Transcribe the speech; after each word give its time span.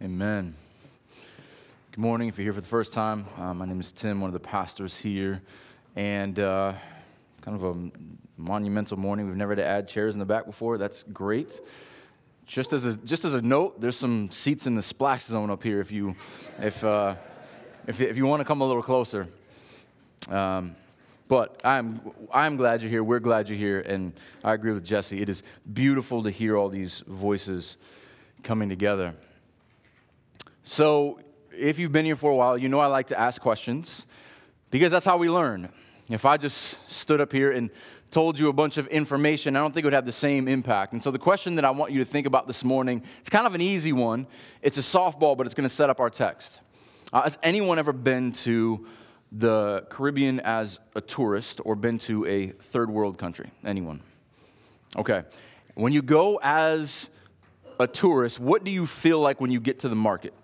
Amen. 0.00 0.54
Good 1.90 1.98
morning. 2.00 2.28
If 2.28 2.38
you're 2.38 2.44
here 2.44 2.52
for 2.52 2.60
the 2.60 2.68
first 2.68 2.92
time, 2.92 3.26
uh, 3.36 3.52
my 3.52 3.66
name 3.66 3.80
is 3.80 3.90
Tim, 3.90 4.20
one 4.20 4.28
of 4.28 4.32
the 4.32 4.38
pastors 4.38 4.96
here, 4.96 5.42
and 5.96 6.38
uh, 6.38 6.74
kind 7.40 7.60
of 7.60 7.64
a 7.64 7.90
monumental 8.36 8.96
morning. 8.96 9.26
We've 9.26 9.34
never 9.34 9.56
had 9.56 9.58
to 9.58 9.66
add 9.66 9.88
chairs 9.88 10.14
in 10.14 10.20
the 10.20 10.24
back 10.24 10.46
before. 10.46 10.78
That's 10.78 11.02
great. 11.02 11.60
Just 12.46 12.72
as 12.72 12.84
a, 12.84 12.96
just 12.98 13.24
as 13.24 13.34
a 13.34 13.42
note, 13.42 13.80
there's 13.80 13.96
some 13.96 14.30
seats 14.30 14.68
in 14.68 14.76
the 14.76 14.82
splash 14.82 15.24
zone 15.24 15.50
up 15.50 15.64
here 15.64 15.80
if 15.80 15.90
you, 15.90 16.14
if, 16.60 16.84
uh, 16.84 17.16
if, 17.88 18.00
if 18.00 18.16
you 18.16 18.24
want 18.24 18.38
to 18.38 18.44
come 18.44 18.60
a 18.60 18.66
little 18.68 18.84
closer. 18.84 19.26
Um, 20.28 20.76
but 21.26 21.60
I'm, 21.64 22.00
I'm 22.32 22.56
glad 22.56 22.82
you're 22.82 22.90
here. 22.90 23.02
We're 23.02 23.18
glad 23.18 23.48
you're 23.48 23.58
here. 23.58 23.80
And 23.80 24.12
I 24.44 24.54
agree 24.54 24.70
with 24.70 24.84
Jesse. 24.84 25.20
It 25.20 25.28
is 25.28 25.42
beautiful 25.72 26.22
to 26.22 26.30
hear 26.30 26.56
all 26.56 26.68
these 26.68 27.00
voices 27.08 27.76
coming 28.44 28.68
together. 28.68 29.16
So, 30.70 31.18
if 31.50 31.78
you've 31.78 31.92
been 31.92 32.04
here 32.04 32.14
for 32.14 32.30
a 32.30 32.36
while, 32.36 32.58
you 32.58 32.68
know 32.68 32.78
I 32.78 32.88
like 32.88 33.06
to 33.06 33.18
ask 33.18 33.40
questions 33.40 34.04
because 34.70 34.92
that's 34.92 35.06
how 35.06 35.16
we 35.16 35.30
learn. 35.30 35.70
If 36.10 36.26
I 36.26 36.36
just 36.36 36.76
stood 36.92 37.22
up 37.22 37.32
here 37.32 37.50
and 37.50 37.70
told 38.10 38.38
you 38.38 38.50
a 38.50 38.52
bunch 38.52 38.76
of 38.76 38.86
information, 38.88 39.56
I 39.56 39.60
don't 39.60 39.72
think 39.72 39.84
it 39.84 39.86
would 39.86 39.94
have 39.94 40.04
the 40.04 40.12
same 40.12 40.46
impact. 40.46 40.92
And 40.92 41.02
so, 41.02 41.10
the 41.10 41.18
question 41.18 41.54
that 41.54 41.64
I 41.64 41.70
want 41.70 41.92
you 41.92 42.00
to 42.00 42.04
think 42.04 42.26
about 42.26 42.46
this 42.46 42.64
morning, 42.64 43.02
it's 43.18 43.30
kind 43.30 43.46
of 43.46 43.54
an 43.54 43.62
easy 43.62 43.94
one. 43.94 44.26
It's 44.60 44.76
a 44.76 44.82
softball, 44.82 45.38
but 45.38 45.46
it's 45.46 45.54
going 45.54 45.66
to 45.66 45.74
set 45.74 45.88
up 45.88 46.00
our 46.00 46.10
text. 46.10 46.60
Uh, 47.14 47.22
has 47.22 47.38
anyone 47.42 47.78
ever 47.78 47.94
been 47.94 48.32
to 48.32 48.86
the 49.32 49.86
Caribbean 49.88 50.38
as 50.40 50.80
a 50.94 51.00
tourist 51.00 51.62
or 51.64 51.76
been 51.76 51.96
to 52.00 52.26
a 52.26 52.48
third 52.48 52.90
world 52.90 53.16
country? 53.16 53.50
Anyone? 53.64 54.02
Okay. 54.96 55.22
When 55.76 55.94
you 55.94 56.02
go 56.02 56.38
as 56.42 57.08
a 57.80 57.86
tourist, 57.86 58.38
what 58.38 58.64
do 58.64 58.70
you 58.70 58.84
feel 58.84 59.18
like 59.18 59.40
when 59.40 59.50
you 59.50 59.60
get 59.60 59.78
to 59.78 59.88
the 59.88 59.96
market? 59.96 60.34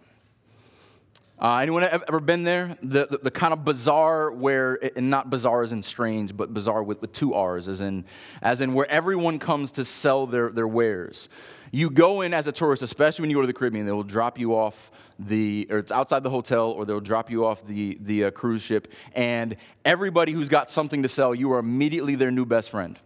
Uh, 1.36 1.58
anyone 1.58 1.82
ever 1.82 2.20
been 2.20 2.44
there? 2.44 2.76
The, 2.80 3.06
the, 3.06 3.18
the, 3.24 3.30
kind 3.30 3.52
of 3.52 3.64
bizarre 3.64 4.30
where, 4.30 4.78
and 4.96 5.10
not 5.10 5.30
bizarre 5.30 5.64
as 5.64 5.72
in 5.72 5.82
strange, 5.82 6.36
but 6.36 6.54
bizarre 6.54 6.82
with, 6.82 7.00
with 7.00 7.12
two 7.12 7.34
R's, 7.34 7.66
as 7.66 7.80
in, 7.80 8.04
as 8.40 8.60
in 8.60 8.72
where 8.72 8.88
everyone 8.88 9.40
comes 9.40 9.72
to 9.72 9.84
sell 9.84 10.26
their, 10.26 10.50
their 10.50 10.68
wares. 10.68 11.28
You 11.72 11.90
go 11.90 12.20
in 12.20 12.32
as 12.32 12.46
a 12.46 12.52
tourist, 12.52 12.84
especially 12.84 13.24
when 13.24 13.30
you 13.30 13.36
go 13.36 13.40
to 13.40 13.48
the 13.48 13.52
Caribbean, 13.52 13.84
they 13.84 13.90
will 13.90 14.04
drop 14.04 14.38
you 14.38 14.54
off 14.54 14.92
the, 15.18 15.66
or 15.70 15.78
it's 15.78 15.90
outside 15.90 16.22
the 16.22 16.30
hotel, 16.30 16.70
or 16.70 16.84
they'll 16.84 17.00
drop 17.00 17.30
you 17.30 17.44
off 17.44 17.66
the, 17.66 17.98
the 18.00 18.24
uh, 18.24 18.30
cruise 18.30 18.62
ship, 18.62 18.92
and 19.12 19.56
everybody 19.84 20.30
who's 20.30 20.48
got 20.48 20.70
something 20.70 21.02
to 21.02 21.08
sell, 21.08 21.34
you 21.34 21.52
are 21.52 21.58
immediately 21.58 22.14
their 22.14 22.30
new 22.30 22.46
best 22.46 22.70
friend. 22.70 22.96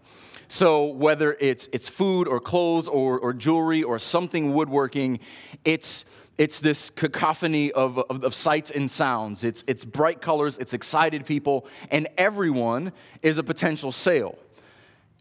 So 0.48 0.84
whether 0.84 1.34
it's, 1.40 1.68
it's 1.72 1.88
food 1.88 2.28
or 2.28 2.40
clothes 2.40 2.88
or, 2.88 3.18
or 3.18 3.32
jewelry 3.32 3.82
or 3.82 3.98
something 3.98 4.52
woodworking, 4.52 5.20
it's, 5.64 6.04
it's 6.38 6.60
this 6.60 6.90
cacophony 6.90 7.72
of, 7.72 7.98
of, 7.98 8.22
of, 8.22 8.34
sights 8.34 8.70
and 8.70 8.88
sounds. 8.88 9.42
It's, 9.42 9.64
it's 9.66 9.84
bright 9.84 10.20
colors, 10.20 10.56
it's 10.56 10.72
excited 10.72 11.26
people, 11.26 11.66
and 11.90 12.06
everyone 12.16 12.92
is 13.22 13.38
a 13.38 13.42
potential 13.42 13.90
sale. 13.90 14.38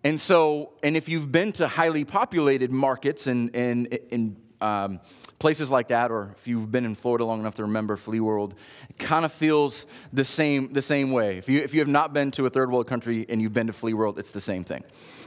And 0.04 0.22
so, 0.22 0.74
and 0.84 0.96
if 0.96 1.10
you've 1.10 1.32
been 1.32 1.52
to 1.54 1.68
highly 1.68 2.06
populated 2.06 2.72
markets 2.72 3.26
and, 3.26 3.54
and, 3.56 3.98
and 4.12 4.36
um, 4.62 5.00
places 5.40 5.72
like 5.72 5.88
that, 5.88 6.12
or 6.12 6.36
if 6.38 6.48
you've 6.48 6.72
been 6.72 6.86
in 6.86 6.94
Florida 6.94 7.26
long 7.26 7.40
enough 7.40 7.56
to 7.56 7.64
remember 7.64 7.98
Flea 7.98 8.20
World, 8.20 8.54
it 8.88 9.00
kind 9.00 9.26
of 9.26 9.32
feels 9.32 9.88
the 10.14 10.24
same, 10.24 10.72
the 10.74 10.84
same 10.84 11.12
way. 11.12 11.38
If 11.38 11.50
you, 11.50 11.62
if 11.62 11.74
you 11.74 11.80
have 11.80 11.88
not 11.88 12.14
been 12.14 12.30
to 12.32 12.46
a 12.46 12.50
third 12.50 12.72
world 12.72 12.88
country 12.88 13.26
and 13.28 13.42
you've 13.42 13.54
been 13.54 13.68
to 13.68 13.74
Flea 13.74 13.96
World, 13.96 14.20
it's 14.20 14.32
the 14.32 14.42
same 14.42 14.64
thing. 14.64 14.84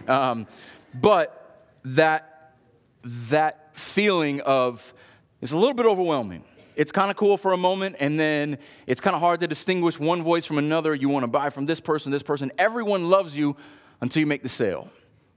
Um, 0.06 0.46
but 0.94 1.66
that, 1.84 2.54
that 3.02 3.76
feeling 3.76 4.40
of, 4.42 4.94
it's 5.40 5.52
a 5.52 5.56
little 5.56 5.74
bit 5.74 5.86
overwhelming. 5.86 6.44
It's 6.76 6.92
kind 6.92 7.10
of 7.10 7.16
cool 7.16 7.36
for 7.36 7.52
a 7.52 7.56
moment, 7.56 7.96
and 7.98 8.18
then 8.18 8.58
it's 8.86 9.00
kind 9.00 9.14
of 9.14 9.20
hard 9.20 9.40
to 9.40 9.46
distinguish 9.46 9.98
one 9.98 10.22
voice 10.22 10.44
from 10.44 10.58
another. 10.58 10.94
You 10.94 11.08
want 11.08 11.24
to 11.24 11.28
buy 11.28 11.50
from 11.50 11.66
this 11.66 11.80
person, 11.80 12.12
this 12.12 12.22
person. 12.22 12.52
Everyone 12.58 13.10
loves 13.10 13.36
you 13.36 13.56
until 14.00 14.20
you 14.20 14.26
make 14.26 14.42
the 14.42 14.48
sale. 14.48 14.88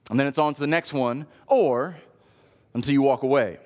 And 0.09 0.19
then 0.19 0.27
it's 0.27 0.37
on 0.37 0.53
to 0.53 0.59
the 0.59 0.67
next 0.67 0.93
one, 0.93 1.25
or 1.47 1.97
until 2.73 2.93
you 2.93 3.01
walk 3.01 3.23
away. 3.23 3.57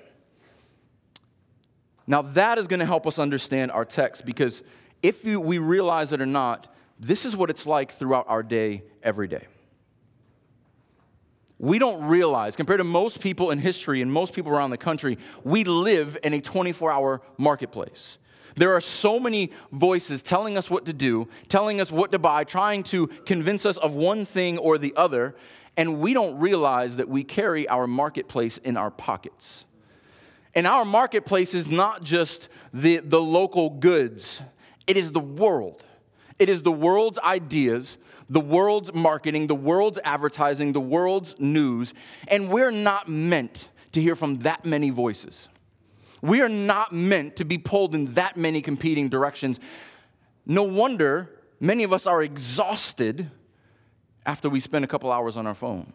Now, 2.06 2.22
that 2.22 2.58
is 2.58 2.66
going 2.66 2.80
to 2.80 2.86
help 2.86 3.06
us 3.06 3.18
understand 3.18 3.70
our 3.70 3.84
text 3.84 4.24
because 4.24 4.62
if 5.02 5.24
we 5.24 5.58
realize 5.58 6.10
it 6.12 6.20
or 6.20 6.26
not, 6.26 6.74
this 6.98 7.24
is 7.24 7.36
what 7.36 7.50
it's 7.50 7.66
like 7.66 7.92
throughout 7.92 8.26
our 8.28 8.42
day 8.42 8.82
every 9.02 9.28
day 9.28 9.46
we 11.58 11.78
don't 11.78 12.04
realize, 12.04 12.54
compared 12.54 12.78
to 12.78 12.84
most 12.84 13.20
people 13.20 13.50
in 13.50 13.58
history 13.58 14.00
and 14.00 14.12
most 14.12 14.32
people 14.32 14.52
around 14.52 14.70
the 14.70 14.78
country, 14.78 15.18
we 15.42 15.64
live 15.64 16.16
in 16.22 16.32
a 16.34 16.40
24 16.40 16.92
hour 16.92 17.20
marketplace. 17.36 18.18
There 18.54 18.74
are 18.74 18.80
so 18.80 19.20
many 19.20 19.52
voices 19.72 20.22
telling 20.22 20.56
us 20.56 20.70
what 20.70 20.86
to 20.86 20.92
do, 20.92 21.28
telling 21.48 21.80
us 21.80 21.92
what 21.92 22.12
to 22.12 22.18
buy, 22.18 22.44
trying 22.44 22.82
to 22.84 23.06
convince 23.06 23.64
us 23.64 23.76
of 23.76 23.94
one 23.94 24.24
thing 24.24 24.58
or 24.58 24.78
the 24.78 24.94
other, 24.96 25.36
and 25.76 26.00
we 26.00 26.12
don't 26.12 26.38
realize 26.38 26.96
that 26.96 27.08
we 27.08 27.22
carry 27.22 27.68
our 27.68 27.86
marketplace 27.86 28.58
in 28.58 28.76
our 28.76 28.90
pockets. 28.90 29.64
And 30.54 30.66
our 30.66 30.84
marketplace 30.84 31.54
is 31.54 31.68
not 31.68 32.02
just 32.02 32.48
the, 32.74 32.98
the 32.98 33.20
local 33.20 33.70
goods, 33.70 34.42
it 34.86 34.96
is 34.96 35.12
the 35.12 35.20
world. 35.20 35.84
It 36.38 36.48
is 36.48 36.62
the 36.62 36.72
world's 36.72 37.18
ideas, 37.18 37.98
the 38.28 38.40
world's 38.40 38.92
marketing, 38.92 39.46
the 39.46 39.54
world's 39.54 39.98
advertising, 40.04 40.72
the 40.72 40.80
world's 40.80 41.34
news, 41.38 41.94
and 42.28 42.50
we're 42.50 42.70
not 42.70 43.08
meant 43.08 43.68
to 43.92 44.02
hear 44.02 44.14
from 44.14 44.36
that 44.40 44.64
many 44.64 44.90
voices. 44.90 45.48
We 46.20 46.42
are 46.42 46.48
not 46.48 46.92
meant 46.92 47.36
to 47.36 47.44
be 47.44 47.58
pulled 47.58 47.94
in 47.94 48.12
that 48.14 48.36
many 48.36 48.60
competing 48.60 49.08
directions. 49.08 49.60
No 50.44 50.62
wonder 50.62 51.30
many 51.60 51.84
of 51.84 51.92
us 51.92 52.06
are 52.06 52.22
exhausted 52.22 53.30
after 54.26 54.48
we 54.50 54.60
spend 54.60 54.84
a 54.84 54.88
couple 54.88 55.10
hours 55.10 55.36
on 55.36 55.46
our 55.46 55.54
phone. 55.54 55.92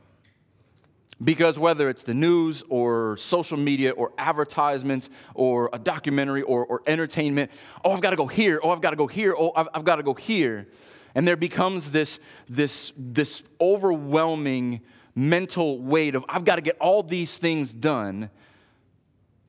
Because 1.24 1.60
whether 1.60 1.90
it's 1.90 2.04
the 2.04 2.14
news 2.14 2.64
or 2.70 3.16
social 3.18 3.58
media 3.58 3.92
or 3.92 4.12
advertisements 4.18 5.10
or 5.36 5.70
a 5.72 5.80
documentary 5.80 6.42
or, 6.42 6.66
or 6.66 6.82
entertainment, 6.88 7.52
oh, 7.86 7.92
I've 7.92 8.02
got 8.02 8.10
to 8.10 8.16
go 8.16 8.28
here, 8.28 8.60
oh, 8.64 8.72
I've 8.72 8.82
got 8.82 8.90
to 8.90 8.96
go 8.96 9.08
here, 9.08 9.36
oh, 9.38 9.52
I've, 9.56 9.68
I've 9.74 9.84
got 9.84 9.98
to 9.98 10.04
go 10.04 10.16
here. 10.16 10.68
And 11.16 11.28
there 11.28 11.38
becomes 11.38 11.92
this, 11.92 12.20
this, 12.48 12.92
this 12.98 13.44
overwhelming 13.62 14.82
mental 15.16 15.80
weight 15.80 16.16
of, 16.16 16.26
I've 16.28 16.46
got 16.46 16.56
to 16.56 16.62
get 16.62 16.78
all 16.80 17.04
these 17.04 17.38
things 17.38 17.74
done, 17.74 18.30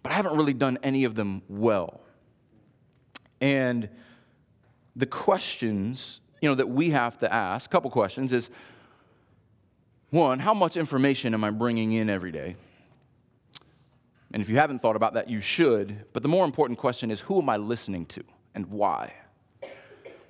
but 0.02 0.12
I 0.12 0.16
haven't 0.16 0.36
really 0.36 0.52
done 0.52 0.78
any 0.82 1.04
of 1.04 1.14
them 1.14 1.42
well. 1.48 2.00
And 3.40 3.88
the 4.94 5.06
questions, 5.06 6.20
you 6.40 6.48
know, 6.48 6.54
that 6.54 6.68
we 6.68 6.90
have 6.90 7.18
to 7.18 7.32
ask, 7.32 7.70
a 7.70 7.72
couple 7.72 7.90
questions 7.90 8.32
is, 8.32 8.50
one, 10.10 10.38
how 10.38 10.54
much 10.54 10.76
information 10.76 11.34
am 11.34 11.42
I 11.42 11.50
bringing 11.50 11.92
in 11.92 12.08
every 12.08 12.30
day? 12.30 12.56
And 14.32 14.42
if 14.42 14.48
you 14.48 14.56
haven't 14.56 14.80
thought 14.80 14.96
about 14.96 15.14
that, 15.14 15.30
you 15.30 15.40
should. 15.40 16.04
But 16.12 16.22
the 16.22 16.28
more 16.28 16.44
important 16.44 16.78
question 16.78 17.10
is, 17.10 17.20
who 17.20 17.40
am 17.40 17.48
I 17.48 17.56
listening 17.56 18.06
to 18.06 18.22
and 18.54 18.66
why? 18.66 19.14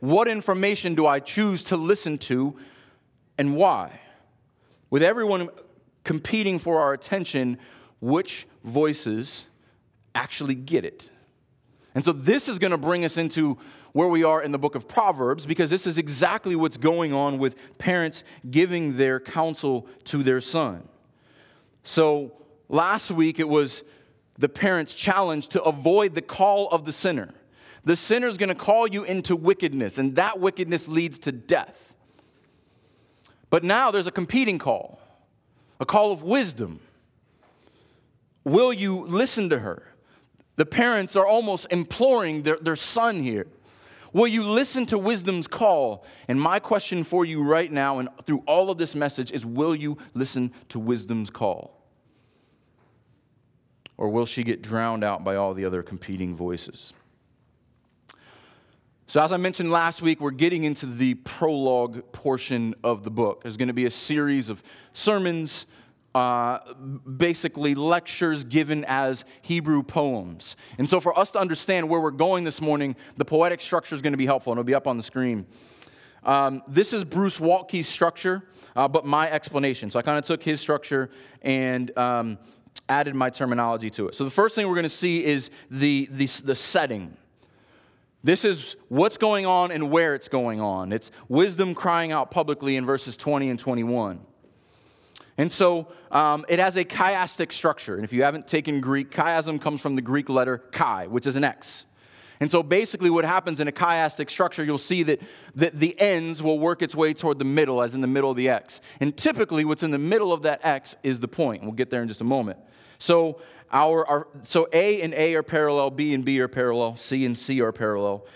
What 0.05 0.29
information 0.29 0.95
do 0.95 1.07
I 1.07 1.19
choose 1.19 1.65
to 1.65 1.79
listen 1.79 2.19
to 2.19 2.59
and 3.39 3.57
why? 3.57 4.01
With 4.91 5.03
everyone 5.03 5.49
competing 6.05 6.59
for 6.59 6.79
our 6.79 6.93
attention, 6.93 7.57
which 8.03 8.47
voices 8.63 9.47
actually 10.15 10.57
get 10.57 10.85
it? 10.85 11.09
And 11.95 12.05
so 12.05 12.13
this 12.13 12.51
is 12.51 12.59
going 12.59 12.73
to 12.73 12.77
bring 12.77 13.07
us 13.07 13.17
into 13.17 13.57
where 13.93 14.09
we 14.09 14.23
are 14.23 14.43
in 14.43 14.53
the 14.53 14.59
book 14.59 14.75
of 14.75 14.87
Proverbs 14.87 15.47
because 15.47 15.71
this 15.71 15.87
is 15.87 15.97
exactly 15.97 16.55
what's 16.55 16.77
going 16.77 17.15
on 17.15 17.39
with 17.39 17.57
parents 17.79 18.25
giving 18.51 18.99
their 18.99 19.19
counsel 19.19 19.89
to 20.05 20.23
their 20.23 20.43
son. 20.43 20.87
So 21.83 22.31
last 22.69 23.11
week 23.11 23.39
it 23.39 23.49
was 23.49 23.83
the 24.39 24.51
parents' 24.51 24.93
challenge 24.93 25.49
to 25.49 25.62
avoid 25.62 26.15
the 26.15 26.21
call 26.21 26.69
of 26.69 26.85
the 26.85 26.93
sinner. 26.93 27.31
The 27.85 27.97
sinner 27.97 28.27
is 28.27 28.39
going 28.39 28.49
to 28.49 28.55
call 28.55 28.87
you 28.89 29.05
into 29.05 29.37
wickedness, 29.37 29.99
and 29.99 30.17
that 30.17 30.41
wickedness 30.41 30.89
leads 30.89 31.19
to 31.21 31.33
death. 31.33 31.95
But 33.51 33.63
now 33.63 33.91
there's 33.91 34.07
a 34.07 34.13
competing 34.13 34.59
call, 34.59 34.99
a 35.79 35.87
call 35.87 36.11
of 36.11 36.23
wisdom. 36.23 36.81
Will 38.43 38.73
you 38.73 39.05
listen 39.05 39.49
to 39.51 39.61
her? 39.61 39.95
The 40.57 40.67
parents 40.67 41.15
are 41.17 41.27
almost 41.27 41.67
imploring 41.71 42.43
their, 42.43 42.57
their 42.57 42.77
son 42.77 43.23
here. 43.23 43.47
Will 44.13 44.29
you 44.29 44.45
listen 44.45 44.87
to 44.87 44.99
wisdom's 44.99 45.49
call? 45.49 46.07
And 46.29 46.41
my 46.41 46.61
question 46.61 47.03
for 47.03 47.25
you 47.25 47.43
right 47.43 47.71
now 47.71 47.99
and 47.99 48.09
through 48.25 48.45
all 48.47 48.71
of 48.71 48.79
this 48.79 48.95
message 48.95 49.33
is 49.33 49.45
will 49.45 49.75
you 49.75 49.99
listen 50.15 50.53
to 50.69 50.79
wisdom's 50.79 51.31
call? 51.31 51.83
Or 53.97 54.09
will 54.09 54.27
she 54.27 54.45
get 54.45 54.63
drowned 54.63 55.03
out 55.03 55.25
by 55.25 55.35
all 55.35 55.53
the 55.53 55.65
other 55.65 55.83
competing 55.83 56.37
voices? 56.37 56.93
So, 59.06 59.23
as 59.23 59.33
I 59.33 59.37
mentioned 59.37 59.71
last 59.71 60.01
week, 60.01 60.19
we're 60.19 60.31
getting 60.31 60.65
into 60.65 60.87
the 60.87 61.15
prologue 61.15 62.11
portion 62.12 62.75
of 62.83 63.05
the 63.05 63.11
book. 63.11 63.43
There's 63.43 63.59
going 63.59 63.69
to 63.69 63.75
be 63.75 63.85
a 63.85 63.91
series 63.91 64.49
of 64.49 64.62
sermons 64.95 65.67
uh, 66.15 66.61
basically 67.17 67.75
lectures 67.75 68.45
given 68.45 68.85
as 68.87 69.25
Hebrew 69.43 69.83
poems. 69.83 70.56
And 70.79 70.89
so, 70.89 71.01
for 71.01 71.17
us 71.19 71.31
to 71.33 71.39
understand 71.39 71.91
where 71.91 72.01
we're 72.01 72.12
going 72.12 72.45
this 72.45 72.62
morning, 72.62 72.97
the 73.17 73.27
poetic 73.27 73.61
structure 73.61 73.95
is 73.95 74.01
going 74.01 74.15
to 74.15 74.19
be 74.19 74.27
helpful, 74.27 74.53
and 74.53 74.59
it'll 74.59 74.67
be 74.67 74.75
up 74.75 74.87
on 74.87 74.97
the 74.97 75.03
screen. 75.03 75.47
Um, 76.23 76.62
this 76.67 76.95
is 76.95 77.05
Bruce 77.05 77.39
Waltke's 77.39 77.87
structure, 77.87 78.49
uh, 78.75 78.89
but 78.89 79.05
my 79.05 79.31
explanation. 79.31 79.91
So, 79.91 79.99
I 79.99 80.03
kind 80.03 80.19
of 80.19 80.25
took 80.25 80.43
his 80.43 80.62
structure 80.62 81.11
and 81.43 81.97
um, 81.99 82.39
added 82.89 83.15
my 83.15 83.29
terminology 83.29 83.91
to 83.91 84.09
it. 84.09 84.15
So, 84.15 84.25
the 84.25 84.31
first 84.31 84.55
thing 84.55 84.67
we're 84.67 84.75
going 84.75 84.85
to 84.85 84.89
see 84.89 85.23
is 85.23 85.50
the, 85.71 86.09
the, 86.11 86.27
the 86.43 86.55
setting. 86.55 87.19
This 88.25 88.43
is 88.43 88.76
what's 88.88 89.19
going 89.19 89.44
on 89.44 89.71
and 89.71 89.91
where 89.91 90.15
it's 90.15 90.29
going 90.29 90.59
on. 90.59 90.93
It's 90.94 91.11
wisdom 91.29 91.75
crying 91.75 92.11
out 92.11 92.31
publicly 92.31 92.75
in 92.75 92.87
verses 92.87 93.19
20 93.19 93.50
and 93.50 93.61
21. 93.61 94.19
And 95.37 95.53
so 95.53 95.88
um, 96.11 96.47
it 96.49 96.59
has 96.59 96.79
a 96.79 96.87
chiastic 96.87 97.53
structure. 97.53 97.97
And 97.97 98.03
if 98.03 98.15
you 98.15 98.23
haven't 98.23 98.49
taken 98.49 98.81
Greek, 98.81 99.11
chiasm 99.11 99.61
comes 99.61 99.82
from 99.82 99.94
the 99.94 100.00
Greek 100.00 100.31
letter 100.31 100.56
chi, 100.56 101.06
which 101.06 101.26
is 101.26 101.37
an 101.37 101.44
X. 101.44 101.85
And 102.41 102.50
so 102.50 102.62
basically, 102.62 103.11
what 103.11 103.26
happens 103.26 103.61
in 103.61 103.69
a 103.69 103.73
chiastic 103.73 104.31
structure, 104.31 104.65
you'll 104.65 104.79
see 104.79 105.03
that, 105.03 105.21
that 105.55 105.79
the 105.79 105.99
ends 106.00 106.43
will 106.43 106.59
work 106.59 106.81
its 106.81 106.94
way 106.94 107.12
toward 107.12 107.38
the 107.38 107.44
middle, 107.44 107.82
as 107.82 107.94
in 107.94 108.00
the 108.00 108.06
middle 108.06 108.31
of 108.31 108.37
the 108.38 108.49
X. 108.49 108.81
And 109.00 109.15
typically, 109.17 109.67
what's 109.67 109.82
in 109.82 109.91
the 109.91 109.99
middle 109.99 110.32
of 110.32 110.43
that 110.43 110.61
X 110.65 110.97
is 111.03 111.21
the 111.21 111.29
point. 111.29 111.62
We'll 111.62 111.73
get 111.73 111.91
there 111.91 112.03
in 112.03 112.09
just 112.09 112.23
a 112.23 112.25
moment. 112.25 112.59
So, 112.99 113.41
our, 113.70 114.06
our, 114.06 114.28
so 114.43 114.69
A 114.72 115.02
and 115.02 115.14
A 115.14 115.34
are 115.34 115.43
parallel, 115.43 115.90
B 115.90 116.14
and 116.14 116.25
B 116.25 116.40
are 116.40 116.49
parallel, 116.49 116.96
C 116.96 117.25
and 117.25 117.37
C 117.37 117.61
are 117.61 117.72
parallel. 117.72 118.26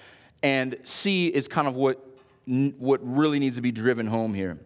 And 0.42 0.76
C 0.84 1.26
is 1.28 1.48
kind 1.48 1.68
of 1.68 1.74
what, 1.74 2.04
what 2.46 3.00
really 3.02 3.38
needs 3.38 3.56
to 3.56 3.62
be 3.62 3.72
driven 3.72 4.06
home 4.06 4.34
here. 4.34 4.58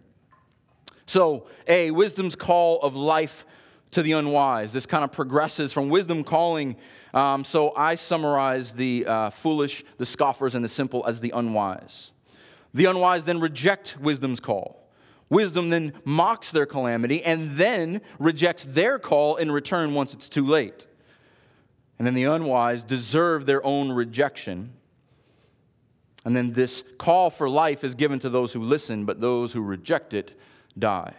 So, 1.06 1.46
A, 1.66 1.90
wisdom's 1.90 2.34
call 2.34 2.80
of 2.80 2.94
life 2.94 3.44
to 3.90 4.02
the 4.02 4.12
unwise. 4.12 4.72
This 4.72 4.86
kind 4.86 5.04
of 5.04 5.12
progresses 5.12 5.72
from 5.72 5.88
wisdom 5.88 6.24
calling. 6.24 6.76
Um, 7.12 7.44
so, 7.44 7.74
I 7.76 7.96
summarize 7.96 8.72
the 8.72 9.04
uh, 9.06 9.30
foolish, 9.30 9.84
the 9.98 10.06
scoffers, 10.06 10.54
and 10.54 10.64
the 10.64 10.68
simple 10.68 11.04
as 11.06 11.20
the 11.20 11.30
unwise. 11.34 12.12
The 12.72 12.86
unwise 12.86 13.24
then 13.24 13.40
reject 13.40 13.98
wisdom's 14.00 14.40
call. 14.40 14.81
Wisdom 15.32 15.70
then 15.70 15.94
mocks 16.04 16.50
their 16.50 16.66
calamity 16.66 17.24
and 17.24 17.52
then 17.52 18.02
rejects 18.18 18.66
their 18.66 18.98
call 18.98 19.36
in 19.36 19.50
return 19.50 19.94
once 19.94 20.12
it's 20.12 20.28
too 20.28 20.46
late. 20.46 20.86
And 21.98 22.06
then 22.06 22.12
the 22.12 22.24
unwise 22.24 22.84
deserve 22.84 23.46
their 23.46 23.64
own 23.64 23.92
rejection. 23.92 24.74
And 26.26 26.36
then 26.36 26.52
this 26.52 26.84
call 26.98 27.30
for 27.30 27.48
life 27.48 27.82
is 27.82 27.94
given 27.94 28.18
to 28.18 28.28
those 28.28 28.52
who 28.52 28.60
listen, 28.62 29.06
but 29.06 29.22
those 29.22 29.54
who 29.54 29.62
reject 29.62 30.12
it 30.12 30.38
die. 30.78 31.14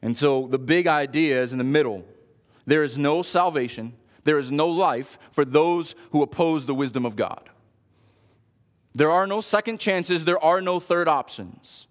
And 0.00 0.16
so 0.16 0.46
the 0.46 0.58
big 0.58 0.86
idea 0.86 1.42
is 1.42 1.52
in 1.52 1.58
the 1.58 1.64
middle 1.64 2.06
there 2.64 2.82
is 2.82 2.96
no 2.96 3.20
salvation, 3.20 3.92
there 4.22 4.38
is 4.38 4.50
no 4.50 4.66
life 4.66 5.18
for 5.30 5.44
those 5.44 5.94
who 6.12 6.22
oppose 6.22 6.64
the 6.64 6.74
wisdom 6.74 7.04
of 7.04 7.16
God. 7.16 7.50
There 8.94 9.10
are 9.10 9.26
no 9.26 9.42
second 9.42 9.78
chances, 9.78 10.24
there 10.24 10.42
are 10.42 10.62
no 10.62 10.80
third 10.80 11.06
options. 11.06 11.86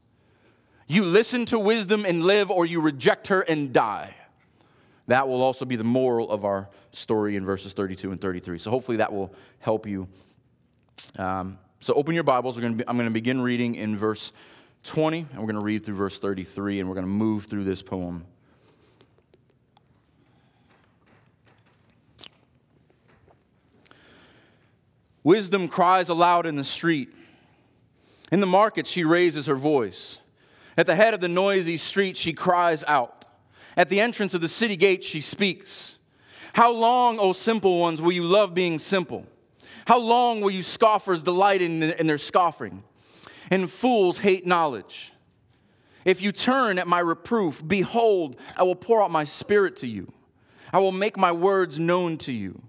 You 0.93 1.05
listen 1.05 1.47
to 1.47 1.57
wisdom 1.57 2.05
and 2.05 2.23
live, 2.23 2.51
or 2.51 2.67
you 2.67 2.79
reject 2.79 3.29
her 3.29 3.41
and 3.41 3.73
die. 3.73 4.13
That 5.07 5.27
will 5.27 5.41
also 5.41 5.65
be 5.65 5.75
the 5.75 5.83
moral 5.83 6.29
of 6.29 6.45
our 6.45 6.69
story 6.91 7.35
in 7.35 7.43
verses 7.43 7.73
32 7.73 8.11
and 8.11 8.21
33. 8.21 8.59
So 8.59 8.69
hopefully 8.69 8.97
that 8.97 9.11
will 9.11 9.33
help 9.57 9.87
you. 9.87 10.07
Um, 11.17 11.57
so 11.79 11.95
open 11.95 12.13
your 12.13 12.23
Bibles. 12.23 12.57
Be, 12.57 12.65
I'm 12.65 12.95
going 12.95 13.05
to 13.05 13.09
begin 13.09 13.41
reading 13.41 13.73
in 13.73 13.97
verse 13.97 14.33
20, 14.83 15.25
and 15.31 15.39
we're 15.39 15.47
going 15.47 15.55
to 15.55 15.65
read 15.65 15.83
through 15.83 15.95
verse 15.95 16.19
33, 16.19 16.81
and 16.81 16.87
we're 16.87 16.93
going 16.93 17.07
to 17.07 17.11
move 17.11 17.45
through 17.45 17.63
this 17.63 17.81
poem. 17.81 18.27
Wisdom 25.23 25.67
cries 25.67 26.07
aloud 26.07 26.45
in 26.45 26.55
the 26.55 26.63
street. 26.63 27.11
In 28.31 28.41
the 28.41 28.45
market, 28.45 28.85
she 28.85 29.03
raises 29.03 29.47
her 29.47 29.55
voice. 29.55 30.19
At 30.77 30.85
the 30.85 30.95
head 30.95 31.13
of 31.13 31.21
the 31.21 31.27
noisy 31.27 31.77
street, 31.77 32.17
she 32.17 32.33
cries 32.33 32.83
out. 32.85 33.25
At 33.77 33.89
the 33.89 34.01
entrance 34.01 34.33
of 34.33 34.41
the 34.41 34.47
city 34.47 34.75
gate, 34.75 35.03
she 35.03 35.21
speaks. 35.21 35.95
How 36.53 36.71
long, 36.71 37.19
O 37.19 37.33
simple 37.33 37.79
ones, 37.79 38.01
will 38.01 38.11
you 38.11 38.23
love 38.23 38.53
being 38.53 38.79
simple? 38.79 39.25
How 39.85 39.99
long 39.99 40.41
will 40.41 40.51
you 40.51 40.63
scoffers 40.63 41.23
delight 41.23 41.61
in, 41.61 41.83
in 41.83 42.07
their 42.07 42.17
scoffing? 42.17 42.83
and 43.53 43.71
fools 43.71 44.19
hate 44.19 44.45
knowledge. 44.45 45.13
If 46.05 46.21
you 46.21 46.31
turn 46.31 46.79
at 46.79 46.87
my 46.87 46.99
reproof, 46.99 47.61
behold, 47.65 48.35
I 48.57 48.63
will 48.63 48.75
pour 48.75 49.01
out 49.01 49.11
my 49.11 49.23
spirit 49.23 49.77
to 49.77 49.87
you. 49.87 50.11
I 50.71 50.79
will 50.79 50.91
make 50.91 51.17
my 51.17 51.31
words 51.31 51.79
known 51.79 52.17
to 52.19 52.33
you. 52.33 52.61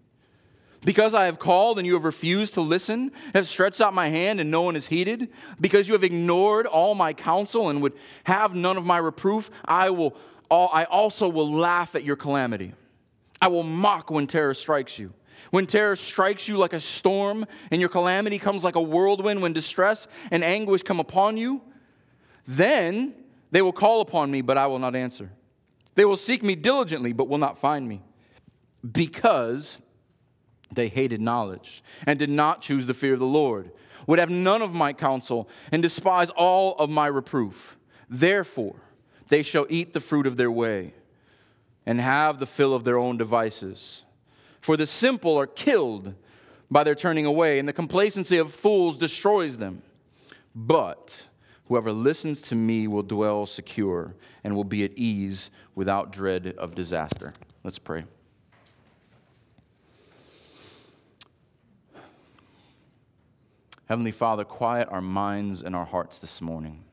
Because 0.85 1.15
I 1.15 1.25
have 1.25 1.39
called 1.39 1.79
and 1.79 1.87
you 1.87 1.95
have 1.95 2.05
refused 2.05 2.55
to 2.55 2.61
listen, 2.61 3.11
have 3.33 3.47
stretched 3.49 3.81
out 3.81 3.95
my 3.95 4.09
hand 4.09 4.41
and 4.41 4.51
no 4.51 4.63
one 4.63 4.75
has 4.75 4.87
heeded, 4.87 5.31
because 5.61 5.89
you 5.89 5.95
have 5.95 6.05
ignored 6.05 6.67
all 6.67 6.95
my 6.95 7.13
counsel 7.13 7.71
and 7.71 7.81
would 7.81 7.95
have 8.25 8.55
none 8.55 8.77
of 8.77 8.85
my 8.85 8.99
reproof, 8.99 9.51
I 9.65 9.91
will 9.91 10.17
I 10.51 10.85
also 10.85 11.29
will 11.29 11.51
laugh 11.51 11.97
at 11.97 12.05
your 12.05 12.15
calamity. 12.15 12.75
I 13.43 13.49
will 13.49 13.65
mock 13.65 14.11
when 14.11 14.29
terror 14.29 14.55
strikes 14.55 14.99
you. 15.01 15.13
When 15.51 15.67
terror 15.67 15.97
strikes 15.97 16.47
you 16.47 16.59
like 16.59 16.73
a 16.73 16.81
storm 16.81 17.47
and 17.73 17.81
your 17.81 17.91
calamity 17.91 18.39
comes 18.39 18.63
like 18.63 18.77
a 18.77 18.83
whirlwind, 18.83 19.43
when 19.43 19.53
distress 19.53 20.07
and 20.31 20.45
anguish 20.45 20.83
come 20.83 21.01
upon 21.01 21.37
you, 21.37 21.61
then 22.47 23.15
they 23.51 23.63
will 23.63 23.73
call 23.73 24.01
upon 24.01 24.31
me, 24.31 24.43
but 24.43 24.57
I 24.57 24.67
will 24.69 24.79
not 24.79 24.95
answer. 24.95 25.33
They 25.97 26.05
will 26.05 26.17
seek 26.17 26.45
me 26.45 26.55
diligently, 26.55 27.13
but 27.13 27.29
will 27.29 27.39
not 27.39 27.59
find 27.59 27.89
me, 27.89 28.03
because 28.93 29.81
they 30.73 30.89
hated 30.89 31.21
knowledge 31.21 31.83
and 32.07 32.19
did 32.19 32.31
not 32.31 32.61
choose 32.61 32.87
the 32.87 32.95
fear 32.95 33.15
of 33.15 33.21
the 33.21 33.27
Lord, 33.27 33.71
would 34.07 34.19
have 34.19 34.31
none 34.31 34.63
of 34.63 34.75
my 34.75 34.93
counsel, 34.93 35.49
and 35.73 35.83
despise 35.83 36.31
all 36.31 36.75
of 36.77 36.91
my 36.91 37.07
reproof. 37.07 37.77
Therefore, 38.09 38.77
they 39.29 39.43
shall 39.43 39.67
eat 39.71 39.93
the 39.93 40.01
fruit 40.01 40.27
of 40.27 40.37
their 40.37 40.51
way 40.51 40.95
and 41.87 42.01
have 42.01 42.39
the 42.39 42.47
fill 42.47 42.75
of 42.75 42.85
their 42.85 42.99
own 42.99 43.17
devices. 43.17 44.05
For 44.61 44.77
the 44.77 44.87
simple 44.87 45.39
are 45.39 45.47
killed 45.47 46.15
by 46.71 46.85
their 46.85 46.95
turning 46.95 47.27
away, 47.27 47.59
and 47.59 47.69
the 47.69 47.73
complacency 47.73 48.39
of 48.39 48.53
fools 48.53 48.99
destroys 48.99 49.59
them. 49.59 49.83
But 50.55 51.29
whoever 51.69 51.93
listens 51.93 52.41
to 52.43 52.55
me 52.55 52.87
will 52.87 53.03
dwell 53.03 53.47
secure 53.47 54.15
and 54.43 54.57
will 54.57 54.65
be 54.65 54.85
at 54.85 54.93
ease 54.97 55.51
without 55.75 56.13
dread 56.13 56.55
of 56.59 56.75
disaster. 56.75 57.35
Let's 57.63 57.79
pray. 57.79 58.05
Heavenly 63.87 64.13
Father, 64.13 64.45
quiet 64.45 64.89
our 64.91 65.03
minds 65.03 65.61
and 65.61 65.77
our 65.77 65.85
hearts 65.85 66.19
this 66.19 66.41
morning. 66.41 66.85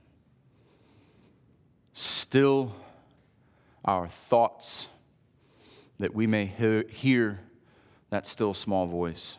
Still 1.93 2.75
our 3.86 4.10
thoughts 4.10 4.88
that 6.00 6.13
we 6.13 6.27
may 6.27 6.45
hear 6.45 7.39
that 8.10 8.27
still 8.27 8.53
small 8.53 8.88
voice. 8.88 9.38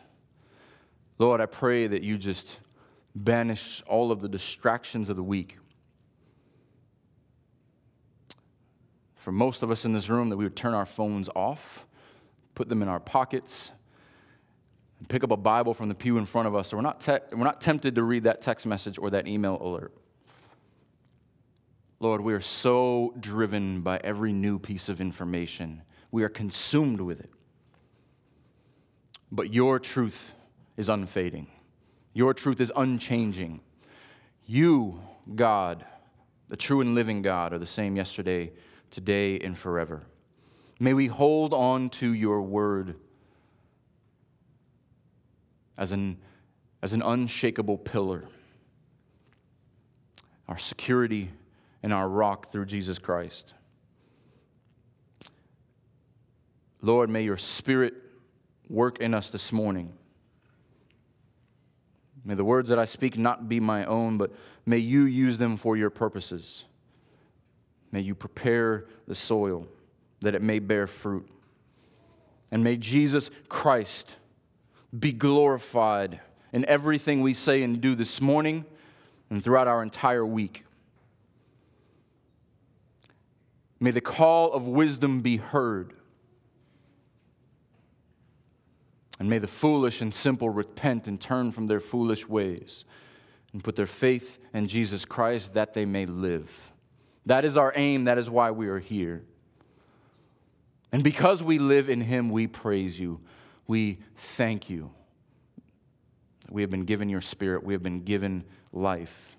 Lord, 1.19 1.41
I 1.41 1.45
pray 1.45 1.85
that 1.85 2.01
you 2.01 2.17
just 2.17 2.59
banish 3.13 3.83
all 3.85 4.11
of 4.11 4.21
the 4.21 4.29
distractions 4.29 5.09
of 5.09 5.15
the 5.15 5.23
week. 5.23 5.59
For 9.15 9.31
most 9.31 9.61
of 9.61 9.69
us 9.69 9.85
in 9.85 9.93
this 9.93 10.09
room, 10.09 10.29
that 10.29 10.37
we 10.37 10.43
would 10.43 10.55
turn 10.55 10.73
our 10.73 10.87
phones 10.87 11.29
off, 11.35 11.85
put 12.55 12.67
them 12.67 12.81
in 12.81 12.87
our 12.87 12.99
pockets, 12.99 13.69
and 15.03 15.09
pick 15.09 15.21
up 15.21 15.31
a 15.31 15.37
Bible 15.37 15.73
from 15.73 15.89
the 15.89 15.95
pew 15.95 16.17
in 16.17 16.25
front 16.25 16.47
of 16.47 16.55
us, 16.55 16.69
so 16.69 16.77
we're 16.77 16.81
not, 16.81 17.01
te- 17.01 17.19
we're 17.33 17.43
not 17.43 17.59
tempted 17.59 17.95
to 17.95 18.03
read 18.03 18.23
that 18.23 18.39
text 18.39 18.65
message 18.65 18.97
or 18.97 19.09
that 19.09 19.27
email 19.27 19.57
alert. 19.59 19.91
Lord, 21.99 22.21
we 22.21 22.31
are 22.31 22.39
so 22.39 23.13
driven 23.19 23.81
by 23.81 23.99
every 24.01 24.31
new 24.31 24.59
piece 24.59 24.87
of 24.87 25.01
information. 25.01 25.81
We 26.09 26.23
are 26.23 26.29
consumed 26.29 27.01
with 27.01 27.19
it. 27.19 27.29
But 29.29 29.53
your 29.53 29.77
truth 29.77 30.35
is 30.77 30.87
unfading, 30.87 31.47
your 32.13 32.33
truth 32.33 32.61
is 32.61 32.71
unchanging. 32.73 33.59
You, 34.45 35.01
God, 35.35 35.83
the 36.47 36.55
true 36.55 36.79
and 36.79 36.95
living 36.95 37.21
God, 37.21 37.51
are 37.51 37.59
the 37.59 37.65
same 37.65 37.97
yesterday, 37.97 38.53
today, 38.89 39.37
and 39.37 39.57
forever. 39.57 40.03
May 40.79 40.93
we 40.93 41.07
hold 41.07 41.53
on 41.53 41.89
to 41.89 42.13
your 42.13 42.41
word 42.41 42.95
as 45.77 45.91
an, 45.91 46.17
as 46.81 46.93
an 46.93 47.01
unshakable 47.01 47.77
pillar, 47.77 48.25
our 50.47 50.57
security 50.57 51.31
and 51.81 51.93
our 51.93 52.07
rock 52.07 52.47
through 52.47 52.65
Jesus 52.65 52.99
Christ. 52.99 53.53
Lord, 56.81 57.09
may 57.09 57.23
your 57.23 57.37
spirit 57.37 57.93
work 58.69 58.99
in 58.99 59.13
us 59.13 59.29
this 59.29 59.51
morning. 59.51 59.93
May 62.25 62.35
the 62.35 62.43
words 62.43 62.69
that 62.69 62.79
I 62.79 62.85
speak 62.85 63.17
not 63.17 63.49
be 63.49 63.59
my 63.59 63.85
own, 63.85 64.17
but 64.17 64.31
may 64.65 64.77
you 64.77 65.03
use 65.03 65.37
them 65.37 65.57
for 65.57 65.75
your 65.75 65.89
purposes. 65.89 66.65
May 67.91 68.01
you 68.01 68.15
prepare 68.15 68.85
the 69.07 69.15
soil 69.15 69.67
that 70.21 70.35
it 70.35 70.41
may 70.41 70.59
bear 70.59 70.87
fruit. 70.87 71.27
And 72.51 72.63
may 72.63 72.77
Jesus 72.77 73.29
Christ 73.49 74.15
be 74.97 75.11
glorified 75.11 76.19
in 76.51 76.65
everything 76.65 77.21
we 77.21 77.33
say 77.33 77.63
and 77.63 77.81
do 77.81 77.95
this 77.95 78.21
morning 78.21 78.65
and 79.29 79.43
throughout 79.43 79.67
our 79.67 79.81
entire 79.81 80.25
week. 80.25 80.63
May 83.79 83.91
the 83.91 84.01
call 84.01 84.53
of 84.53 84.67
wisdom 84.67 85.19
be 85.21 85.37
heard. 85.37 85.93
And 89.19 89.29
may 89.29 89.39
the 89.39 89.47
foolish 89.47 90.01
and 90.01 90.13
simple 90.13 90.49
repent 90.49 91.07
and 91.07 91.19
turn 91.19 91.51
from 91.51 91.67
their 91.67 91.79
foolish 91.79 92.27
ways 92.27 92.85
and 93.51 93.63
put 93.63 93.75
their 93.75 93.87
faith 93.87 94.39
in 94.53 94.67
Jesus 94.67 95.05
Christ 95.05 95.53
that 95.53 95.73
they 95.73 95.85
may 95.85 96.05
live. 96.05 96.71
That 97.25 97.45
is 97.45 97.57
our 97.57 97.73
aim. 97.75 98.05
That 98.05 98.17
is 98.17 98.29
why 98.29 98.51
we 98.51 98.67
are 98.67 98.79
here. 98.79 99.23
And 100.91 101.03
because 101.03 101.41
we 101.41 101.57
live 101.59 101.89
in 101.89 102.01
Him, 102.01 102.29
we 102.29 102.47
praise 102.47 102.99
you. 102.99 103.19
We 103.67 103.99
thank 104.15 104.69
you. 104.69 104.91
We 106.49 106.61
have 106.61 106.69
been 106.69 106.83
given 106.83 107.09
your 107.09 107.21
spirit. 107.21 107.63
We 107.63 107.73
have 107.73 107.83
been 107.83 108.03
given 108.03 108.43
life. 108.71 109.37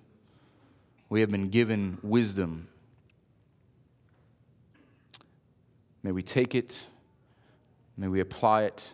We 1.09 1.21
have 1.21 1.31
been 1.31 1.49
given 1.49 1.99
wisdom. 2.03 2.69
May 6.03 6.13
we 6.13 6.23
take 6.23 6.55
it, 6.55 6.83
may 7.97 8.09
we 8.09 8.21
apply 8.21 8.65
it 8.65 8.93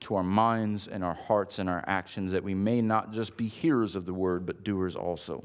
to 0.00 0.16
our 0.16 0.22
minds 0.22 0.86
and 0.86 1.02
our 1.02 1.14
hearts 1.14 1.58
and 1.58 1.68
our 1.70 1.82
actions, 1.86 2.32
that 2.32 2.44
we 2.44 2.54
may 2.54 2.82
not 2.82 3.12
just 3.12 3.36
be 3.36 3.46
hearers 3.46 3.96
of 3.96 4.04
the 4.04 4.12
word, 4.12 4.44
but 4.44 4.64
doers 4.64 4.96
also. 4.96 5.44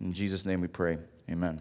In 0.00 0.12
Jesus' 0.12 0.44
name 0.44 0.60
we 0.60 0.68
pray. 0.68 0.98
Amen. 1.28 1.60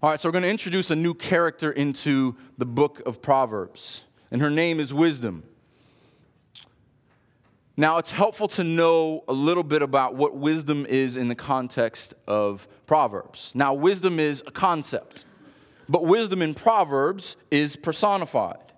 All 0.00 0.10
right, 0.10 0.20
so 0.20 0.28
we're 0.28 0.32
going 0.32 0.42
to 0.42 0.50
introduce 0.50 0.92
a 0.92 0.96
new 0.96 1.14
character 1.14 1.72
into 1.72 2.36
the 2.56 2.66
book 2.66 3.02
of 3.04 3.20
Proverbs, 3.20 4.02
and 4.30 4.40
her 4.40 4.50
name 4.50 4.80
is 4.80 4.92
Wisdom. 4.92 5.42
Now, 7.76 7.98
it's 7.98 8.10
helpful 8.10 8.48
to 8.48 8.64
know 8.64 9.22
a 9.28 9.32
little 9.32 9.62
bit 9.62 9.82
about 9.82 10.16
what 10.16 10.34
wisdom 10.34 10.84
is 10.84 11.16
in 11.16 11.28
the 11.28 11.36
context 11.36 12.12
of 12.26 12.66
Proverbs. 12.88 13.52
Now, 13.54 13.72
wisdom 13.72 14.18
is 14.18 14.42
a 14.48 14.50
concept, 14.50 15.24
but 15.88 16.04
wisdom 16.04 16.42
in 16.42 16.54
Proverbs 16.54 17.36
is 17.52 17.76
personified. 17.76 18.72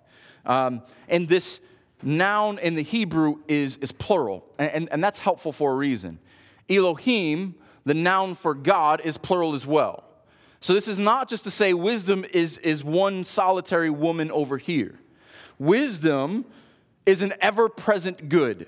Um, 0.45 0.83
and 1.09 1.27
this 1.27 1.61
noun 2.03 2.59
in 2.59 2.75
the 2.75 2.83
Hebrew 2.83 3.37
is, 3.47 3.77
is 3.77 3.91
plural, 3.91 4.45
and, 4.59 4.71
and, 4.71 4.89
and 4.91 5.03
that's 5.03 5.17
helpful 5.17 5.51
for 5.51 5.71
a 5.71 5.75
reason. 5.75 6.19
Elohim, 6.69 7.55
the 7.85 7.95
noun 7.95 8.35
for 8.35 8.53
God, 8.53 9.01
is 9.03 9.17
plural 9.17 9.55
as 9.55 9.65
well. 9.65 10.03
So 10.59 10.75
this 10.75 10.87
is 10.87 10.99
not 10.99 11.27
just 11.27 11.43
to 11.45 11.51
say 11.51 11.73
wisdom 11.73 12.23
is, 12.33 12.59
is 12.59 12.83
one 12.83 13.23
solitary 13.23 13.89
woman 13.89 14.29
over 14.29 14.59
here. 14.59 14.99
Wisdom 15.61 16.43
is 17.05 17.21
an 17.21 17.35
ever 17.39 17.69
present 17.69 18.29
good, 18.29 18.65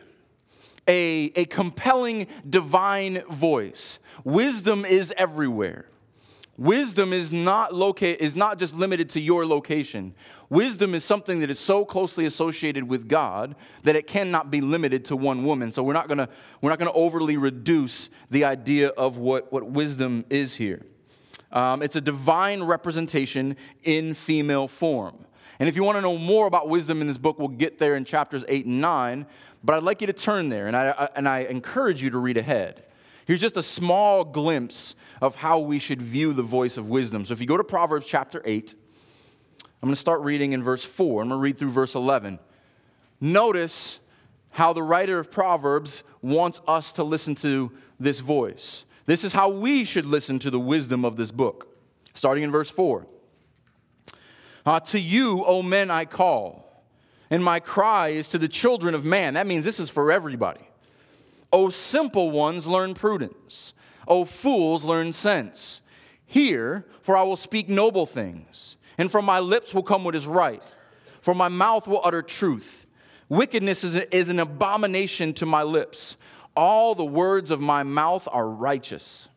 a, 0.88 1.31
a 1.35 1.45
compelling 1.45 2.27
divine 2.47 3.23
voice. 3.31 3.97
Wisdom 4.23 4.85
is 4.85 5.12
everywhere. 5.17 5.88
Wisdom 6.55 7.12
is 7.12 7.33
not 7.33 7.73
locate 7.73 8.19
is 8.19 8.35
not 8.35 8.59
just 8.59 8.75
limited 8.75 9.09
to 9.09 9.19
your 9.19 9.43
location. 9.43 10.13
Wisdom 10.51 10.93
is 10.93 11.03
something 11.03 11.39
that 11.39 11.50
is 11.50 11.57
so 11.57 11.83
closely 11.83 12.27
associated 12.27 12.88
with 12.88 13.07
God 13.07 13.55
that 13.81 13.95
it 13.95 14.05
cannot 14.05 14.51
be 14.51 14.62
limited 14.62 15.03
to 15.05 15.15
one 15.15 15.43
woman. 15.43 15.71
So 15.71 15.81
we're 15.81 15.93
not 15.93 16.07
gonna 16.07 16.29
we're 16.62 16.69
not 16.69 16.77
gonna 16.77 16.91
overly 16.93 17.38
reduce 17.38 18.07
the 18.29 18.45
idea 18.45 18.89
of 18.89 19.17
what, 19.17 19.51
what 19.51 19.65
wisdom 19.65 20.25
is 20.29 20.53
here. 20.57 20.85
Um, 21.51 21.81
it's 21.81 21.95
a 21.95 22.01
divine 22.01 22.62
representation 22.62 23.57
in 23.81 24.13
female 24.13 24.67
form. 24.67 25.25
And 25.63 25.70
if 25.70 25.77
you 25.77 25.86
want 25.86 25.96
to 25.96 26.01
know 26.01 26.17
more 26.17 26.46
about 26.46 26.67
wisdom 26.67 27.00
in 27.00 27.08
this 27.08 27.17
book, 27.17 27.39
we'll 27.39 27.48
get 27.48 27.79
there 27.79 27.96
in 27.96 28.03
chapters 28.03 28.43
8 28.50 28.65
and 28.65 28.82
9. 28.82 29.25
But 29.63 29.77
I'd 29.77 29.84
like 29.84 30.01
you 30.01 30.08
to 30.08 30.12
turn 30.12 30.50
there, 30.50 30.67
and 30.67 30.75
I, 30.75 31.08
and 31.15 31.25
I 31.25 31.43
encourage 31.43 32.03
you 32.03 32.10
to 32.10 32.17
read 32.17 32.36
ahead. 32.36 32.84
Here's 33.25 33.39
just 33.39 33.55
a 33.55 33.63
small 33.63 34.25
glimpse 34.25 34.93
of 35.22 35.38
how 35.38 35.60
we 35.60 35.79
should 35.79 36.01
view 36.01 36.34
the 36.34 36.43
voice 36.43 36.75
of 36.75 36.89
wisdom. 36.89 37.24
So 37.24 37.32
if 37.32 37.39
you 37.39 37.48
go 37.48 37.55
to 37.55 37.63
Proverbs 37.63 38.05
chapter 38.05 38.41
8, 38.43 38.75
I'm 39.82 39.88
going 39.88 39.93
to 39.93 40.01
start 40.01 40.20
reading 40.20 40.51
in 40.51 40.62
verse 40.62 40.84
4. 40.84 41.22
I'm 41.22 41.29
going 41.29 41.39
to 41.39 41.41
read 41.41 41.58
through 41.58 41.70
verse 41.70 41.96
11. 41.96 42.39
Notice 43.22 44.00
how 44.50 44.74
the 44.74 44.84
writer 44.84 45.17
of 45.17 45.32
Proverbs 45.32 46.03
wants 46.22 46.60
us 46.67 46.91
to 46.91 47.05
listen 47.05 47.36
to 47.36 47.72
this 47.98 48.20
voice. 48.20 48.84
This 49.05 49.24
is 49.24 49.32
how 49.32 49.48
we 49.48 49.86
should 49.86 50.08
listen 50.08 50.39
to 50.39 50.50
the 50.50 50.60
wisdom 50.60 51.05
of 51.05 51.15
this 51.15 51.32
book. 51.32 51.74
Starting 52.13 52.43
in 52.43 52.51
verse 52.51 52.70
4. 52.70 53.08
Uh, 54.65 54.79
to 54.79 55.00
you, 55.00 55.43
O 55.46 55.62
men, 55.62 55.91
I 55.91 56.05
call, 56.05 56.84
and 57.29 57.43
my 57.43 57.60
cry 57.60 58.10
is 58.10 58.29
to 58.29 58.38
the 58.38 58.48
children 58.48 58.96
of 58.96 59.03
man. 59.03 59.34
That 59.34 59.48
means 59.48 59.65
this 59.65 59.79
is 59.79 59.89
for 59.89 60.12
everybody. 60.12 60.67
O 61.51 61.70
simple 61.70 62.32
ones, 62.32 62.65
learn 62.65 62.93
prudence. 62.93 63.74
O 64.08 64.25
fools, 64.25 64.84
learn 64.84 65.13
sense. 65.13 65.82
Hear, 66.25 66.86
for 67.01 67.15
I 67.17 67.24
will 67.24 67.38
speak 67.38 67.70
noble 67.70 68.05
things, 68.05 68.77
and 68.98 69.12
from 69.12 69.25
my 69.25 69.39
lips 69.39 69.74
will 69.74 69.84
come 69.84 70.03
what 70.03 70.15
is 70.15 70.25
right, 70.25 70.75
for 71.22 71.36
my 71.36 71.48
mouth 71.48 71.88
will 71.88 72.01
utter 72.03 72.22
truth. 72.22 72.86
Wickedness 73.29 73.84
is, 73.84 73.96
is 73.96 74.29
an 74.29 74.39
abomination 74.39 75.34
to 75.36 75.46
my 75.46 75.63
lips. 75.63 76.15
All 76.55 76.96
the 76.96 77.05
words 77.05 77.51
of 77.51 77.60
my 77.60 77.84
mouth 77.84 78.27
are 78.32 78.48
righteous. 78.48 79.27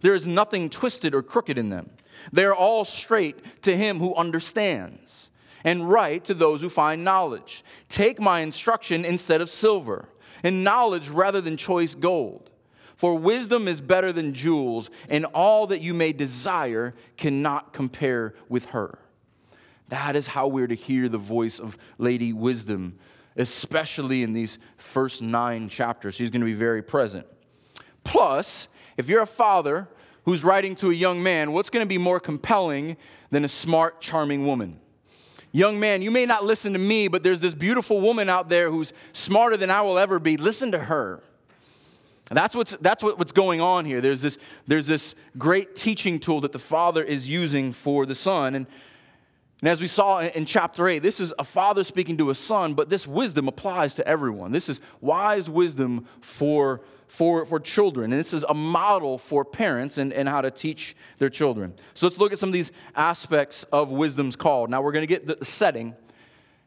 There 0.00 0.14
is 0.14 0.26
nothing 0.26 0.70
twisted 0.70 1.14
or 1.14 1.22
crooked 1.22 1.58
in 1.58 1.68
them. 1.68 1.90
They 2.32 2.44
are 2.44 2.54
all 2.54 2.84
straight 2.84 3.62
to 3.62 3.76
him 3.76 3.98
who 3.98 4.14
understands, 4.14 5.30
and 5.64 5.90
right 5.90 6.24
to 6.24 6.34
those 6.34 6.60
who 6.60 6.68
find 6.68 7.04
knowledge. 7.04 7.64
Take 7.88 8.20
my 8.20 8.40
instruction 8.40 9.04
instead 9.04 9.40
of 9.40 9.50
silver, 9.50 10.08
and 10.42 10.64
knowledge 10.64 11.08
rather 11.08 11.40
than 11.40 11.56
choice 11.56 11.94
gold. 11.94 12.50
For 12.96 13.16
wisdom 13.16 13.66
is 13.66 13.80
better 13.80 14.12
than 14.12 14.34
jewels, 14.34 14.90
and 15.08 15.24
all 15.26 15.66
that 15.68 15.80
you 15.80 15.94
may 15.94 16.12
desire 16.12 16.94
cannot 17.16 17.72
compare 17.72 18.34
with 18.48 18.66
her. 18.66 18.98
That 19.88 20.16
is 20.16 20.28
how 20.28 20.46
we're 20.48 20.66
to 20.66 20.74
hear 20.74 21.08
the 21.08 21.18
voice 21.18 21.58
of 21.58 21.78
Lady 21.98 22.32
Wisdom 22.32 22.98
especially 23.36 24.22
in 24.22 24.32
these 24.32 24.58
first 24.76 25.22
nine 25.22 25.68
chapters. 25.68 26.14
She's 26.14 26.30
going 26.30 26.40
to 26.40 26.46
be 26.46 26.52
very 26.52 26.82
present. 26.82 27.26
Plus, 28.04 28.68
if 28.96 29.08
you're 29.08 29.22
a 29.22 29.26
father 29.26 29.88
who's 30.24 30.44
writing 30.44 30.74
to 30.76 30.90
a 30.90 30.94
young 30.94 31.22
man, 31.22 31.52
what's 31.52 31.70
going 31.70 31.84
to 31.84 31.88
be 31.88 31.98
more 31.98 32.20
compelling 32.20 32.96
than 33.30 33.44
a 33.44 33.48
smart, 33.48 34.00
charming 34.00 34.46
woman? 34.46 34.80
Young 35.52 35.80
man, 35.80 36.02
you 36.02 36.10
may 36.10 36.26
not 36.26 36.44
listen 36.44 36.72
to 36.72 36.78
me, 36.78 37.08
but 37.08 37.22
there's 37.22 37.40
this 37.40 37.54
beautiful 37.54 38.00
woman 38.00 38.28
out 38.28 38.48
there 38.48 38.70
who's 38.70 38.92
smarter 39.12 39.56
than 39.56 39.70
I 39.70 39.80
will 39.82 39.98
ever 39.98 40.18
be. 40.18 40.36
Listen 40.36 40.70
to 40.72 40.78
her. 40.78 41.22
that's 42.30 42.54
what's, 42.54 42.76
that's 42.80 43.02
what, 43.02 43.18
what's 43.18 43.32
going 43.32 43.60
on 43.60 43.84
here. 43.84 44.00
There's 44.00 44.22
this, 44.22 44.38
there's 44.68 44.86
this 44.86 45.14
great 45.36 45.74
teaching 45.74 46.20
tool 46.20 46.40
that 46.42 46.52
the 46.52 46.60
father 46.60 47.02
is 47.02 47.28
using 47.28 47.72
for 47.72 48.06
the 48.06 48.14
son. 48.14 48.54
And 48.54 48.66
and 49.60 49.68
as 49.68 49.80
we 49.80 49.88
saw 49.88 50.20
in 50.20 50.46
chapter 50.46 50.88
8, 50.88 51.00
this 51.00 51.20
is 51.20 51.34
a 51.38 51.44
father 51.44 51.84
speaking 51.84 52.16
to 52.18 52.30
a 52.30 52.34
son, 52.34 52.72
but 52.74 52.88
this 52.88 53.06
wisdom 53.06 53.46
applies 53.46 53.94
to 53.96 54.08
everyone. 54.08 54.52
This 54.52 54.70
is 54.70 54.80
wise 55.02 55.50
wisdom 55.50 56.06
for, 56.20 56.80
for, 57.10 57.44
for 57.44 57.58
children. 57.58 58.12
And 58.12 58.20
this 58.20 58.32
is 58.32 58.44
a 58.48 58.54
model 58.54 59.18
for 59.18 59.44
parents 59.44 59.98
and, 59.98 60.12
and 60.12 60.28
how 60.28 60.40
to 60.40 60.50
teach 60.50 60.94
their 61.18 61.28
children. 61.28 61.74
So 61.92 62.06
let's 62.06 62.18
look 62.18 62.32
at 62.32 62.38
some 62.38 62.48
of 62.48 62.52
these 62.52 62.70
aspects 62.94 63.64
of 63.64 63.90
wisdom's 63.90 64.36
call. 64.36 64.68
Now 64.68 64.80
we're 64.80 64.92
going 64.92 65.02
to 65.02 65.08
get 65.08 65.26
the 65.26 65.44
setting. 65.44 65.96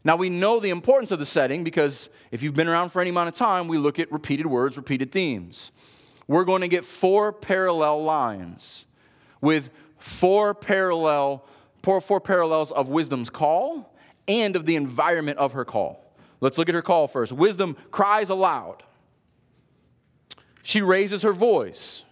Now 0.03 0.17
we 0.17 0.27
know 0.27 0.59
the 0.59 0.69
importance 0.69 1.11
of 1.11 1.19
the 1.19 1.25
setting 1.25 1.63
because 1.63 2.09
if 2.29 2.43
you've 2.43 2.55
been 2.55 2.67
around 2.67 2.89
for 2.89 2.99
any 2.99 3.09
amount 3.09 3.29
of 3.29 3.35
time, 3.35 3.69
we 3.69 3.77
look 3.77 3.99
at 3.99 4.11
repeated 4.11 4.45
words, 4.45 4.75
repeated 4.75 5.13
themes. 5.13 5.71
We're 6.27 6.43
going 6.43 6.61
to 6.61 6.67
get 6.67 6.83
four 6.83 7.31
parallel 7.31 8.03
lines 8.03 8.85
with 9.39 9.71
four 9.97 10.53
parallel 10.53 11.47
four 11.81 12.21
parallels 12.21 12.71
of 12.71 12.89
wisdom's 12.89 13.29
call 13.29 13.93
and 14.27 14.55
of 14.57 14.65
the 14.65 14.75
environment 14.75 15.37
of 15.37 15.53
her 15.53 15.65
call. 15.65 16.13
Let's 16.41 16.57
look 16.57 16.67
at 16.67 16.75
her 16.75 16.81
call 16.81 17.07
first. 17.07 17.31
Wisdom 17.31 17.77
cries 17.91 18.29
aloud. 18.29 18.83
She 20.63 20.81
raises 20.81 21.21
her 21.21 21.33
voice. 21.33 22.03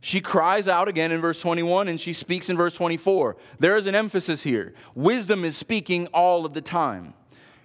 She 0.00 0.22
cries 0.22 0.66
out 0.66 0.88
again 0.88 1.12
in 1.12 1.20
verse 1.20 1.40
21 1.40 1.86
and 1.86 2.00
she 2.00 2.14
speaks 2.14 2.48
in 2.48 2.56
verse 2.56 2.74
24. 2.74 3.36
There 3.58 3.76
is 3.76 3.86
an 3.86 3.94
emphasis 3.94 4.42
here. 4.42 4.72
Wisdom 4.94 5.44
is 5.44 5.56
speaking 5.56 6.06
all 6.08 6.46
of 6.46 6.54
the 6.54 6.62
time. 6.62 7.12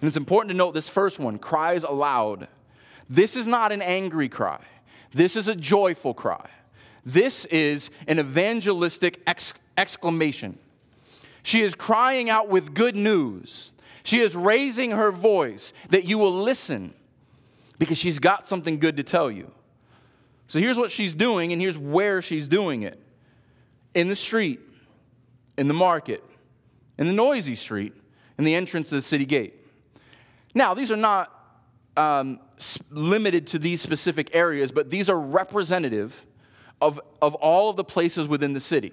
And 0.00 0.08
it's 0.08 0.18
important 0.18 0.50
to 0.50 0.56
note 0.56 0.74
this 0.74 0.90
first 0.90 1.18
one 1.18 1.38
cries 1.38 1.82
aloud. 1.82 2.48
This 3.08 3.34
is 3.34 3.46
not 3.46 3.72
an 3.72 3.80
angry 3.80 4.28
cry, 4.28 4.62
this 5.12 5.34
is 5.34 5.48
a 5.48 5.56
joyful 5.56 6.14
cry. 6.14 6.48
This 7.04 7.44
is 7.46 7.88
an 8.08 8.18
evangelistic 8.18 9.22
exclamation. 9.76 10.58
She 11.44 11.62
is 11.62 11.76
crying 11.76 12.28
out 12.28 12.48
with 12.48 12.74
good 12.74 12.96
news. 12.96 13.70
She 14.02 14.18
is 14.18 14.34
raising 14.34 14.90
her 14.90 15.12
voice 15.12 15.72
that 15.88 16.04
you 16.04 16.18
will 16.18 16.32
listen 16.32 16.94
because 17.78 17.98
she's 17.98 18.18
got 18.18 18.48
something 18.48 18.78
good 18.78 18.96
to 18.96 19.02
tell 19.02 19.30
you. 19.30 19.50
So 20.48 20.58
here's 20.58 20.78
what 20.78 20.90
she's 20.90 21.14
doing, 21.14 21.52
and 21.52 21.60
here's 21.60 21.78
where 21.78 22.22
she's 22.22 22.48
doing 22.48 22.82
it 22.82 23.00
in 23.94 24.08
the 24.08 24.16
street, 24.16 24.60
in 25.56 25.68
the 25.68 25.74
market, 25.74 26.22
in 26.98 27.06
the 27.06 27.12
noisy 27.12 27.54
street, 27.54 27.94
in 28.38 28.44
the 28.44 28.54
entrance 28.54 28.90
to 28.90 28.96
the 28.96 29.00
city 29.00 29.24
gate. 29.24 29.54
Now, 30.54 30.74
these 30.74 30.92
are 30.92 30.96
not 30.96 31.32
um, 31.96 32.40
limited 32.90 33.46
to 33.48 33.58
these 33.58 33.80
specific 33.80 34.34
areas, 34.34 34.70
but 34.70 34.90
these 34.90 35.08
are 35.08 35.18
representative 35.18 36.24
of, 36.80 37.00
of 37.20 37.34
all 37.36 37.70
of 37.70 37.76
the 37.76 37.84
places 37.84 38.28
within 38.28 38.52
the 38.52 38.60
city. 38.60 38.92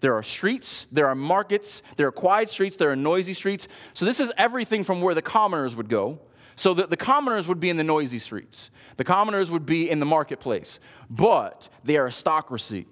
There 0.00 0.14
are 0.14 0.22
streets, 0.22 0.86
there 0.90 1.06
are 1.06 1.14
markets, 1.14 1.82
there 1.96 2.06
are 2.06 2.12
quiet 2.12 2.48
streets, 2.48 2.76
there 2.76 2.90
are 2.90 2.96
noisy 2.96 3.34
streets. 3.34 3.68
So, 3.92 4.06
this 4.06 4.18
is 4.18 4.32
everything 4.38 4.82
from 4.82 5.02
where 5.02 5.14
the 5.14 5.22
commoners 5.22 5.76
would 5.76 5.90
go. 5.90 6.18
So, 6.60 6.74
the, 6.74 6.94
commoners 6.94 7.48
would 7.48 7.58
be 7.58 7.70
in 7.70 7.78
the 7.78 7.84
noisy 7.84 8.18
streets, 8.18 8.70
the 8.98 9.02
commoners 9.02 9.50
would 9.50 9.64
be 9.64 9.88
in 9.88 9.98
the 9.98 10.04
marketplace, 10.04 10.78
but 11.08 11.70
the 11.84 11.96
aristocracy, 11.96 12.86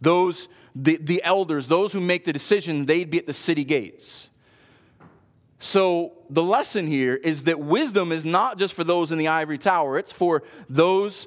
those, 0.00 0.46
the, 0.72 0.98
the 0.98 1.20
elders, 1.24 1.66
those 1.66 1.92
who 1.92 1.98
make 2.00 2.24
the 2.24 2.32
decision, 2.32 2.86
they'd 2.86 3.10
be 3.10 3.18
at 3.18 3.26
the 3.26 3.32
city 3.32 3.64
gates. 3.64 4.30
So, 5.58 6.12
the 6.30 6.44
lesson 6.44 6.86
here 6.86 7.16
is 7.16 7.42
that 7.42 7.58
wisdom 7.58 8.12
is 8.12 8.24
not 8.24 8.56
just 8.56 8.72
for 8.72 8.84
those 8.84 9.10
in 9.10 9.18
the 9.18 9.26
ivory 9.26 9.58
tower, 9.58 9.98
it's 9.98 10.12
for 10.12 10.44
those 10.68 11.26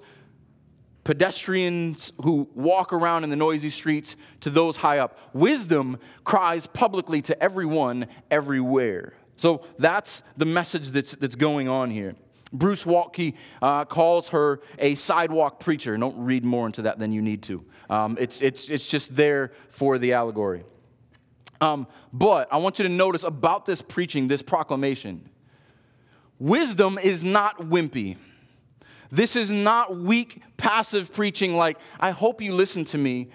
pedestrians 1.03 2.13
who 2.23 2.49
walk 2.55 2.93
around 2.93 3.25
in 3.25 3.29
the 3.29 3.35
noisy 3.35 3.69
streets 3.69 4.15
to 4.39 4.49
those 4.49 4.77
high 4.77 4.99
up. 4.99 5.19
Wisdom 5.33 5.99
cries 6.23 6.67
publicly 6.67 7.21
to 7.23 7.43
everyone, 7.43 8.07
everywhere. 8.29 9.11
So, 9.41 9.65
that's 9.79 10.21
the 10.37 10.45
message 10.45 10.89
that's, 10.89 11.13
that's 11.13 11.33
going 11.33 11.67
on 11.67 11.89
here. 11.89 12.15
Bruce 12.53 12.83
Waltke 12.83 13.33
uh, 13.59 13.85
calls 13.85 14.27
her 14.27 14.61
a 14.77 14.93
sidewalk 14.93 15.59
preacher. 15.59 15.97
Don't 15.97 16.23
read 16.23 16.45
more 16.45 16.67
into 16.67 16.83
that 16.83 16.99
than 16.99 17.11
you 17.11 17.23
need 17.23 17.41
to. 17.43 17.65
Um, 17.89 18.17
it's, 18.19 18.39
it's, 18.39 18.69
it's 18.69 18.87
just 18.87 19.15
there 19.15 19.51
for 19.69 19.97
the 19.97 20.13
allegory. 20.13 20.63
Um, 21.59 21.87
but 22.13 22.53
I 22.53 22.57
want 22.57 22.77
you 22.77 22.83
to 22.83 22.89
notice 22.89 23.23
about 23.23 23.65
this 23.65 23.81
preaching, 23.81 24.27
this 24.27 24.43
proclamation. 24.43 25.27
Wisdom 26.37 26.99
is 27.01 27.23
not 27.23 27.57
wimpy. 27.57 28.17
This 29.09 29.35
is 29.35 29.49
not 29.49 29.97
weak, 29.97 30.43
passive 30.57 31.11
preaching 31.11 31.55
like, 31.55 31.79
I 31.99 32.11
hope 32.11 32.43
you 32.43 32.53
listen 32.53 32.85
to 32.85 32.97
me. 32.99 33.31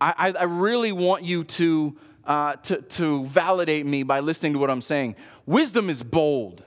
I, 0.00 0.14
I, 0.16 0.32
I 0.38 0.44
really 0.44 0.92
want 0.92 1.24
you 1.24 1.42
to, 1.42 1.98
uh, 2.24 2.56
to, 2.56 2.82
to 2.82 3.24
validate 3.26 3.86
me 3.86 4.02
by 4.02 4.20
listening 4.20 4.52
to 4.54 4.58
what 4.58 4.70
I'm 4.70 4.82
saying. 4.82 5.16
Wisdom 5.46 5.90
is 5.90 6.02
bold, 6.02 6.62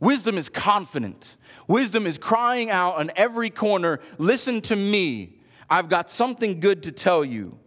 wisdom 0.00 0.38
is 0.38 0.48
confident, 0.48 1.36
wisdom 1.66 2.06
is 2.06 2.18
crying 2.18 2.70
out 2.70 2.96
on 2.96 3.10
every 3.16 3.50
corner, 3.50 4.00
Listen 4.18 4.60
to 4.62 4.76
me. 4.76 5.38
I've 5.70 5.88
got 5.88 6.10
something 6.10 6.60
good 6.60 6.82
to 6.82 6.92
tell 6.92 7.24
you. 7.24 7.58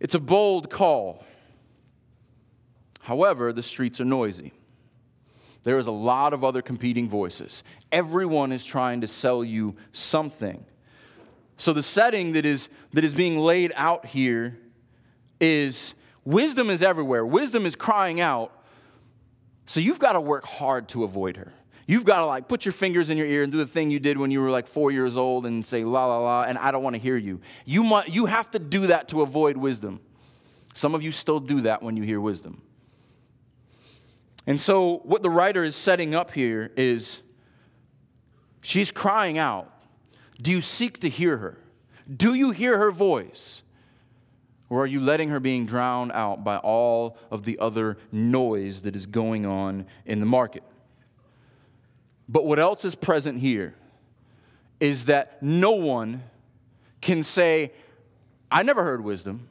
It's 0.00 0.14
a 0.14 0.20
bold 0.20 0.68
call. 0.68 1.24
However, 3.02 3.52
the 3.52 3.62
streets 3.62 4.00
are 4.00 4.04
noisy. 4.04 4.52
There 5.64 5.78
is 5.78 5.86
a 5.86 5.92
lot 5.92 6.32
of 6.32 6.44
other 6.44 6.60
competing 6.60 7.08
voices. 7.08 7.62
Everyone 7.90 8.52
is 8.52 8.64
trying 8.64 9.00
to 9.00 9.08
sell 9.08 9.44
you 9.44 9.76
something. 9.92 10.64
So 11.56 11.72
the 11.72 11.82
setting 11.82 12.32
that 12.32 12.44
is, 12.44 12.68
that 12.92 13.04
is 13.04 13.14
being 13.14 13.38
laid 13.38 13.72
out 13.76 14.06
here 14.06 14.58
is 15.42 15.94
wisdom 16.24 16.70
is 16.70 16.82
everywhere. 16.82 17.26
Wisdom 17.26 17.66
is 17.66 17.74
crying 17.74 18.20
out. 18.20 18.52
So 19.66 19.80
you've 19.80 19.98
got 19.98 20.12
to 20.12 20.20
work 20.20 20.46
hard 20.46 20.88
to 20.90 21.04
avoid 21.04 21.36
her. 21.36 21.52
You've 21.86 22.04
got 22.04 22.20
to 22.20 22.26
like 22.26 22.46
put 22.48 22.64
your 22.64 22.72
fingers 22.72 23.10
in 23.10 23.18
your 23.18 23.26
ear 23.26 23.42
and 23.42 23.50
do 23.50 23.58
the 23.58 23.66
thing 23.66 23.90
you 23.90 23.98
did 23.98 24.18
when 24.18 24.30
you 24.30 24.40
were 24.40 24.50
like 24.50 24.68
four 24.68 24.92
years 24.92 25.16
old 25.16 25.44
and 25.44 25.66
say 25.66 25.82
la 25.84 26.06
la 26.06 26.18
la, 26.18 26.42
and 26.42 26.56
I 26.56 26.70
don't 26.70 26.82
want 26.82 26.94
to 26.94 27.02
hear 27.02 27.16
you. 27.16 27.40
You, 27.64 27.82
mu- 27.82 28.02
you 28.06 28.26
have 28.26 28.50
to 28.52 28.60
do 28.60 28.86
that 28.86 29.08
to 29.08 29.22
avoid 29.22 29.56
wisdom. 29.56 30.00
Some 30.74 30.94
of 30.94 31.02
you 31.02 31.10
still 31.10 31.40
do 31.40 31.62
that 31.62 31.82
when 31.82 31.96
you 31.96 32.04
hear 32.04 32.20
wisdom. 32.20 32.62
And 34.46 34.60
so, 34.60 34.98
what 35.04 35.22
the 35.22 35.30
writer 35.30 35.64
is 35.64 35.76
setting 35.76 36.14
up 36.14 36.32
here 36.32 36.72
is 36.76 37.20
she's 38.60 38.90
crying 38.90 39.38
out. 39.38 39.72
Do 40.40 40.50
you 40.50 40.60
seek 40.60 40.98
to 41.00 41.08
hear 41.08 41.36
her? 41.38 41.58
Do 42.14 42.34
you 42.34 42.52
hear 42.52 42.78
her 42.78 42.90
voice? 42.90 43.62
Or 44.72 44.84
are 44.84 44.86
you 44.86 45.00
letting 45.00 45.28
her 45.28 45.38
being 45.38 45.66
drowned 45.66 46.12
out 46.12 46.44
by 46.44 46.56
all 46.56 47.18
of 47.30 47.44
the 47.44 47.58
other 47.58 47.98
noise 48.10 48.80
that 48.82 48.96
is 48.96 49.04
going 49.04 49.44
on 49.44 49.84
in 50.06 50.18
the 50.18 50.24
market? 50.24 50.62
But 52.26 52.46
what 52.46 52.58
else 52.58 52.82
is 52.86 52.94
present 52.94 53.40
here 53.40 53.74
is 54.80 55.04
that 55.04 55.42
no 55.42 55.72
one 55.72 56.22
can 57.02 57.22
say, 57.22 57.74
I 58.50 58.62
never 58.62 58.82
heard 58.82 59.04
wisdom. 59.04 59.50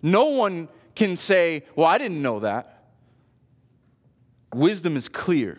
No 0.00 0.30
one 0.30 0.70
can 0.94 1.18
say, 1.18 1.64
Well, 1.74 1.86
I 1.86 1.98
didn't 1.98 2.22
know 2.22 2.40
that. 2.40 2.84
Wisdom 4.54 4.96
is 4.96 5.06
clear. 5.06 5.58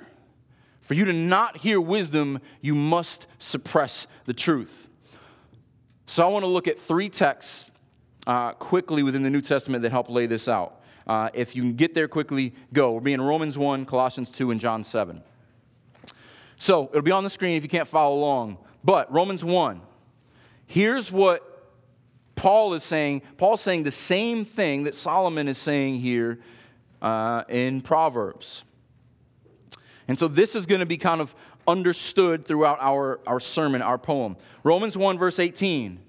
For 0.81 0.95
you 0.95 1.05
to 1.05 1.13
not 1.13 1.57
hear 1.57 1.79
wisdom, 1.79 2.41
you 2.61 2.73
must 2.73 3.27
suppress 3.37 4.07
the 4.25 4.33
truth. 4.33 4.89
So 6.07 6.25
I 6.25 6.31
want 6.31 6.41
to 6.41 6.49
look 6.49 6.67
at 6.67 6.79
three 6.79 7.09
texts 7.09 7.69
uh, 8.27 8.51
quickly 8.51 9.01
within 9.01 9.23
the 9.23 9.29
New 9.29 9.41
Testament 9.41 9.81
that 9.81 9.91
help 9.91 10.09
lay 10.09 10.27
this 10.27 10.47
out. 10.47 10.81
Uh, 11.07 11.29
if 11.33 11.55
you 11.55 11.61
can 11.61 11.73
get 11.73 11.93
there 11.93 12.09
quickly, 12.09 12.53
go. 12.73 12.91
We'll 12.91 13.01
be 13.01 13.13
in 13.13 13.21
Romans 13.21 13.57
1, 13.57 13.85
Colossians 13.85 14.29
2, 14.29 14.51
and 14.51 14.59
John 14.59 14.83
7. 14.83 15.23
So 16.57 16.89
it'll 16.89 17.01
be 17.01 17.11
on 17.11 17.23
the 17.23 17.29
screen 17.29 17.55
if 17.55 17.63
you 17.63 17.69
can't 17.69 17.87
follow 17.87 18.15
along. 18.15 18.57
But 18.83 19.11
Romans 19.11 19.45
1, 19.45 19.81
here's 20.65 21.11
what 21.11 21.71
Paul 22.35 22.73
is 22.73 22.83
saying. 22.83 23.21
Paul's 23.37 23.61
saying 23.61 23.83
the 23.83 23.91
same 23.91 24.43
thing 24.43 24.83
that 24.83 24.93
Solomon 24.93 25.47
is 25.47 25.57
saying 25.57 26.01
here 26.01 26.39
uh, 27.01 27.43
in 27.47 27.79
Proverbs. 27.79 28.65
And 30.09 30.19
so 30.19 30.27
this 30.27 30.55
is 30.55 30.65
going 30.65 30.79
to 30.79 30.85
be 30.85 30.97
kind 30.97 31.21
of 31.21 31.33
understood 31.67 32.45
throughout 32.45 32.79
our, 32.81 33.21
our 33.25 33.39
sermon, 33.39 33.81
our 33.81 33.97
poem. 33.97 34.35
Romans 34.63 34.97
1, 34.97 35.17
verse 35.17 35.39
18. 35.39 35.99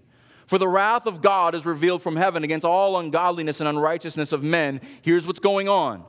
For 0.49 0.57
the 0.57 0.67
wrath 0.67 1.05
of 1.05 1.21
God 1.21 1.55
is 1.55 1.67
revealed 1.67 2.01
from 2.01 2.17
heaven 2.17 2.43
against 2.43 2.65
all 2.65 2.99
ungodliness 2.99 3.61
and 3.61 3.69
unrighteousness 3.69 4.33
of 4.33 4.43
men. 4.43 4.81
Here's 5.03 5.27
what's 5.27 5.41
going 5.41 5.69
on 5.69 6.05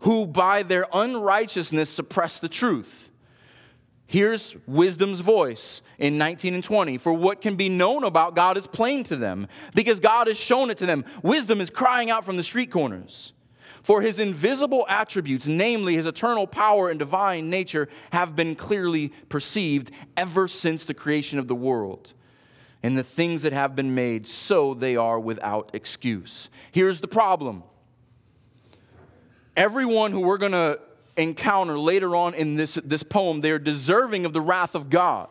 who 0.00 0.26
by 0.26 0.62
their 0.62 0.86
unrighteousness 0.92 1.88
suppress 1.88 2.38
the 2.38 2.48
truth. 2.48 3.10
Here's 4.06 4.54
wisdom's 4.66 5.20
voice 5.20 5.80
in 5.98 6.18
19 6.18 6.52
and 6.52 6.62
20. 6.62 6.98
For 6.98 7.14
what 7.14 7.40
can 7.40 7.56
be 7.56 7.70
known 7.70 8.04
about 8.04 8.36
God 8.36 8.58
is 8.58 8.66
plain 8.66 9.02
to 9.04 9.16
them, 9.16 9.48
because 9.74 9.98
God 9.98 10.26
has 10.26 10.36
shown 10.36 10.68
it 10.68 10.76
to 10.78 10.86
them. 10.86 11.06
Wisdom 11.22 11.62
is 11.62 11.70
crying 11.70 12.10
out 12.10 12.22
from 12.22 12.36
the 12.36 12.42
street 12.42 12.70
corners. 12.70 13.32
For 13.82 14.02
his 14.02 14.18
invisible 14.18 14.84
attributes, 14.90 15.46
namely 15.46 15.94
his 15.94 16.04
eternal 16.04 16.46
power 16.46 16.90
and 16.90 16.98
divine 16.98 17.48
nature, 17.48 17.88
have 18.12 18.36
been 18.36 18.56
clearly 18.56 19.08
perceived 19.30 19.90
ever 20.18 20.48
since 20.48 20.84
the 20.84 20.92
creation 20.92 21.38
of 21.38 21.48
the 21.48 21.54
world. 21.54 22.12
And 22.84 22.98
the 22.98 23.02
things 23.02 23.42
that 23.42 23.54
have 23.54 23.74
been 23.74 23.94
made, 23.94 24.26
so 24.26 24.74
they 24.74 24.94
are 24.94 25.18
without 25.18 25.70
excuse. 25.72 26.50
Here's 26.70 27.00
the 27.00 27.08
problem 27.08 27.64
everyone 29.56 30.12
who 30.12 30.20
we're 30.20 30.36
going 30.36 30.52
to 30.52 30.78
encounter 31.16 31.78
later 31.78 32.14
on 32.14 32.34
in 32.34 32.56
this, 32.56 32.74
this 32.84 33.02
poem, 33.02 33.40
they're 33.40 33.58
deserving 33.58 34.26
of 34.26 34.34
the 34.34 34.40
wrath 34.40 34.74
of 34.74 34.90
God. 34.90 35.28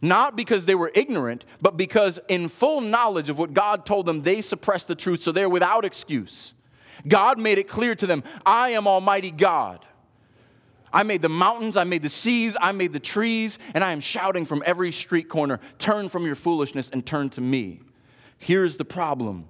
Not 0.00 0.34
because 0.34 0.66
they 0.66 0.74
were 0.74 0.90
ignorant, 0.94 1.44
but 1.60 1.76
because 1.76 2.18
in 2.28 2.48
full 2.48 2.80
knowledge 2.80 3.28
of 3.28 3.38
what 3.38 3.54
God 3.54 3.86
told 3.86 4.06
them, 4.06 4.22
they 4.22 4.40
suppressed 4.40 4.88
the 4.88 4.96
truth, 4.96 5.22
so 5.22 5.30
they're 5.30 5.48
without 5.48 5.84
excuse. 5.84 6.52
God 7.06 7.38
made 7.38 7.58
it 7.58 7.68
clear 7.68 7.94
to 7.94 8.08
them 8.08 8.24
I 8.44 8.70
am 8.70 8.88
Almighty 8.88 9.30
God. 9.30 9.86
I 10.92 11.02
made 11.02 11.22
the 11.22 11.28
mountains, 11.28 11.76
I 11.76 11.84
made 11.84 12.02
the 12.02 12.08
seas, 12.08 12.56
I 12.60 12.72
made 12.72 12.92
the 12.92 13.00
trees, 13.00 13.58
and 13.74 13.82
I 13.82 13.92
am 13.92 14.00
shouting 14.00 14.44
from 14.44 14.62
every 14.66 14.92
street 14.92 15.28
corner 15.28 15.58
turn 15.78 16.08
from 16.08 16.26
your 16.26 16.34
foolishness 16.34 16.90
and 16.90 17.04
turn 17.04 17.30
to 17.30 17.40
me. 17.40 17.80
Here's 18.38 18.76
the 18.76 18.84
problem 18.84 19.46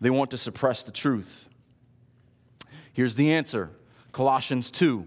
they 0.00 0.10
want 0.10 0.30
to 0.32 0.38
suppress 0.38 0.82
the 0.82 0.90
truth. 0.90 1.48
Here's 2.92 3.14
the 3.14 3.32
answer 3.32 3.70
Colossians 4.12 4.70
2. 4.70 5.06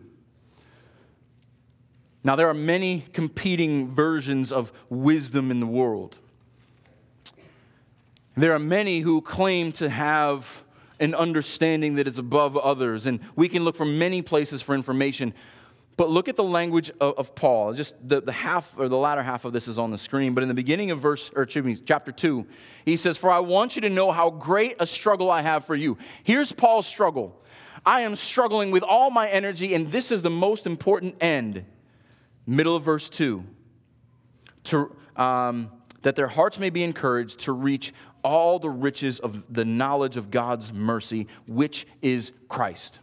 Now, 2.24 2.36
there 2.36 2.50
are 2.50 2.56
many 2.56 3.04
competing 3.14 3.88
versions 3.92 4.52
of 4.52 4.72
wisdom 4.90 5.52
in 5.52 5.60
the 5.60 5.68
world. 5.68 6.18
There 8.36 8.52
are 8.52 8.60
many 8.60 9.02
who 9.02 9.22
claim 9.22 9.72
to 9.74 9.90
have 9.90 10.64
an 11.00 11.14
understanding 11.14 11.96
that 11.96 12.08
is 12.08 12.18
above 12.18 12.58
others. 12.58 13.08
And 13.08 13.20
we 13.36 13.50
can 13.50 13.64
look 13.64 13.76
for 13.76 13.86
many 13.86 14.22
places 14.22 14.62
for 14.62 14.76
information. 14.76 15.34
But 15.98 16.10
look 16.10 16.28
at 16.28 16.36
the 16.36 16.44
language 16.44 16.92
of, 17.00 17.18
of, 17.18 17.36
Paul. 17.36 17.74
Just 17.74 17.96
the, 18.06 18.22
the 18.22 18.32
half 18.32 18.78
or 18.78 18.90
the 18.90 18.98
latter 18.98 19.24
half 19.24 19.46
of 19.46 19.54
this 19.54 19.68
is 19.68 19.78
on 19.78 19.92
the 19.92 19.98
screen. 19.98 20.34
But 20.34 20.44
in 20.44 20.50
the 20.50 20.56
beginning 20.56 20.92
of 20.92 21.00
verse, 21.00 21.32
or 21.36 21.44
excuse 21.44 21.64
me, 21.64 21.78
chapter 21.78 22.12
2, 22.12 22.46
he 22.84 22.98
says, 22.98 23.18
For 23.18 23.32
I 23.32 23.40
want 23.40 23.76
you 23.76 23.82
to 23.84 23.90
know 23.90 24.12
how 24.12 24.30
great 24.30 24.76
a 24.80 24.86
struggle 24.86 25.32
I 25.32 25.42
have 25.42 25.66
for 25.66 25.76
you. 25.76 25.98
Here's 26.24 26.52
Paul's 26.52 26.86
struggle. 26.86 27.42
I 27.86 28.02
am 28.02 28.16
struggling 28.16 28.72
with 28.72 28.84
all 28.84 29.10
my 29.10 29.30
energy, 29.30 29.74
and 29.74 29.92
this 29.92 30.12
is 30.12 30.22
the 30.22 30.30
most 30.30 30.66
important 30.66 31.16
end. 31.22 31.66
Middle 32.46 32.76
of 32.76 32.84
verse 32.84 33.08
2. 33.10 33.46
To, 34.66 34.96
um, 35.16 35.72
that 36.02 36.16
their 36.16 36.28
hearts 36.28 36.60
may 36.60 36.70
be 36.70 36.84
encouraged 36.84 37.40
to 37.42 37.52
reach 37.52 37.94
all 38.26 38.58
the 38.58 38.70
riches 38.70 39.20
of 39.20 39.54
the 39.54 39.64
knowledge 39.64 40.18
of 40.18 40.32
God's 40.32 40.74
mercy, 40.74 41.28
which 41.48 41.86
is 42.02 42.32
Christ. 42.50 43.00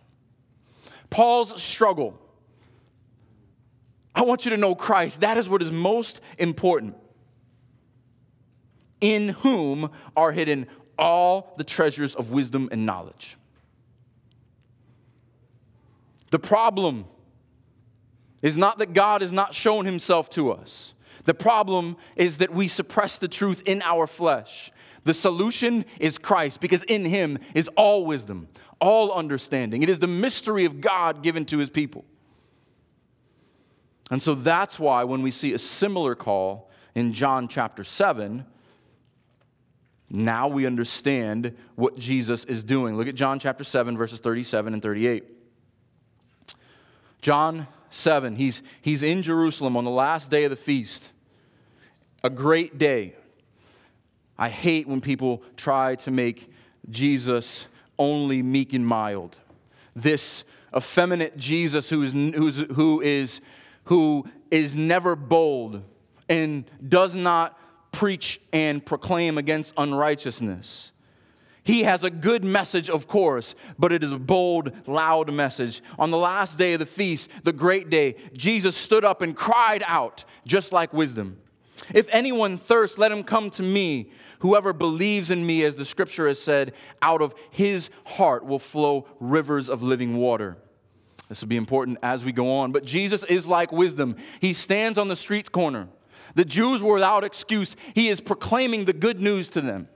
Paul's 1.11 1.63
struggle. 1.63 2.19
I 4.15 4.23
want 4.23 4.45
you 4.45 4.51
to 4.51 4.57
know 4.57 4.75
Christ. 4.75 5.21
That 5.21 5.37
is 5.37 5.49
what 5.49 5.63
is 5.63 5.71
most 5.71 6.21
important. 6.39 6.97
In 9.01 9.29
whom 9.29 9.91
are 10.17 10.33
hidden 10.33 10.67
all 10.99 11.55
the 11.57 11.65
treasures 11.65 12.17
of 12.17 12.33
wisdom 12.33 12.69
and 12.73 12.85
knowledge. 12.85 13.37
The 16.33 16.39
problem 16.41 17.05
is 18.43 18.57
not 18.57 18.79
that 18.79 18.93
God 18.93 19.21
has 19.21 19.33
not 19.33 19.55
shown 19.55 19.87
himself 19.87 20.29
to 20.31 20.51
us. 20.51 20.95
The 21.25 21.35
problem 21.35 21.97
is 22.17 22.39
that 22.39 22.53
we 22.53 22.67
suppress 22.67 23.19
the 23.19 23.29
truth 23.29 23.63
in 23.67 23.83
our 23.83 24.07
flesh. 24.09 24.72
The 25.05 25.15
solution 25.15 25.85
is 25.99 26.19
Christ 26.19 26.61
because 26.61 26.85
in 26.85 27.05
him 27.05 27.38
is 27.55 27.69
all 27.77 28.05
wisdom, 28.07 28.49
all 28.81 29.12
understanding. 29.12 29.83
It 29.83 29.88
is 29.88 29.99
the 29.99 30.07
mystery 30.07 30.65
of 30.65 30.81
God 30.81 31.23
given 31.23 31.45
to 31.47 31.59
his 31.59 31.71
people. 31.71 32.05
And 34.11 34.23
so 34.23 34.35
that's 34.35 34.79
why 34.79 35.05
when 35.05 35.23
we 35.23 35.31
see 35.31 35.53
a 35.55 35.59
similar 35.59 36.15
call 36.15 36.71
in 36.95 37.12
John 37.12 37.49
chapter 37.49 37.83
7, 37.83 38.45
now 40.11 40.47
we 40.47 40.67
understand 40.67 41.57
what 41.75 41.99
Jesus 41.99 42.45
is 42.45 42.62
doing. 42.62 42.97
Look 42.97 43.09
at 43.09 43.15
John 43.15 43.38
chapter 43.38 43.65
7, 43.65 43.97
verses 43.97 44.21
37 44.21 44.75
and 44.75 44.83
38. 44.83 45.25
John 47.23 47.67
7, 47.91 48.37
he's, 48.37 48.62
he's 48.83 49.03
in 49.03 49.23
Jerusalem 49.23 49.77
on 49.77 49.85
the 49.85 49.91
last 49.91 50.31
day 50.31 50.45
of 50.45 50.51
the 50.51 50.57
feast, 50.57 51.12
a 52.23 52.29
great 52.29 52.77
day. 52.77 53.15
I 54.38 54.49
hate 54.49 54.88
when 54.88 55.01
people 55.01 55.42
try 55.57 55.95
to 55.97 56.11
make 56.11 56.51
Jesus 56.90 57.66
only 57.99 58.42
meek 58.42 58.73
and 58.73 58.87
mild. 58.87 59.37
This 59.95 60.45
effeminate 60.75 61.37
Jesus 61.37 61.90
who 61.90 62.03
is, 62.03 62.12
who's, 62.12 62.59
who 62.75 63.01
is, 63.01 63.40
who 63.85 64.27
is 64.51 64.75
never 64.75 65.14
bold 65.14 65.83
and 66.29 66.64
does 66.87 67.14
not 67.14 67.59
preach 67.92 68.40
and 68.53 68.85
proclaim 68.85 69.37
against 69.37 69.75
unrighteousness. 69.77 70.92
He 71.64 71.85
has 71.85 72.03
a 72.03 72.11
good 72.11 72.42
message, 72.42 72.90
of 72.90 73.07
course, 73.07 73.55
but 73.79 73.92
it 73.92 74.03
is 74.03 74.11
a 74.11 74.18
bold, 74.18 74.73
loud 74.88 75.33
message. 75.33 75.81
On 75.99 76.11
the 76.11 76.16
last 76.16 76.59
day 76.59 76.73
of 76.73 76.81
the 76.81 76.87
feast, 76.87 77.31
the 77.45 77.53
great 77.53 77.88
day, 77.88 78.16
Jesus 78.33 78.77
stood 78.77 79.05
up 79.05 79.23
and 79.23 79.37
cried 79.37 79.85
out, 79.87 80.25
just 80.45 80.73
like 80.73 80.92
wisdom. 80.92 81.38
If 81.95 82.07
anyone 82.11 82.57
thirsts, 82.59 82.99
let 82.99 83.12
him 83.12 83.25
come 83.25 83.51
to 83.51 83.62
me. 83.62 84.11
Whoever 84.40 84.73
believes 84.73 85.31
in 85.31 85.47
me, 85.47 85.64
as 85.64 85.77
the 85.77 85.85
scripture 85.85 86.27
has 86.29 86.40
said, 86.40 86.73
out 87.01 87.23
of 87.23 87.35
his 87.51 87.90
heart 88.05 88.45
will 88.45 88.59
flow 88.59 89.07
rivers 89.21 89.68
of 89.68 89.83
living 89.83 90.16
water. 90.16 90.57
This 91.29 91.40
will 91.40 91.49
be 91.49 91.57
important 91.57 91.99
as 92.03 92.25
we 92.25 92.33
go 92.33 92.53
on. 92.53 92.73
But 92.73 92.85
Jesus 92.85 93.25
is 93.25 93.47
like 93.47 93.73
wisdom. 93.73 94.16
He 94.40 94.53
stands 94.53 94.99
on 94.99 95.09
the 95.09 95.16
street 95.16 95.53
corner. 95.53 95.88
The 96.35 96.45
Jews 96.45 96.83
were 96.83 96.95
without 96.95 97.25
excuse. 97.25 97.77
He 97.95 98.09
is 98.09 98.21
proclaiming 98.21 98.85
the 98.85 98.92
good 98.92 99.21
news 99.21 99.49
to 99.51 99.61
them. 99.61 99.88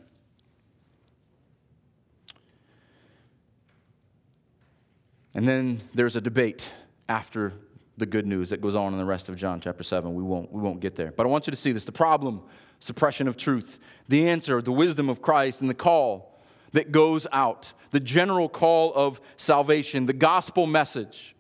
And 5.35 5.47
then 5.47 5.83
there's 5.93 6.17
a 6.17 6.21
debate 6.21 6.71
after 7.09 7.53
the 7.97 8.07
good 8.07 8.27
news 8.27 8.51
that 8.51 8.61
goes 8.61 8.75
on 8.75 8.93
in 8.93 8.99
the 8.99 9.05
rest 9.05 9.29
of 9.29 9.37
John 9.37 9.61
chapter 9.61 9.83
7. 9.83 10.15
We 10.15 10.23
won't, 10.23 10.53
we 10.53 10.61
won't 10.61 10.81
get 10.81 10.97
there. 10.97 11.13
But 11.13 11.27
I 11.27 11.29
want 11.29 11.47
you 11.47 11.51
to 11.51 11.57
see 11.57 11.73
this 11.73 11.85
the 11.85 11.93
problem, 11.93 12.43
suppression 12.79 13.29
of 13.29 13.37
truth, 13.37 13.79
the 14.09 14.29
answer, 14.29 14.61
the 14.61 14.73
wisdom 14.73 15.09
of 15.09 15.23
Christ, 15.23 15.61
and 15.61 15.71
the 15.71 15.75
call 15.75 16.41
that 16.73 16.93
goes 16.93 17.27
out, 17.33 17.73
the 17.91 18.01
general 18.01 18.49
call 18.49 18.93
of 18.95 19.21
salvation, 19.37 20.07
the 20.07 20.13
gospel 20.13 20.67
message 20.67 21.35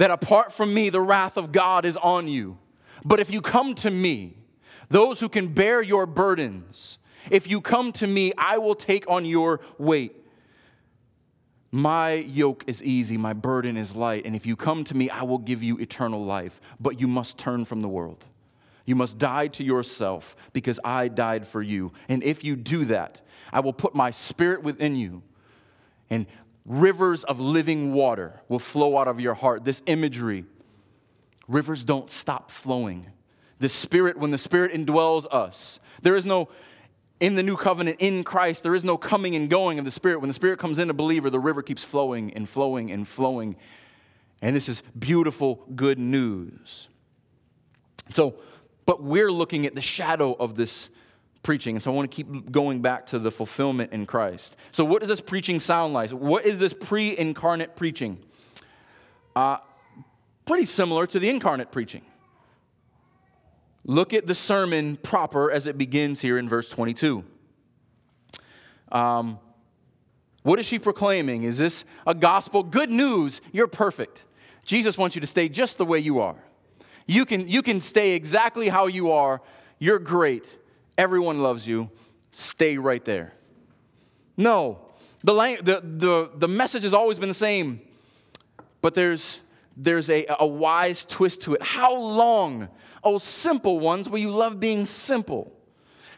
that 0.00 0.10
apart 0.10 0.50
from 0.50 0.72
me, 0.72 0.88
the 0.88 1.00
wrath 1.00 1.36
of 1.36 1.52
God 1.52 1.84
is 1.84 1.94
on 1.98 2.26
you. 2.26 2.56
But 3.04 3.20
if 3.20 3.30
you 3.30 3.42
come 3.42 3.74
to 3.76 3.90
me, 3.90 4.34
those 4.88 5.20
who 5.20 5.28
can 5.28 5.48
bear 5.48 5.82
your 5.82 6.06
burdens, 6.06 6.96
if 7.30 7.46
you 7.46 7.60
come 7.60 7.92
to 7.92 8.06
me, 8.06 8.32
I 8.38 8.56
will 8.56 8.74
take 8.74 9.08
on 9.10 9.26
your 9.26 9.60
weight. 9.76 10.16
My 11.72 12.12
yoke 12.12 12.64
is 12.66 12.82
easy, 12.82 13.16
my 13.16 13.32
burden 13.32 13.76
is 13.76 13.94
light, 13.94 14.24
and 14.26 14.34
if 14.34 14.44
you 14.44 14.56
come 14.56 14.82
to 14.84 14.96
me, 14.96 15.08
I 15.08 15.22
will 15.22 15.38
give 15.38 15.62
you 15.62 15.78
eternal 15.78 16.24
life. 16.24 16.60
But 16.80 17.00
you 17.00 17.06
must 17.06 17.38
turn 17.38 17.64
from 17.64 17.80
the 17.80 17.88
world. 17.88 18.24
You 18.84 18.96
must 18.96 19.18
die 19.18 19.46
to 19.48 19.62
yourself 19.62 20.34
because 20.52 20.80
I 20.84 21.06
died 21.06 21.46
for 21.46 21.62
you. 21.62 21.92
And 22.08 22.24
if 22.24 22.42
you 22.42 22.56
do 22.56 22.84
that, 22.86 23.20
I 23.52 23.60
will 23.60 23.72
put 23.72 23.94
my 23.94 24.10
spirit 24.10 24.64
within 24.64 24.96
you, 24.96 25.22
and 26.08 26.26
rivers 26.66 27.22
of 27.24 27.38
living 27.38 27.92
water 27.92 28.40
will 28.48 28.58
flow 28.58 28.98
out 28.98 29.06
of 29.06 29.20
your 29.20 29.34
heart. 29.34 29.64
This 29.64 29.82
imagery, 29.86 30.44
rivers 31.46 31.84
don't 31.84 32.10
stop 32.10 32.50
flowing. 32.50 33.06
The 33.60 33.68
Spirit, 33.68 34.16
when 34.16 34.30
the 34.30 34.38
Spirit 34.38 34.72
indwells 34.72 35.26
us, 35.30 35.78
there 36.00 36.16
is 36.16 36.24
no 36.24 36.48
in 37.20 37.34
the 37.34 37.42
new 37.42 37.56
covenant 37.56 37.98
in 38.00 38.24
Christ, 38.24 38.62
there 38.62 38.74
is 38.74 38.82
no 38.82 38.96
coming 38.96 39.36
and 39.36 39.48
going 39.48 39.78
of 39.78 39.84
the 39.84 39.90
Spirit. 39.90 40.20
When 40.20 40.28
the 40.28 40.34
Spirit 40.34 40.58
comes 40.58 40.78
in 40.78 40.88
a 40.88 40.94
believer, 40.94 41.28
the 41.28 41.38
river 41.38 41.62
keeps 41.62 41.84
flowing 41.84 42.32
and 42.32 42.48
flowing 42.48 42.90
and 42.90 43.06
flowing. 43.06 43.56
And 44.40 44.56
this 44.56 44.68
is 44.68 44.82
beautiful, 44.98 45.66
good 45.76 45.98
news. 45.98 46.88
So, 48.08 48.36
but 48.86 49.02
we're 49.02 49.30
looking 49.30 49.66
at 49.66 49.74
the 49.74 49.82
shadow 49.82 50.32
of 50.32 50.56
this 50.56 50.88
preaching. 51.42 51.76
And 51.76 51.82
so 51.82 51.92
I 51.92 51.94
want 51.94 52.10
to 52.10 52.14
keep 52.14 52.50
going 52.50 52.80
back 52.80 53.06
to 53.08 53.18
the 53.18 53.30
fulfillment 53.30 53.92
in 53.92 54.06
Christ. 54.06 54.56
So, 54.72 54.84
what 54.84 55.00
does 55.00 55.08
this 55.08 55.20
preaching 55.20 55.60
sound 55.60 55.92
like? 55.92 56.10
What 56.10 56.46
is 56.46 56.58
this 56.58 56.72
pre 56.72 57.16
incarnate 57.16 57.76
preaching? 57.76 58.18
Uh, 59.36 59.58
pretty 60.46 60.66
similar 60.66 61.06
to 61.06 61.18
the 61.18 61.28
incarnate 61.28 61.70
preaching. 61.70 62.02
Look 63.84 64.12
at 64.12 64.26
the 64.26 64.34
sermon 64.34 64.96
proper 64.96 65.50
as 65.50 65.66
it 65.66 65.78
begins 65.78 66.20
here 66.20 66.38
in 66.38 66.48
verse 66.48 66.68
22. 66.68 67.24
Um, 68.92 69.38
what 70.42 70.58
is 70.58 70.66
she 70.66 70.78
proclaiming? 70.78 71.44
Is 71.44 71.58
this 71.58 71.84
a 72.06 72.14
gospel? 72.14 72.62
Good 72.62 72.90
news, 72.90 73.40
you're 73.52 73.66
perfect. 73.66 74.24
Jesus 74.64 74.96
wants 74.96 75.14
you 75.14 75.20
to 75.20 75.26
stay 75.26 75.48
just 75.48 75.78
the 75.78 75.84
way 75.84 75.98
you 75.98 76.20
are. 76.20 76.36
You 77.06 77.24
can, 77.24 77.48
you 77.48 77.62
can 77.62 77.80
stay 77.80 78.12
exactly 78.12 78.68
how 78.68 78.86
you 78.86 79.10
are. 79.10 79.42
You're 79.78 79.98
great. 79.98 80.58
Everyone 80.96 81.40
loves 81.40 81.66
you. 81.66 81.90
Stay 82.30 82.78
right 82.78 83.04
there. 83.04 83.34
No, 84.36 84.78
the, 85.22 85.34
the, 85.62 85.80
the, 85.82 86.30
the 86.36 86.48
message 86.48 86.84
has 86.84 86.94
always 86.94 87.18
been 87.18 87.28
the 87.28 87.34
same, 87.34 87.80
but 88.80 88.94
there's, 88.94 89.40
there's 89.76 90.08
a, 90.08 90.26
a 90.38 90.46
wise 90.46 91.04
twist 91.04 91.42
to 91.42 91.54
it. 91.54 91.62
How 91.62 91.94
long 91.94 92.68
Oh, 93.02 93.18
simple 93.18 93.78
ones, 93.78 94.08
will 94.08 94.18
you 94.18 94.30
love 94.30 94.60
being 94.60 94.84
simple? 94.84 95.52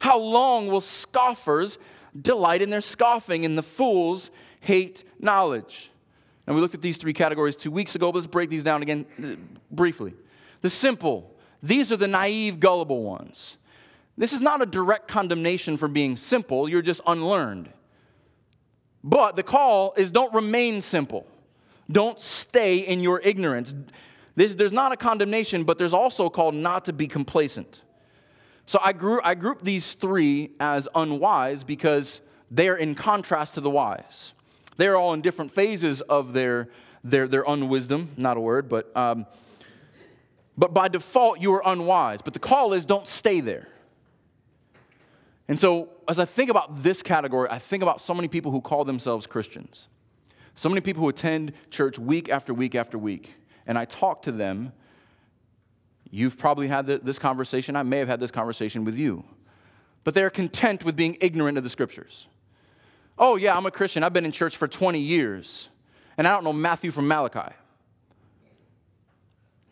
How 0.01 0.19
long 0.19 0.67
will 0.67 0.81
scoffers 0.81 1.79
delight 2.21 2.61
in 2.61 2.71
their 2.71 2.81
scoffing, 2.81 3.45
and 3.45 3.57
the 3.57 3.63
fools 3.63 4.31
hate 4.61 5.05
knowledge? 5.19 5.91
And 6.47 6.57
we 6.57 6.63
looked 6.63 6.75
at 6.75 6.83
these 6.83 6.97
three 6.97 7.13
categories 7.13 7.55
two 7.55 7.71
weeks 7.71 7.95
ago, 7.95 8.11
but 8.11 8.19
let's 8.19 8.27
break 8.27 8.51
these 8.51 8.65
down 8.65 8.83
again 8.83 9.07
uh, 9.23 9.37
briefly. 9.71 10.15
The 10.61 10.71
simple, 10.71 11.35
these 11.63 11.93
are 11.93 11.97
the 11.97 12.09
naive, 12.09 12.59
gullible 12.59 13.03
ones. 13.03 13.57
This 14.19 14.33
is 14.33 14.41
not 14.41 14.61
a 14.61 14.67
direct 14.67 15.09
condemnation 15.09 15.77
for 15.77 15.89
being 15.89 16.17
simple, 16.17 16.69
you're 16.69 16.83
just 16.83 17.01
unlearned. 17.07 17.71
But 19.05 19.37
the 19.37 19.43
call 19.43 19.95
is 19.97 20.11
don't 20.11 20.33
remain 20.35 20.81
simple. 20.81 21.27
Don't 21.91 22.21
stay 22.21 22.79
in 22.79 23.01
your 23.01 23.21
ignorance. 23.21 23.75
This, 24.35 24.55
there's 24.55 24.73
not 24.73 24.93
a 24.93 24.97
condemnation, 24.97 25.65
but 25.65 25.79
there's 25.79 25.93
also 25.93 26.31
called 26.31 26.55
not 26.55 26.85
to 26.87 26.93
be 26.93 27.07
complacent. 27.07 27.83
So 28.67 28.79
I, 28.83 28.93
grew, 28.93 29.21
I 29.23 29.35
grouped 29.35 29.65
these 29.65 29.95
three 29.95 30.53
as 30.59 30.89
unwise 30.95 31.65
because 31.65 32.21
they're 32.51 32.77
in 32.77 32.95
contrast 32.95 33.55
to 33.55 33.61
the 33.61 33.71
wise. 33.71 34.33
They're 34.77 34.97
all 34.97 35.13
in 35.13 35.21
different 35.21 35.53
phases 35.53 36.01
of 36.03 36.33
their, 36.33 36.69
their, 37.05 37.29
their 37.29 37.45
unwisdom, 37.47 38.13
not 38.17 38.37
a 38.37 38.41
word, 38.41 38.69
but, 38.69 38.95
um, 38.97 39.27
but 40.57 40.73
by 40.73 40.89
default, 40.89 41.41
you 41.41 41.53
are 41.53 41.63
unwise. 41.65 42.23
But 42.23 42.33
the 42.33 42.39
call 42.39 42.73
is 42.73 42.87
don't 42.87 43.07
stay 43.07 43.41
there. 43.41 43.69
And 45.49 45.61
so, 45.61 45.91
as 46.09 46.19
I 46.19 46.25
think 46.25 46.51
about 46.51 46.83
this 46.83 47.03
category, 47.03 47.49
I 47.51 47.59
think 47.59 47.83
about 47.83 48.01
so 48.01 48.15
many 48.15 48.29
people 48.29 48.53
who 48.53 48.61
call 48.61 48.85
themselves 48.85 49.27
Christians, 49.27 49.89
so 50.55 50.69
many 50.69 50.81
people 50.81 51.03
who 51.03 51.09
attend 51.09 51.53
church 51.71 51.99
week 51.99 52.31
after 52.31 52.55
week 52.55 52.75
after 52.75 52.97
week 52.97 53.35
and 53.67 53.79
I 53.79 53.85
talk 53.85 54.23
to 54.23 54.33
them, 54.33 54.73
you've 56.11 56.39
probably 56.39 56.69
had 56.69 56.87
this 56.87 57.19
conversation. 57.19 57.77
I 57.77 57.83
may 57.83 57.99
have 57.99 58.09
had 58.09 58.21
this 58.21 58.31
conversation 58.31 58.85
with 58.85 58.97
you. 58.97 59.25
But 60.05 60.15
they're 60.15 60.31
content 60.31 60.85
with 60.85 60.97
being 60.97 61.17
ignorant 61.21 61.59
of 61.59 61.65
the 61.65 61.71
scriptures. 61.71 62.27
Oh, 63.19 63.37
yeah, 63.37 63.57
I'm 63.57 63.67
a 63.67 63.71
Christian. 63.71 64.03
I've 64.03 64.13
been 64.13 64.25
in 64.25 64.33
church 64.33 64.57
for 64.57 64.67
20 64.67 64.99
years, 64.99 65.69
and 66.17 66.27
I 66.27 66.33
don't 66.33 66.45
know 66.45 66.53
Matthew 66.53 66.91
from 66.91 67.07
Malachi. 67.07 67.55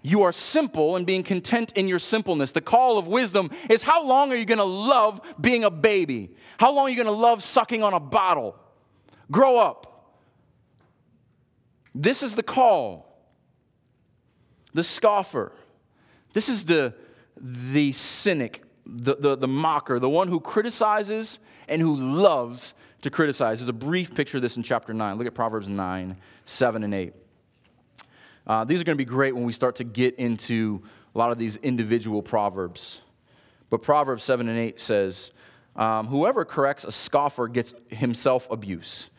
you 0.03 0.23
are 0.23 0.33
simple 0.33 0.97
and 0.97 1.07
being 1.07 1.23
content 1.23 1.73
in 1.75 1.89
your 1.89 1.99
simpleness. 1.99 2.53
The 2.53 2.61
call 2.61 2.97
of 2.97 3.07
wisdom 3.07 3.51
is 3.69 3.83
how 3.83 4.07
long 4.07 4.33
are 4.33 4.37
you 4.37 4.45
going 4.45 4.59
to 4.59 4.65
love 4.65 5.21
being 5.41 5.65
a 5.65 5.71
baby? 5.71 6.31
How 6.59 6.73
long 6.73 6.87
are 6.87 6.91
you 6.91 6.97
going 6.97 7.07
to 7.07 7.13
love 7.13 7.43
sucking 7.43 7.83
on 7.83 7.93
a 7.93 8.01
bottle? 8.01 8.57
Grow 9.31 9.59
up. 9.59 10.13
This 11.95 12.23
is 12.23 12.35
the 12.35 12.43
call. 12.43 13.10
The 14.73 14.85
scoffer. 14.85 15.53
This 16.33 16.49
is 16.49 16.65
the, 16.65 16.95
the 17.37 17.93
cynic, 17.93 18.63
the, 18.87 19.17
the, 19.17 19.37
the 19.37 19.49
mocker, 19.49 19.99
the 19.99 20.09
one 20.09 20.29
who 20.29 20.41
criticizes 20.41 21.39
and 21.69 21.83
who 21.83 21.97
loves 21.97 22.75
to 23.03 23.11
criticize. 23.11 23.59
There's 23.59 23.69
a 23.69 23.73
brief 23.73 24.15
picture 24.15 24.39
of 24.39 24.43
this 24.43 24.57
in 24.57 24.63
chapter 24.63 24.93
9. 24.93 25.17
Look 25.17 25.27
at 25.27 25.35
Proverbs 25.35 25.69
9, 25.69 26.17
7, 26.45 26.85
and 26.85 26.95
8. 26.95 27.15
Uh, 28.47 28.65
these 28.65 28.81
are 28.81 28.85
going 28.85 28.97
to 28.97 29.05
be 29.05 29.09
great 29.09 29.35
when 29.35 29.45
we 29.45 29.53
start 29.53 29.77
to 29.77 29.85
get 29.85 30.15
into 30.17 30.83
a 31.15 31.19
lot 31.19 31.33
of 31.33 31.39
these 31.39 31.57
individual 31.57 32.23
proverbs. 32.23 33.01
But 33.69 33.83
Proverbs 33.83 34.25
7 34.25 34.49
and 34.49 34.59
8 34.59 34.81
says, 34.81 35.31
um, 35.77 36.09
Whoever 36.09 36.45
corrects 36.45 36.85
a 36.85 36.93
scoffer 36.93 37.49
gets 37.49 37.75
himself 37.89 38.51
abuse. 38.51 39.11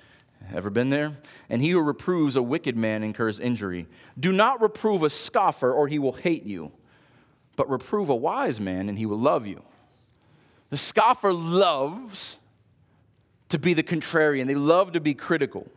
Ever 0.54 0.70
been 0.70 0.90
there? 0.90 1.14
And 1.50 1.62
he 1.62 1.70
who 1.70 1.82
reproves 1.82 2.36
a 2.36 2.42
wicked 2.42 2.76
man 2.76 3.04
incurs 3.04 3.40
injury. 3.40 3.88
Do 4.20 4.32
not 4.32 4.62
reprove 4.62 5.04
a 5.04 5.10
scoffer, 5.10 5.72
or 5.72 5.88
he 5.88 6.00
will 6.00 6.12
hate 6.12 6.44
you, 6.44 6.72
but 7.56 7.70
reprove 7.70 8.10
a 8.10 8.16
wise 8.16 8.60
man, 8.60 8.90
and 8.90 8.98
he 8.98 9.06
will 9.06 9.20
love 9.20 9.48
you. 9.48 9.64
The 10.70 10.78
scoffer 10.78 11.32
loves 11.34 12.38
to 13.50 13.60
be 13.60 13.74
the 13.74 13.84
contrarian, 13.84 14.48
they 14.48 14.56
love 14.56 14.94
to 14.94 15.02
be 15.02 15.14
critical. 15.14 15.70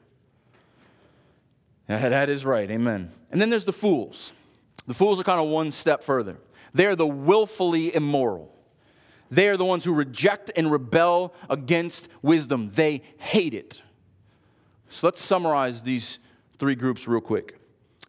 That 1.89 2.29
is 2.29 2.45
right, 2.45 2.71
amen. 2.71 3.11
And 3.31 3.41
then 3.41 3.51
there's 3.51 3.65
the 3.65 3.73
fools. 3.73 4.33
The 4.87 4.95
fools 4.95 5.21
are 5.21 5.25
kind 5.25 5.41
of 5.41 5.49
one 5.49 5.71
step 5.71 6.03
further. 6.03 6.37
They're 6.73 6.97
the 6.97 7.07
willfully 7.07 7.95
immoral. 7.95 8.55
They 9.31 9.49
are 9.49 9.57
the 9.57 9.65
ones 9.65 9.85
who 9.85 9.93
reject 9.93 10.51
and 10.57 10.71
rebel 10.71 11.35
against 11.51 12.09
wisdom. 12.23 12.71
They 12.75 13.03
hate 13.19 13.55
it. 13.55 13.83
So 14.89 15.07
let's 15.07 15.23
summarize 15.23 15.83
these 15.83 16.19
three 16.59 16.75
groups 16.75 17.09
real 17.09 17.21
quick. 17.21 17.59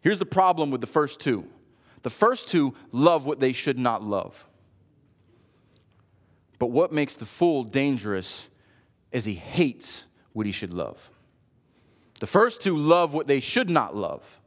Here's 0.02 0.18
the 0.18 0.26
problem 0.26 0.70
with 0.70 0.80
the 0.80 0.86
first 0.86 1.20
two 1.20 1.46
the 2.02 2.10
first 2.10 2.48
two 2.48 2.74
love 2.92 3.26
what 3.26 3.40
they 3.40 3.52
should 3.52 3.78
not 3.78 4.02
love. 4.02 4.46
But 6.58 6.68
what 6.68 6.92
makes 6.92 7.14
the 7.14 7.26
fool 7.26 7.64
dangerous 7.64 8.46
is 9.10 9.24
he 9.24 9.34
hates 9.34 10.04
what 10.32 10.46
he 10.46 10.52
should 10.52 10.72
love. 10.72 11.10
The 12.20 12.26
first 12.26 12.62
two 12.62 12.76
love 12.76 13.12
what 13.12 13.26
they 13.26 13.40
should 13.40 13.68
not 13.68 13.96
love, 13.96 14.40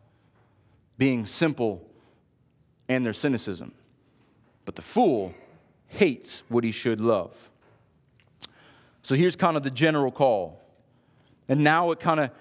being 0.98 1.26
simple 1.26 1.86
and 2.88 3.06
their 3.06 3.14
cynicism. 3.14 3.74
But 4.66 4.76
the 4.76 4.82
fool 4.82 5.34
hates 5.88 6.44
what 6.48 6.64
he 6.64 6.72
should 6.72 7.02
love. 7.02 7.50
So 9.04 9.16
here's 9.16 9.36
kind 9.36 9.58
of 9.58 9.64
the 9.64 9.72
general 9.72 10.12
call. 10.12 10.62
And 11.50 11.64
now 11.64 11.92
it 11.92 12.00
kind 12.00 12.22
of 12.22 12.32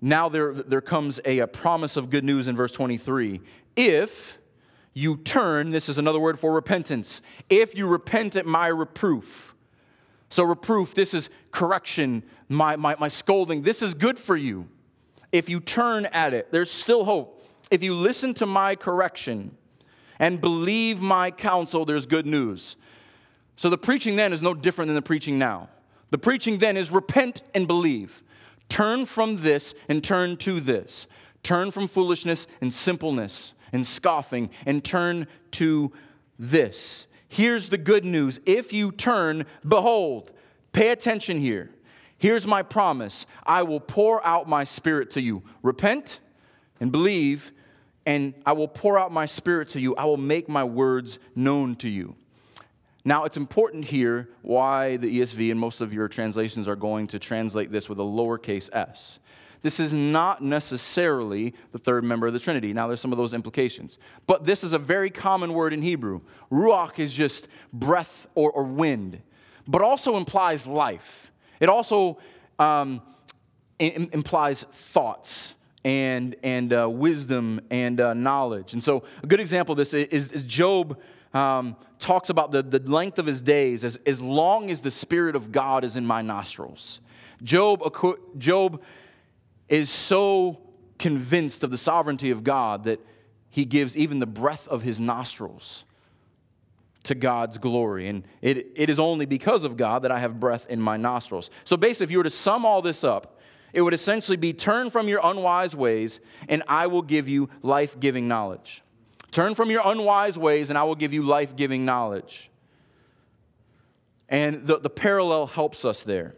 now 0.00 0.28
there, 0.30 0.54
there 0.54 0.80
comes 0.80 1.20
a, 1.24 1.40
a 1.40 1.46
promise 1.46 1.96
of 1.96 2.08
good 2.08 2.24
news 2.24 2.48
in 2.48 2.56
verse 2.56 2.72
23. 2.72 3.40
If 3.76 4.38
you 4.94 5.16
turn, 5.18 5.70
this 5.70 5.88
is 5.88 5.98
another 5.98 6.20
word 6.20 6.38
for 6.38 6.52
repentance, 6.52 7.20
if 7.50 7.76
you 7.76 7.86
repent 7.86 8.36
at 8.36 8.46
my 8.46 8.68
reproof, 8.68 9.54
so, 10.34 10.42
reproof, 10.42 10.96
this 10.96 11.14
is 11.14 11.30
correction, 11.52 12.24
my, 12.48 12.74
my, 12.74 12.96
my 12.98 13.06
scolding. 13.06 13.62
This 13.62 13.82
is 13.82 13.94
good 13.94 14.18
for 14.18 14.36
you. 14.36 14.68
If 15.30 15.48
you 15.48 15.60
turn 15.60 16.06
at 16.06 16.34
it, 16.34 16.50
there's 16.50 16.72
still 16.72 17.04
hope. 17.04 17.40
If 17.70 17.84
you 17.84 17.94
listen 17.94 18.34
to 18.34 18.44
my 18.44 18.74
correction 18.74 19.56
and 20.18 20.40
believe 20.40 21.00
my 21.00 21.30
counsel, 21.30 21.84
there's 21.84 22.06
good 22.06 22.26
news. 22.26 22.74
So, 23.54 23.70
the 23.70 23.78
preaching 23.78 24.16
then 24.16 24.32
is 24.32 24.42
no 24.42 24.54
different 24.54 24.88
than 24.88 24.96
the 24.96 25.02
preaching 25.02 25.38
now. 25.38 25.68
The 26.10 26.18
preaching 26.18 26.58
then 26.58 26.76
is 26.76 26.90
repent 26.90 27.42
and 27.54 27.68
believe. 27.68 28.24
Turn 28.68 29.06
from 29.06 29.42
this 29.42 29.74
and 29.88 30.02
turn 30.02 30.36
to 30.38 30.60
this. 30.60 31.06
Turn 31.42 31.70
from 31.70 31.86
foolishness 31.86 32.46
and 32.60 32.72
simpleness 32.72 33.52
and 33.72 33.86
scoffing 33.86 34.50
and 34.64 34.82
turn 34.82 35.26
to 35.52 35.92
this. 36.38 37.06
Here's 37.28 37.68
the 37.68 37.78
good 37.78 38.04
news. 38.04 38.40
If 38.46 38.72
you 38.72 38.92
turn, 38.92 39.46
behold, 39.66 40.30
pay 40.72 40.90
attention 40.90 41.38
here. 41.38 41.70
Here's 42.16 42.46
my 42.46 42.62
promise 42.62 43.26
I 43.44 43.62
will 43.62 43.80
pour 43.80 44.24
out 44.26 44.48
my 44.48 44.64
spirit 44.64 45.10
to 45.10 45.20
you. 45.20 45.42
Repent 45.62 46.20
and 46.80 46.90
believe, 46.92 47.52
and 48.06 48.34
I 48.46 48.52
will 48.52 48.68
pour 48.68 48.98
out 48.98 49.12
my 49.12 49.26
spirit 49.26 49.68
to 49.70 49.80
you. 49.80 49.94
I 49.96 50.04
will 50.04 50.16
make 50.16 50.48
my 50.48 50.64
words 50.64 51.18
known 51.34 51.76
to 51.76 51.88
you. 51.88 52.16
Now, 53.04 53.24
it's 53.24 53.36
important 53.36 53.84
here 53.84 54.30
why 54.40 54.96
the 54.96 55.20
ESV 55.20 55.50
and 55.50 55.60
most 55.60 55.82
of 55.82 55.92
your 55.92 56.08
translations 56.08 56.66
are 56.66 56.76
going 56.76 57.06
to 57.08 57.18
translate 57.18 57.70
this 57.70 57.88
with 57.88 57.98
a 57.98 58.04
lowercase 58.04 58.70
s. 58.72 59.18
This 59.60 59.80
is 59.80 59.92
not 59.92 60.42
necessarily 60.42 61.54
the 61.72 61.78
third 61.78 62.04
member 62.04 62.26
of 62.26 62.32
the 62.32 62.38
Trinity. 62.38 62.72
Now, 62.72 62.86
there's 62.86 63.00
some 63.00 63.12
of 63.12 63.18
those 63.18 63.34
implications. 63.34 63.98
But 64.26 64.44
this 64.44 64.64
is 64.64 64.72
a 64.72 64.78
very 64.78 65.10
common 65.10 65.52
word 65.52 65.72
in 65.72 65.82
Hebrew. 65.82 66.20
Ruach 66.50 66.98
is 66.98 67.12
just 67.12 67.48
breath 67.72 68.26
or, 68.34 68.50
or 68.50 68.64
wind, 68.64 69.22
but 69.66 69.82
also 69.82 70.16
implies 70.16 70.66
life. 70.66 71.30
It 71.60 71.68
also 71.68 72.18
um, 72.58 73.02
implies 73.78 74.64
thoughts 74.64 75.54
and, 75.84 76.36
and 76.42 76.72
uh, 76.72 76.88
wisdom 76.88 77.60
and 77.70 78.00
uh, 78.00 78.14
knowledge. 78.14 78.72
And 78.72 78.82
so, 78.82 79.04
a 79.22 79.26
good 79.26 79.40
example 79.40 79.72
of 79.72 79.78
this 79.78 79.92
is, 79.94 80.32
is 80.32 80.42
Job 80.44 80.98
um, 81.34 81.76
talks 81.98 82.30
about 82.30 82.52
the, 82.52 82.62
the 82.62 82.78
length 82.78 83.18
of 83.18 83.26
his 83.26 83.42
days 83.42 83.84
as, 83.84 83.96
as 84.06 84.20
long 84.20 84.70
as 84.70 84.80
the 84.80 84.90
Spirit 84.90 85.36
of 85.36 85.52
God 85.52 85.84
is 85.84 85.96
in 85.96 86.06
my 86.06 86.22
nostrils. 86.22 87.00
Job, 87.42 87.82
Job 88.38 88.80
is 89.68 89.90
so 89.90 90.60
convinced 90.98 91.64
of 91.64 91.70
the 91.70 91.76
sovereignty 91.76 92.30
of 92.30 92.44
God 92.44 92.84
that 92.84 93.00
he 93.50 93.64
gives 93.64 93.96
even 93.96 94.20
the 94.20 94.26
breath 94.26 94.66
of 94.68 94.82
his 94.82 95.00
nostrils 95.00 95.84
to 97.02 97.14
God's 97.14 97.58
glory. 97.58 98.08
And 98.08 98.24
it, 98.40 98.68
it 98.74 98.88
is 98.88 98.98
only 98.98 99.26
because 99.26 99.64
of 99.64 99.76
God 99.76 100.02
that 100.02 100.12
I 100.12 100.20
have 100.20 100.40
breath 100.40 100.66
in 100.68 100.80
my 100.80 100.96
nostrils. 100.96 101.50
So 101.64 101.76
basically, 101.76 102.04
if 102.04 102.10
you 102.10 102.18
were 102.18 102.24
to 102.24 102.30
sum 102.30 102.64
all 102.64 102.80
this 102.80 103.04
up, 103.04 103.40
it 103.72 103.82
would 103.82 103.92
essentially 103.92 104.36
be 104.36 104.52
turn 104.52 104.88
from 104.88 105.08
your 105.08 105.20
unwise 105.22 105.74
ways, 105.74 106.20
and 106.48 106.62
I 106.68 106.86
will 106.86 107.02
give 107.02 107.28
you 107.28 107.50
life 107.60 107.98
giving 107.98 108.28
knowledge. 108.28 108.83
Turn 109.34 109.56
from 109.56 109.68
your 109.68 109.82
unwise 109.84 110.38
ways, 110.38 110.70
and 110.70 110.78
I 110.78 110.84
will 110.84 110.94
give 110.94 111.12
you 111.12 111.24
life 111.24 111.56
giving 111.56 111.84
knowledge. 111.84 112.52
And 114.28 114.64
the, 114.64 114.78
the 114.78 114.88
parallel 114.88 115.48
helps 115.48 115.84
us 115.84 116.04
there 116.04 116.36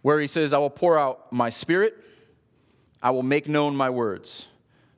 where 0.00 0.18
he 0.18 0.26
says, 0.26 0.54
I 0.54 0.58
will 0.58 0.70
pour 0.70 0.98
out 0.98 1.30
my 1.30 1.50
spirit, 1.50 2.02
I 3.02 3.10
will 3.10 3.22
make 3.22 3.46
known 3.46 3.76
my 3.76 3.90
words. 3.90 4.46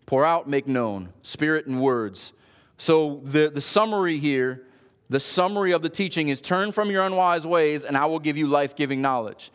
Pour 0.07 0.25
out, 0.25 0.49
make 0.49 0.69
known, 0.69 1.09
spirit 1.23 1.67
and 1.67 1.81
words. 1.81 2.33
So 2.77 3.21
the, 3.25 3.51
the 3.51 3.61
summary 3.61 4.21
here, 4.21 4.63
the 5.11 5.19
summary 5.19 5.73
of 5.73 5.83
the 5.83 5.89
teaching 5.89 6.29
is 6.29 6.41
turn 6.41 6.71
from 6.71 6.93
your 6.93 7.03
unwise 7.03 7.45
ways, 7.45 7.85
and 7.85 7.97
I 7.97 8.07
will 8.07 8.21
give 8.21 8.37
you 8.37 8.47
life 8.47 8.77
giving 8.77 9.03
knowledge. 9.03 9.51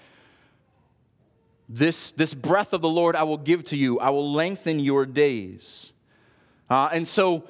This, 1.69 2.11
this 2.11 2.33
breath 2.33 2.73
of 2.73 2.81
the 2.81 2.89
Lord 2.89 3.15
I 3.15 3.23
will 3.23 3.37
give 3.37 3.63
to 3.65 3.77
you, 3.77 3.97
I 4.01 4.09
will 4.09 4.29
lengthen 4.29 4.81
your 4.81 5.05
days. 5.05 5.92
Uh, 6.73 6.89
and 6.91 7.07
so, 7.07 7.43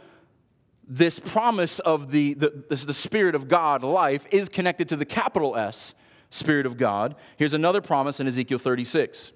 this 0.85 1.17
promise 1.17 1.79
of 1.79 2.11
the, 2.11 2.33
the, 2.33 2.49
the 2.67 2.93
Spirit 2.93 3.35
of 3.35 3.47
God 3.47 3.81
life 3.81 4.25
is 4.31 4.49
connected 4.49 4.89
to 4.89 4.97
the 4.97 5.05
capital 5.05 5.55
S 5.55 5.93
Spirit 6.29 6.65
of 6.65 6.75
God. 6.75 7.15
Here's 7.37 7.53
another 7.53 7.79
promise 7.79 8.19
in 8.19 8.27
Ezekiel 8.27 8.57
36. 8.57 9.31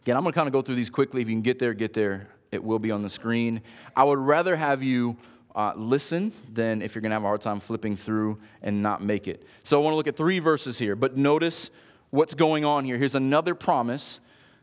Again, 0.00 0.16
I'm 0.16 0.22
going 0.22 0.32
to 0.32 0.38
kind 0.38 0.46
of 0.46 0.54
go 0.54 0.62
through 0.62 0.76
these 0.76 0.88
quickly. 0.88 1.20
If 1.20 1.28
you 1.28 1.34
can 1.34 1.42
get 1.42 1.58
there, 1.58 1.74
get 1.74 1.92
there. 1.92 2.28
It 2.50 2.64
will 2.64 2.78
be 2.78 2.90
on 2.90 3.02
the 3.02 3.10
screen. 3.10 3.60
I 3.94 4.04
would 4.04 4.18
rather 4.18 4.56
have 4.56 4.82
you 4.82 5.18
uh, 5.54 5.74
listen 5.76 6.32
than 6.50 6.80
if 6.80 6.94
you're 6.94 7.02
going 7.02 7.10
to 7.10 7.16
have 7.16 7.24
a 7.24 7.26
hard 7.26 7.42
time 7.42 7.60
flipping 7.60 7.94
through 7.94 8.38
and 8.62 8.82
not 8.82 9.02
make 9.02 9.28
it. 9.28 9.46
So 9.64 9.78
I 9.78 9.84
want 9.84 9.92
to 9.92 9.96
look 9.96 10.08
at 10.08 10.16
three 10.16 10.38
verses 10.38 10.78
here, 10.78 10.96
but 10.96 11.14
notice 11.14 11.68
what's 12.08 12.34
going 12.34 12.64
on 12.64 12.86
here. 12.86 12.96
Here's 12.96 13.14
another 13.14 13.54
promise 13.54 14.18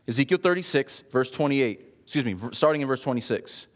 Ezekiel 0.08 0.38
36, 0.38 1.04
verse 1.12 1.30
28. 1.30 1.86
Excuse 2.02 2.24
me, 2.24 2.34
starting 2.50 2.82
in 2.82 2.88
verse 2.88 3.02
26. 3.02 3.68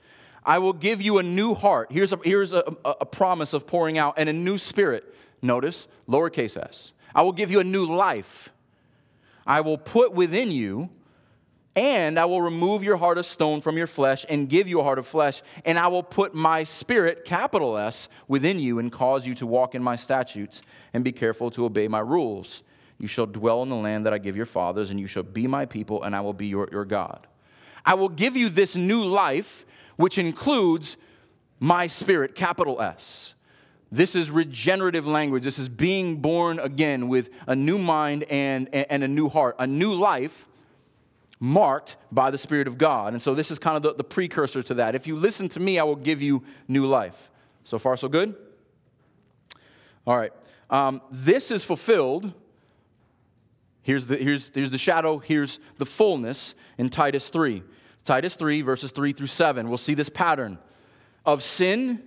I 0.44 0.58
will 0.58 0.72
give 0.72 1.00
you 1.00 1.18
a 1.18 1.22
new 1.22 1.54
heart. 1.54 1.90
Here's 1.90 2.12
a, 2.12 2.18
here's 2.22 2.52
a, 2.52 2.62
a, 2.84 2.94
a 3.02 3.06
promise 3.06 3.52
of 3.52 3.66
pouring 3.66 3.96
out 3.98 4.14
and 4.16 4.28
a 4.28 4.32
new 4.32 4.58
spirit. 4.58 5.14
Notice, 5.40 5.88
lowercase 6.08 6.56
s. 6.56 6.92
I 7.14 7.22
will 7.22 7.32
give 7.32 7.50
you 7.50 7.60
a 7.60 7.64
new 7.64 7.86
life. 7.86 8.52
I 9.46 9.60
will 9.60 9.78
put 9.78 10.12
within 10.12 10.50
you, 10.50 10.90
and 11.76 12.18
I 12.18 12.24
will 12.24 12.40
remove 12.40 12.82
your 12.82 12.96
heart 12.96 13.18
of 13.18 13.26
stone 13.26 13.60
from 13.60 13.76
your 13.76 13.86
flesh 13.86 14.24
and 14.28 14.48
give 14.48 14.68
you 14.68 14.80
a 14.80 14.82
heart 14.82 14.98
of 14.98 15.06
flesh. 15.06 15.42
And 15.64 15.78
I 15.78 15.88
will 15.88 16.02
put 16.02 16.34
my 16.34 16.64
spirit, 16.64 17.24
capital 17.24 17.76
S, 17.76 18.08
within 18.28 18.58
you 18.58 18.78
and 18.78 18.90
cause 18.90 19.26
you 19.26 19.34
to 19.36 19.46
walk 19.46 19.74
in 19.74 19.82
my 19.82 19.96
statutes 19.96 20.62
and 20.92 21.04
be 21.04 21.12
careful 21.12 21.50
to 21.52 21.64
obey 21.64 21.88
my 21.88 22.00
rules. 22.00 22.62
You 22.98 23.08
shall 23.08 23.26
dwell 23.26 23.62
in 23.62 23.68
the 23.70 23.76
land 23.76 24.06
that 24.06 24.14
I 24.14 24.18
give 24.18 24.36
your 24.36 24.46
fathers, 24.46 24.90
and 24.90 25.00
you 25.00 25.06
shall 25.06 25.24
be 25.24 25.46
my 25.46 25.66
people, 25.66 26.02
and 26.04 26.14
I 26.14 26.20
will 26.20 26.32
be 26.32 26.46
your, 26.46 26.68
your 26.70 26.84
God. 26.84 27.26
I 27.84 27.94
will 27.94 28.08
give 28.08 28.36
you 28.36 28.48
this 28.48 28.76
new 28.76 29.04
life 29.04 29.66
which 29.96 30.18
includes 30.18 30.96
my 31.60 31.86
spirit, 31.86 32.34
capital 32.34 32.80
S. 32.80 33.34
This 33.90 34.16
is 34.16 34.30
regenerative 34.30 35.06
language. 35.06 35.44
This 35.44 35.58
is 35.58 35.68
being 35.68 36.16
born 36.16 36.58
again 36.58 37.08
with 37.08 37.30
a 37.46 37.54
new 37.54 37.78
mind 37.78 38.24
and, 38.24 38.68
and 38.74 39.04
a 39.04 39.08
new 39.08 39.28
heart, 39.28 39.56
a 39.58 39.66
new 39.66 39.94
life 39.94 40.48
marked 41.38 41.96
by 42.10 42.30
the 42.30 42.38
Spirit 42.38 42.66
of 42.66 42.78
God. 42.78 43.12
And 43.12 43.22
so 43.22 43.34
this 43.34 43.50
is 43.50 43.58
kind 43.58 43.76
of 43.76 43.82
the, 43.82 43.94
the 43.94 44.04
precursor 44.04 44.62
to 44.64 44.74
that. 44.74 44.94
If 44.94 45.06
you 45.06 45.16
listen 45.16 45.48
to 45.50 45.60
me, 45.60 45.78
I 45.78 45.84
will 45.84 45.96
give 45.96 46.22
you 46.22 46.42
new 46.66 46.86
life. 46.86 47.30
So 47.64 47.78
far, 47.78 47.96
so 47.96 48.08
good? 48.08 48.34
All 50.06 50.16
right. 50.16 50.32
Um, 50.70 51.00
this 51.10 51.50
is 51.50 51.62
fulfilled. 51.62 52.32
Here's 53.82 54.06
the, 54.06 54.16
here's, 54.16 54.50
here's 54.54 54.70
the 54.70 54.78
shadow, 54.78 55.18
here's 55.18 55.60
the 55.76 55.86
fullness 55.86 56.54
in 56.78 56.88
Titus 56.88 57.28
3. 57.28 57.62
Titus 58.04 58.34
3, 58.34 58.62
verses 58.62 58.90
3 58.90 59.12
through 59.12 59.28
7. 59.28 59.68
We'll 59.68 59.78
see 59.78 59.94
this 59.94 60.08
pattern 60.08 60.58
of 61.24 61.42
sin, 61.42 62.02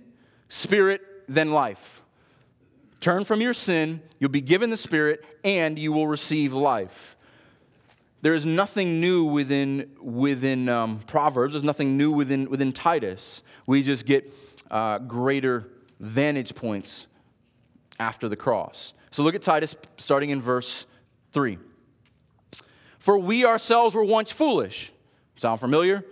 spirit, 0.48 1.02
then 1.28 1.50
life. 1.50 2.02
Turn 3.00 3.24
from 3.24 3.40
your 3.40 3.54
sin, 3.54 4.00
you'll 4.18 4.30
be 4.30 4.40
given 4.40 4.70
the 4.70 4.76
spirit, 4.76 5.24
and 5.44 5.78
you 5.78 5.92
will 5.92 6.06
receive 6.06 6.52
life. 6.52 7.16
There 8.22 8.34
is 8.34 8.44
nothing 8.44 9.00
new 9.00 9.24
within, 9.24 9.90
within 10.00 10.68
um, 10.68 11.00
Proverbs, 11.00 11.52
there's 11.52 11.64
nothing 11.64 11.96
new 11.96 12.10
within, 12.10 12.50
within 12.50 12.72
Titus. 12.72 13.42
We 13.66 13.82
just 13.82 14.06
get 14.06 14.32
uh, 14.70 14.98
greater 14.98 15.68
vantage 16.00 16.54
points 16.54 17.06
after 18.00 18.28
the 18.28 18.36
cross. 18.36 18.92
So 19.10 19.22
look 19.22 19.34
at 19.34 19.42
Titus 19.42 19.76
starting 19.96 20.30
in 20.30 20.40
verse 20.40 20.86
3. 21.32 21.58
For 22.98 23.16
we 23.16 23.44
ourselves 23.44 23.94
were 23.94 24.04
once 24.04 24.32
foolish. 24.32 24.92
Sound 25.38 25.60
familiar? 25.60 26.04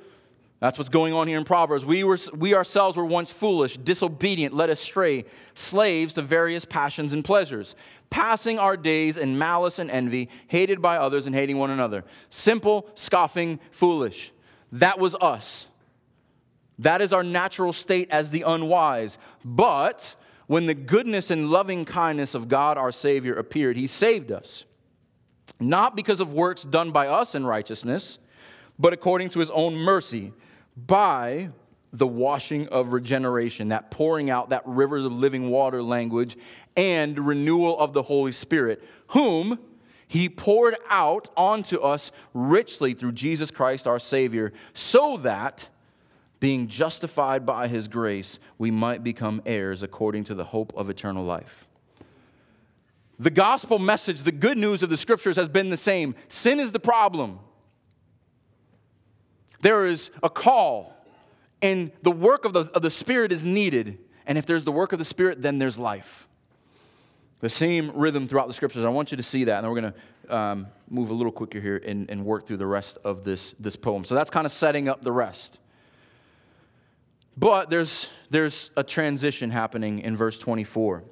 That's 0.60 0.78
what's 0.78 0.88
going 0.88 1.12
on 1.12 1.26
here 1.26 1.36
in 1.36 1.44
Proverbs. 1.44 1.84
We, 1.84 2.04
were, 2.04 2.16
we 2.32 2.54
ourselves 2.54 2.96
were 2.96 3.04
once 3.04 3.30
foolish, 3.30 3.76
disobedient, 3.76 4.54
led 4.54 4.70
astray, 4.70 5.24
slaves 5.54 6.14
to 6.14 6.22
various 6.22 6.64
passions 6.64 7.12
and 7.12 7.24
pleasures, 7.24 7.74
passing 8.08 8.58
our 8.58 8.76
days 8.76 9.18
in 9.18 9.36
malice 9.36 9.78
and 9.80 9.90
envy, 9.90 10.30
hated 10.46 10.80
by 10.80 10.96
others 10.96 11.26
and 11.26 11.34
hating 11.34 11.58
one 11.58 11.70
another. 11.70 12.04
Simple, 12.30 12.88
scoffing, 12.94 13.58
foolish. 13.72 14.32
That 14.72 14.98
was 14.98 15.16
us. 15.16 15.66
That 16.78 17.02
is 17.02 17.12
our 17.12 17.24
natural 17.24 17.72
state 17.72 18.08
as 18.10 18.30
the 18.30 18.42
unwise. 18.42 19.18
But 19.44 20.14
when 20.46 20.66
the 20.66 20.74
goodness 20.74 21.32
and 21.32 21.50
loving 21.50 21.84
kindness 21.84 22.32
of 22.32 22.48
God 22.48 22.78
our 22.78 22.92
Savior 22.92 23.34
appeared, 23.34 23.76
He 23.76 23.88
saved 23.88 24.30
us, 24.30 24.64
not 25.58 25.96
because 25.96 26.20
of 26.20 26.32
works 26.32 26.62
done 26.62 26.92
by 26.92 27.08
us 27.08 27.34
in 27.34 27.44
righteousness, 27.44 28.20
but 28.78 28.92
according 28.92 29.30
to 29.30 29.40
His 29.40 29.50
own 29.50 29.74
mercy, 29.74 30.32
by 30.76 31.50
the 31.92 32.06
washing 32.06 32.68
of 32.68 32.92
regeneration, 32.92 33.68
that 33.68 33.90
pouring 33.90 34.28
out, 34.28 34.50
that 34.50 34.62
rivers 34.66 35.04
of 35.04 35.12
living 35.12 35.50
water 35.50 35.82
language, 35.82 36.36
and 36.76 37.26
renewal 37.26 37.78
of 37.78 37.92
the 37.92 38.02
Holy 38.02 38.32
Spirit, 38.32 38.82
whom 39.08 39.58
He 40.06 40.28
poured 40.28 40.76
out 40.90 41.30
onto 41.36 41.78
us 41.78 42.12
richly 42.34 42.92
through 42.92 43.12
Jesus 43.12 43.50
Christ 43.50 43.86
our 43.86 43.98
Savior, 43.98 44.52
so 44.74 45.16
that 45.18 45.68
being 46.40 46.68
justified 46.68 47.46
by 47.46 47.68
his 47.68 47.88
grace, 47.88 48.38
we 48.58 48.70
might 48.70 49.02
become 49.02 49.40
heirs 49.46 49.82
according 49.82 50.24
to 50.24 50.34
the 50.34 50.44
hope 50.44 50.72
of 50.76 50.90
eternal 50.90 51.24
life. 51.24 51.66
The 53.18 53.30
gospel 53.30 53.78
message, 53.78 54.22
the 54.22 54.32
good 54.32 54.58
news 54.58 54.82
of 54.82 54.90
the 54.90 54.98
scriptures 54.98 55.36
has 55.36 55.48
been 55.48 55.70
the 55.70 55.76
same. 55.78 56.14
Sin 56.28 56.60
is 56.60 56.72
the 56.72 56.80
problem. 56.80 57.38
There 59.60 59.86
is 59.86 60.10
a 60.22 60.30
call, 60.30 60.94
and 61.62 61.92
the 62.02 62.10
work 62.10 62.44
of 62.44 62.52
the, 62.52 62.70
of 62.72 62.82
the 62.82 62.90
Spirit 62.90 63.32
is 63.32 63.44
needed. 63.44 63.98
And 64.26 64.36
if 64.36 64.46
there's 64.46 64.64
the 64.64 64.72
work 64.72 64.92
of 64.92 64.98
the 64.98 65.04
Spirit, 65.04 65.42
then 65.42 65.58
there's 65.58 65.78
life. 65.78 66.28
The 67.40 67.48
same 67.48 67.90
rhythm 67.94 68.28
throughout 68.28 68.48
the 68.48 68.54
scriptures. 68.54 68.84
I 68.84 68.88
want 68.88 69.10
you 69.10 69.16
to 69.16 69.22
see 69.22 69.44
that. 69.44 69.58
And 69.62 69.72
we're 69.72 69.80
going 69.80 69.92
to 69.92 70.34
um, 70.36 70.66
move 70.88 71.10
a 71.10 71.14
little 71.14 71.32
quicker 71.32 71.60
here 71.60 71.80
and, 71.84 72.10
and 72.10 72.24
work 72.24 72.46
through 72.46 72.56
the 72.56 72.66
rest 72.66 72.98
of 73.04 73.24
this, 73.24 73.54
this 73.60 73.76
poem. 73.76 74.04
So 74.04 74.14
that's 74.14 74.30
kind 74.30 74.46
of 74.46 74.52
setting 74.52 74.88
up 74.88 75.02
the 75.02 75.12
rest. 75.12 75.58
But 77.36 77.68
there's, 77.68 78.08
there's 78.30 78.70
a 78.76 78.82
transition 78.82 79.50
happening 79.50 80.00
in 80.00 80.16
verse 80.16 80.38
24. 80.38 81.04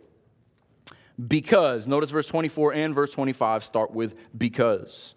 Because, 1.29 1.87
notice 1.87 2.11
verse 2.11 2.27
24 2.27 2.75
and 2.75 2.95
verse 2.95 3.13
25 3.13 3.63
start 3.63 3.93
with 3.93 4.15
because. 4.37 5.15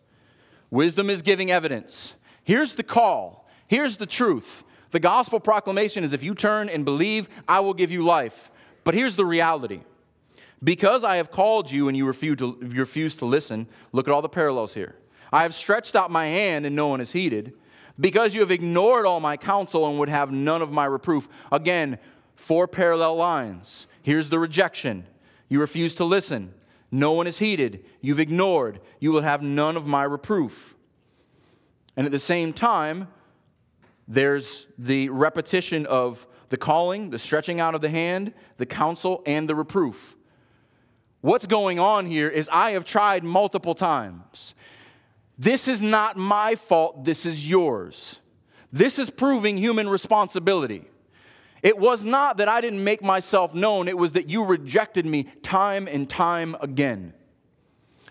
Wisdom 0.70 1.10
is 1.10 1.22
giving 1.22 1.50
evidence. 1.50 2.14
Here's 2.48 2.76
the 2.76 2.84
call. 2.84 3.46
Here's 3.68 3.98
the 3.98 4.06
truth. 4.06 4.64
The 4.92 5.02
gospel 5.02 5.42
proclamation 5.42 6.06
is 6.06 6.14
if 6.14 6.24
you 6.24 6.34
turn 6.34 6.70
and 6.70 6.86
believe, 6.86 7.28
I 7.46 7.60
will 7.60 7.74
give 7.74 7.92
you 7.92 8.06
life. 8.06 8.50
But 8.86 8.94
here's 8.94 9.18
the 9.18 9.26
reality. 9.26 9.82
Because 10.64 11.04
I 11.04 11.18
have 11.18 11.30
called 11.30 11.70
you 11.70 11.90
and 11.90 11.98
you 11.98 12.06
refuse 12.06 12.38
to, 12.38 12.58
refuse 12.62 13.18
to 13.18 13.26
listen, 13.26 13.68
look 13.92 14.08
at 14.08 14.14
all 14.14 14.22
the 14.22 14.30
parallels 14.30 14.76
here. 14.76 14.96
I 15.34 15.42
have 15.42 15.54
stretched 15.54 15.94
out 15.94 16.10
my 16.10 16.28
hand 16.28 16.66
and 16.66 16.74
no 16.74 16.88
one 16.88 17.00
has 17.00 17.12
heeded 17.12 17.52
because 18.00 18.34
you 18.34 18.40
have 18.40 18.50
ignored 18.50 19.06
all 19.06 19.20
my 19.20 19.36
counsel 19.36 19.86
and 19.86 20.00
would 20.00 20.08
have 20.08 20.32
none 20.32 20.62
of 20.62 20.72
my 20.72 20.86
reproof. 20.86 21.28
Again, 21.52 22.00
four 22.38 22.66
parallel 22.66 23.18
lines. 23.18 23.88
Here's 24.02 24.30
the 24.30 24.40
rejection 24.40 25.06
you 25.50 25.60
refuse 25.60 25.96
to 25.96 26.06
listen. 26.06 26.54
No 26.92 27.12
one 27.12 27.28
is 27.28 27.40
heeded. 27.40 27.84
You've 28.00 28.22
ignored. 28.22 28.80
You 29.02 29.12
will 29.12 29.24
have 29.24 29.42
none 29.42 29.76
of 29.76 29.86
my 29.86 30.04
reproof. 30.04 30.77
And 31.98 32.06
at 32.06 32.12
the 32.12 32.20
same 32.20 32.54
time, 32.54 33.10
there's 34.08 34.68
the 34.78 35.10
repetition 35.10 35.86
of 35.86 36.26
the 36.50 36.58
calling, 36.58 37.10
the 37.10 37.20
stretching 37.20 37.60
out 37.60 37.76
of 37.76 37.82
the 37.82 37.90
hand, 37.90 38.34
the 38.56 38.66
counsel, 38.66 39.22
and 39.26 39.50
the 39.50 39.56
reproof. 39.56 40.16
What's 41.22 41.46
going 41.46 41.80
on 41.80 42.06
here 42.06 42.30
is 42.30 42.48
I 42.54 42.72
have 42.72 42.86
tried 42.86 43.24
multiple 43.24 43.76
times. 43.76 44.56
This 45.38 45.68
is 45.68 45.82
not 45.82 46.16
my 46.16 46.56
fault, 46.56 47.04
this 47.04 47.26
is 47.26 47.50
yours. 47.50 48.20
This 48.72 49.00
is 49.00 49.10
proving 49.10 49.58
human 49.58 49.90
responsibility. 49.90 50.86
It 51.64 51.78
was 51.78 52.04
not 52.04 52.38
that 52.38 52.48
I 52.48 52.62
didn't 52.62 52.84
make 52.84 53.02
myself 53.02 53.54
known, 53.54 53.88
it 53.88 53.98
was 53.98 54.14
that 54.14 54.30
you 54.30 54.46
rejected 54.46 55.06
me 55.06 55.24
time 55.42 55.88
and 55.88 56.10
time 56.10 56.56
again. 56.62 57.14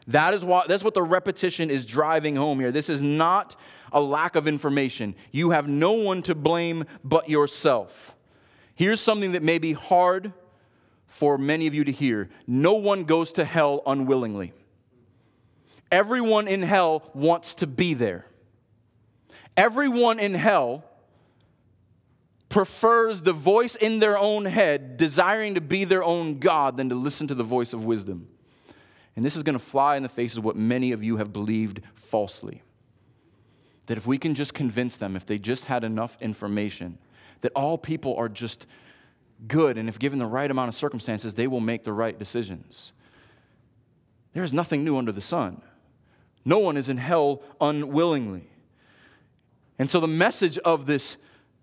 That 0.08 0.34
is 0.34 0.44
what 0.44 0.68
that's 0.68 0.84
what 0.84 0.94
the 0.94 1.02
repetition 1.02 1.70
is 1.70 1.84
driving 1.84 2.36
home 2.36 2.60
here. 2.60 2.70
This 2.70 2.88
is 2.88 3.02
not 3.02 3.56
a 3.92 4.00
lack 4.00 4.36
of 4.36 4.46
information. 4.46 5.14
You 5.32 5.50
have 5.50 5.68
no 5.68 5.92
one 5.92 6.22
to 6.22 6.34
blame 6.34 6.84
but 7.04 7.28
yourself. 7.28 8.14
Here's 8.74 9.00
something 9.00 9.32
that 9.32 9.42
may 9.42 9.58
be 9.58 9.72
hard 9.72 10.32
for 11.06 11.38
many 11.38 11.66
of 11.66 11.74
you 11.74 11.84
to 11.84 11.92
hear. 11.92 12.28
No 12.46 12.74
one 12.74 13.04
goes 13.04 13.32
to 13.34 13.44
hell 13.44 13.82
unwillingly. 13.86 14.52
Everyone 15.90 16.48
in 16.48 16.62
hell 16.62 17.10
wants 17.14 17.54
to 17.56 17.66
be 17.66 17.94
there. 17.94 18.26
Everyone 19.56 20.18
in 20.18 20.34
hell 20.34 20.84
prefers 22.48 23.22
the 23.22 23.32
voice 23.32 23.76
in 23.76 23.98
their 23.98 24.18
own 24.18 24.44
head, 24.44 24.96
desiring 24.96 25.54
to 25.54 25.60
be 25.60 25.84
their 25.84 26.02
own 26.02 26.38
God, 26.38 26.76
than 26.76 26.88
to 26.88 26.94
listen 26.94 27.26
to 27.28 27.34
the 27.34 27.44
voice 27.44 27.72
of 27.72 27.84
wisdom. 27.84 28.28
And 29.14 29.24
this 29.24 29.36
is 29.36 29.42
going 29.42 29.58
to 29.58 29.64
fly 29.64 29.96
in 29.96 30.02
the 30.02 30.08
face 30.08 30.36
of 30.36 30.44
what 30.44 30.56
many 30.56 30.92
of 30.92 31.02
you 31.02 31.16
have 31.16 31.32
believed 31.32 31.80
falsely. 31.94 32.62
That 33.86 33.96
if 33.96 34.06
we 34.06 34.18
can 34.18 34.34
just 34.34 34.54
convince 34.54 34.96
them, 34.96 35.16
if 35.16 35.26
they 35.26 35.38
just 35.38 35.64
had 35.64 35.84
enough 35.84 36.16
information, 36.20 36.98
that 37.40 37.52
all 37.54 37.78
people 37.78 38.14
are 38.16 38.28
just 38.28 38.66
good, 39.46 39.78
and 39.78 39.88
if 39.88 39.98
given 39.98 40.18
the 40.18 40.26
right 40.26 40.50
amount 40.50 40.68
of 40.68 40.74
circumstances, 40.74 41.34
they 41.34 41.46
will 41.46 41.60
make 41.60 41.84
the 41.84 41.92
right 41.92 42.18
decisions. 42.18 42.92
There 44.32 44.44
is 44.44 44.52
nothing 44.52 44.84
new 44.84 44.96
under 44.96 45.12
the 45.12 45.20
sun. 45.20 45.62
No 46.44 46.58
one 46.58 46.76
is 46.76 46.88
in 46.88 46.96
hell 46.96 47.42
unwillingly. 47.60 48.48
And 49.78 49.90
so 49.90 50.00
the 50.00 50.08
message 50.08 50.58
of 50.58 50.86
this 50.86 51.16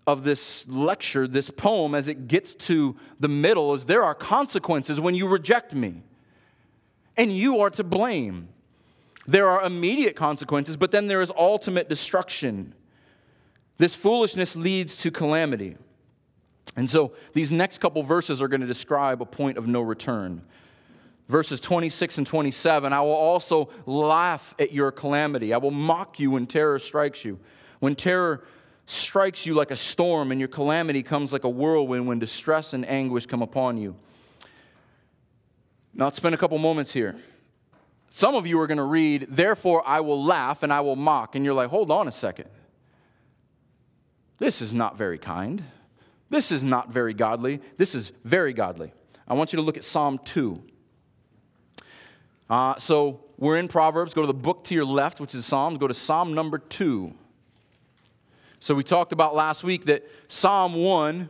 of 0.06 0.24
this 0.24 0.66
lecture, 0.68 1.26
this 1.26 1.50
poem, 1.50 1.94
as 1.94 2.08
it 2.08 2.28
gets 2.28 2.54
to 2.54 2.94
the 3.18 3.28
middle, 3.28 3.72
is 3.72 3.86
there 3.86 4.02
are 4.02 4.14
consequences 4.14 5.00
when 5.00 5.14
you 5.14 5.26
reject 5.26 5.74
me. 5.74 6.02
And 7.16 7.32
you 7.32 7.60
are 7.60 7.70
to 7.70 7.84
blame. 7.84 8.48
There 9.26 9.48
are 9.48 9.62
immediate 9.62 10.16
consequences, 10.16 10.76
but 10.76 10.90
then 10.90 11.06
there 11.06 11.22
is 11.22 11.32
ultimate 11.36 11.88
destruction. 11.88 12.74
This 13.78 13.94
foolishness 13.94 14.54
leads 14.54 14.98
to 14.98 15.10
calamity. 15.10 15.76
And 16.76 16.90
so 16.90 17.12
these 17.32 17.50
next 17.50 17.78
couple 17.78 18.02
verses 18.02 18.42
are 18.42 18.48
going 18.48 18.60
to 18.60 18.66
describe 18.66 19.22
a 19.22 19.26
point 19.26 19.58
of 19.58 19.66
no 19.66 19.80
return 19.80 20.42
verses 21.28 21.60
26 21.60 22.18
and 22.18 22.26
27 22.26 22.92
I 22.92 23.00
will 23.00 23.12
also 23.12 23.70
laugh 23.86 24.54
at 24.58 24.72
your 24.72 24.92
calamity. 24.92 25.52
I 25.54 25.58
will 25.58 25.70
mock 25.70 26.18
you 26.20 26.32
when 26.32 26.46
terror 26.46 26.78
strikes 26.78 27.24
you. 27.24 27.38
When 27.80 27.94
terror 27.94 28.44
strikes 28.86 29.46
you 29.46 29.54
like 29.54 29.70
a 29.70 29.76
storm 29.76 30.30
and 30.30 30.40
your 30.40 30.48
calamity 30.48 31.02
comes 31.02 31.32
like 31.32 31.44
a 31.44 31.48
whirlwind, 31.48 32.06
when 32.06 32.18
distress 32.18 32.72
and 32.72 32.86
anguish 32.88 33.26
come 33.26 33.42
upon 33.42 33.78
you. 33.78 33.96
Now, 35.94 36.06
let's 36.06 36.16
spend 36.16 36.34
a 36.34 36.38
couple 36.38 36.58
moments 36.58 36.92
here. 36.92 37.16
Some 38.16 38.36
of 38.36 38.46
you 38.46 38.60
are 38.60 38.68
going 38.68 38.78
to 38.78 38.84
read, 38.84 39.26
Therefore 39.28 39.82
I 39.84 39.98
will 39.98 40.22
laugh 40.22 40.62
and 40.62 40.72
I 40.72 40.82
will 40.82 40.94
mock. 40.94 41.34
And 41.34 41.44
you're 41.44 41.52
like, 41.52 41.70
hold 41.70 41.90
on 41.90 42.06
a 42.06 42.12
second. 42.12 42.48
This 44.38 44.62
is 44.62 44.72
not 44.72 44.96
very 44.96 45.18
kind. 45.18 45.64
This 46.30 46.52
is 46.52 46.62
not 46.62 46.90
very 46.90 47.12
godly. 47.12 47.60
This 47.76 47.92
is 47.92 48.12
very 48.22 48.52
godly. 48.52 48.92
I 49.26 49.34
want 49.34 49.52
you 49.52 49.56
to 49.56 49.62
look 49.62 49.76
at 49.76 49.82
Psalm 49.82 50.20
2. 50.24 50.54
Uh, 52.48 52.78
so 52.78 53.24
we're 53.36 53.58
in 53.58 53.66
Proverbs. 53.66 54.14
Go 54.14 54.20
to 54.20 54.28
the 54.28 54.32
book 54.32 54.62
to 54.66 54.76
your 54.76 54.84
left, 54.84 55.18
which 55.18 55.34
is 55.34 55.44
Psalms. 55.44 55.78
Go 55.78 55.88
to 55.88 55.94
Psalm 55.94 56.34
number 56.34 56.58
2. 56.58 57.12
So 58.60 58.76
we 58.76 58.84
talked 58.84 59.10
about 59.10 59.34
last 59.34 59.64
week 59.64 59.86
that 59.86 60.08
Psalm 60.28 60.76
1 60.76 61.28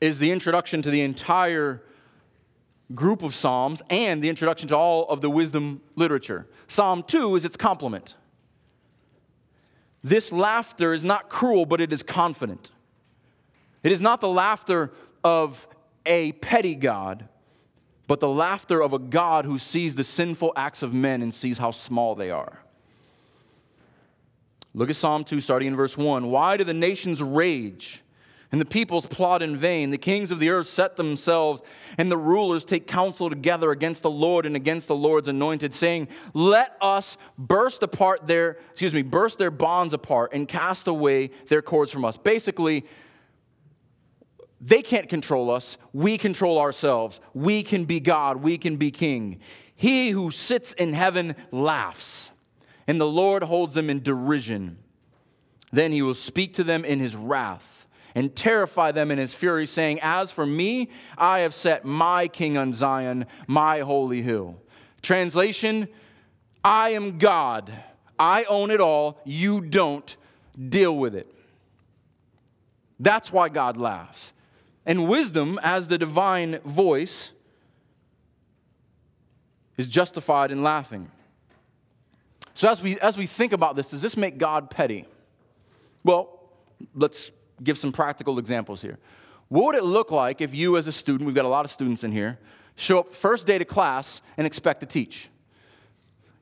is 0.00 0.18
the 0.18 0.30
introduction 0.30 0.80
to 0.80 0.90
the 0.90 1.02
entire 1.02 1.82
group 2.94 3.22
of 3.22 3.34
Psalms 3.34 3.82
and 3.90 4.22
the 4.22 4.28
introduction 4.28 4.68
to 4.68 4.76
all 4.76 5.04
of 5.06 5.20
the 5.20 5.30
wisdom 5.30 5.80
literature. 5.96 6.46
Psalm 6.66 7.02
2 7.02 7.36
is 7.36 7.44
its 7.44 7.56
complement. 7.56 8.14
This 10.02 10.32
laughter 10.32 10.94
is 10.94 11.04
not 11.04 11.28
cruel, 11.28 11.66
but 11.66 11.80
it 11.80 11.92
is 11.92 12.02
confident. 12.02 12.70
It 13.82 13.92
is 13.92 14.00
not 14.00 14.20
the 14.20 14.28
laughter 14.28 14.92
of 15.22 15.68
a 16.06 16.32
petty 16.32 16.74
God, 16.74 17.28
but 18.06 18.20
the 18.20 18.28
laughter 18.28 18.82
of 18.82 18.92
a 18.92 18.98
God 18.98 19.44
who 19.44 19.58
sees 19.58 19.94
the 19.94 20.04
sinful 20.04 20.52
acts 20.56 20.82
of 20.82 20.94
men 20.94 21.20
and 21.20 21.34
sees 21.34 21.58
how 21.58 21.70
small 21.70 22.14
they 22.14 22.30
are. 22.30 22.60
Look 24.72 24.90
at 24.90 24.96
Psalm 24.96 25.24
2, 25.24 25.40
starting 25.40 25.68
in 25.68 25.76
verse 25.76 25.96
1. 25.96 26.30
Why 26.30 26.56
do 26.56 26.64
the 26.64 26.74
nations 26.74 27.22
rage? 27.22 28.02
And 28.50 28.60
the 28.60 28.64
peoples 28.64 29.04
plot 29.06 29.42
in 29.42 29.56
vain. 29.56 29.90
The 29.90 29.98
kings 29.98 30.30
of 30.30 30.38
the 30.38 30.48
earth 30.48 30.68
set 30.68 30.96
themselves, 30.96 31.62
and 31.98 32.10
the 32.10 32.16
rulers 32.16 32.64
take 32.64 32.86
counsel 32.86 33.28
together 33.28 33.70
against 33.70 34.02
the 34.02 34.10
Lord 34.10 34.46
and 34.46 34.56
against 34.56 34.88
the 34.88 34.94
Lord's 34.94 35.28
anointed, 35.28 35.74
saying, 35.74 36.08
Let 36.32 36.76
us 36.80 37.18
burst 37.36 37.82
apart 37.82 38.26
their, 38.26 38.58
excuse 38.72 38.94
me, 38.94 39.02
burst 39.02 39.38
their 39.38 39.50
bonds 39.50 39.92
apart 39.92 40.32
and 40.32 40.48
cast 40.48 40.86
away 40.86 41.30
their 41.48 41.60
cords 41.60 41.92
from 41.92 42.04
us. 42.06 42.16
Basically, 42.16 42.86
they 44.60 44.82
can't 44.82 45.08
control 45.08 45.50
us. 45.50 45.76
We 45.92 46.16
control 46.16 46.58
ourselves. 46.58 47.20
We 47.34 47.62
can 47.62 47.84
be 47.84 48.00
God. 48.00 48.38
We 48.38 48.56
can 48.56 48.76
be 48.76 48.90
king. 48.90 49.40
He 49.76 50.10
who 50.10 50.30
sits 50.30 50.72
in 50.72 50.94
heaven 50.94 51.36
laughs, 51.52 52.30
and 52.86 52.98
the 52.98 53.06
Lord 53.06 53.42
holds 53.42 53.74
them 53.74 53.90
in 53.90 54.02
derision. 54.02 54.78
Then 55.70 55.92
he 55.92 56.00
will 56.00 56.14
speak 56.14 56.54
to 56.54 56.64
them 56.64 56.82
in 56.82 56.98
his 56.98 57.14
wrath 57.14 57.77
and 58.18 58.34
terrify 58.34 58.90
them 58.90 59.12
in 59.12 59.18
his 59.18 59.32
fury, 59.32 59.64
saying, 59.64 60.00
As 60.02 60.32
for 60.32 60.44
me, 60.44 60.90
I 61.16 61.40
have 61.40 61.54
set 61.54 61.84
my 61.84 62.26
king 62.26 62.56
on 62.56 62.72
Zion, 62.72 63.26
my 63.46 63.78
holy 63.78 64.22
hill. 64.22 64.60
Translation 65.02 65.86
I 66.64 66.90
am 66.90 67.18
God. 67.18 67.72
I 68.18 68.42
own 68.44 68.72
it 68.72 68.80
all. 68.80 69.20
You 69.24 69.60
don't. 69.60 70.16
Deal 70.68 70.96
with 70.96 71.14
it. 71.14 71.32
That's 72.98 73.30
why 73.30 73.48
God 73.50 73.76
laughs. 73.76 74.32
And 74.84 75.08
wisdom, 75.08 75.60
as 75.62 75.86
the 75.86 75.96
divine 75.96 76.58
voice, 76.64 77.30
is 79.76 79.86
justified 79.86 80.50
in 80.50 80.64
laughing. 80.64 81.12
So, 82.54 82.68
as 82.68 82.82
we, 82.82 82.98
as 82.98 83.16
we 83.16 83.26
think 83.26 83.52
about 83.52 83.76
this, 83.76 83.90
does 83.90 84.02
this 84.02 84.16
make 84.16 84.38
God 84.38 84.70
petty? 84.70 85.04
Well, 86.02 86.50
let's 86.96 87.30
give 87.62 87.78
some 87.78 87.92
practical 87.92 88.38
examples 88.38 88.82
here. 88.82 88.98
What 89.48 89.66
would 89.66 89.74
it 89.76 89.84
look 89.84 90.10
like 90.10 90.40
if 90.40 90.54
you, 90.54 90.76
as 90.76 90.86
a 90.86 90.92
student, 90.92 91.26
we've 91.26 91.34
got 91.34 91.44
a 91.44 91.48
lot 91.48 91.64
of 91.64 91.70
students 91.70 92.04
in 92.04 92.12
here, 92.12 92.38
show 92.76 93.00
up 93.00 93.14
first 93.14 93.46
day 93.46 93.58
to 93.58 93.64
class 93.64 94.20
and 94.36 94.46
expect 94.46 94.80
to 94.80 94.86
teach? 94.86 95.28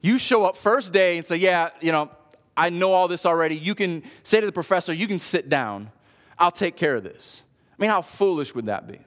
You 0.02 0.18
show 0.18 0.44
up 0.44 0.56
first 0.56 0.92
day 0.92 1.16
and 1.16 1.26
say, 1.26 1.36
Yeah, 1.36 1.70
you 1.80 1.92
know, 1.92 2.10
I 2.56 2.70
know 2.70 2.92
all 2.92 3.08
this 3.08 3.24
already. 3.24 3.56
You 3.56 3.74
can 3.74 4.02
say 4.22 4.40
to 4.40 4.46
the 4.46 4.52
professor, 4.52 4.92
You 4.92 5.06
can 5.06 5.18
sit 5.18 5.48
down. 5.48 5.90
I'll 6.38 6.50
take 6.50 6.76
care 6.76 6.96
of 6.96 7.04
this. 7.04 7.42
I 7.78 7.82
mean, 7.82 7.90
how 7.90 8.02
foolish 8.02 8.54
would 8.54 8.66
that 8.66 8.86
be? 8.86 8.98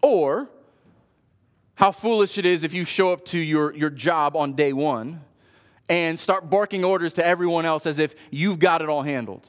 Or, 0.00 0.48
how 1.74 1.92
foolish 1.92 2.38
it 2.38 2.46
is 2.46 2.64
if 2.64 2.72
you 2.72 2.84
show 2.84 3.12
up 3.12 3.24
to 3.26 3.38
your, 3.38 3.74
your 3.74 3.90
job 3.90 4.36
on 4.36 4.54
day 4.54 4.72
one 4.72 5.20
and 5.88 6.18
start 6.18 6.50
barking 6.50 6.84
orders 6.84 7.14
to 7.14 7.26
everyone 7.26 7.64
else 7.64 7.86
as 7.86 7.98
if 7.98 8.14
you've 8.30 8.58
got 8.58 8.82
it 8.82 8.88
all 8.88 9.02
handled. 9.02 9.48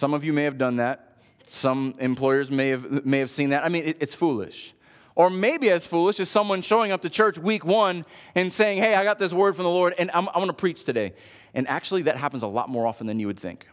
Some 0.00 0.14
of 0.14 0.24
you 0.24 0.32
may 0.32 0.44
have 0.44 0.56
done 0.56 0.76
that. 0.76 1.18
Some 1.46 1.92
employers 1.98 2.50
may 2.50 2.70
have, 2.70 3.04
may 3.04 3.18
have 3.18 3.28
seen 3.28 3.50
that. 3.50 3.66
I 3.66 3.68
mean, 3.68 3.84
it, 3.84 3.98
it's 4.00 4.14
foolish. 4.14 4.72
Or 5.14 5.28
maybe 5.28 5.68
as 5.68 5.86
foolish 5.86 6.18
as 6.20 6.30
someone 6.30 6.62
showing 6.62 6.90
up 6.90 7.02
to 7.02 7.10
church 7.10 7.36
week 7.36 7.66
one 7.66 8.06
and 8.34 8.50
saying, 8.50 8.78
Hey, 8.78 8.94
I 8.94 9.04
got 9.04 9.18
this 9.18 9.34
word 9.34 9.56
from 9.56 9.64
the 9.64 9.70
Lord 9.70 9.94
and 9.98 10.10
I'm, 10.14 10.26
I'm 10.28 10.36
going 10.36 10.46
to 10.46 10.54
preach 10.54 10.84
today. 10.84 11.12
And 11.52 11.68
actually, 11.68 12.00
that 12.02 12.16
happens 12.16 12.42
a 12.42 12.46
lot 12.46 12.70
more 12.70 12.86
often 12.86 13.08
than 13.08 13.20
you 13.20 13.26
would 13.26 13.38
think. 13.38 13.66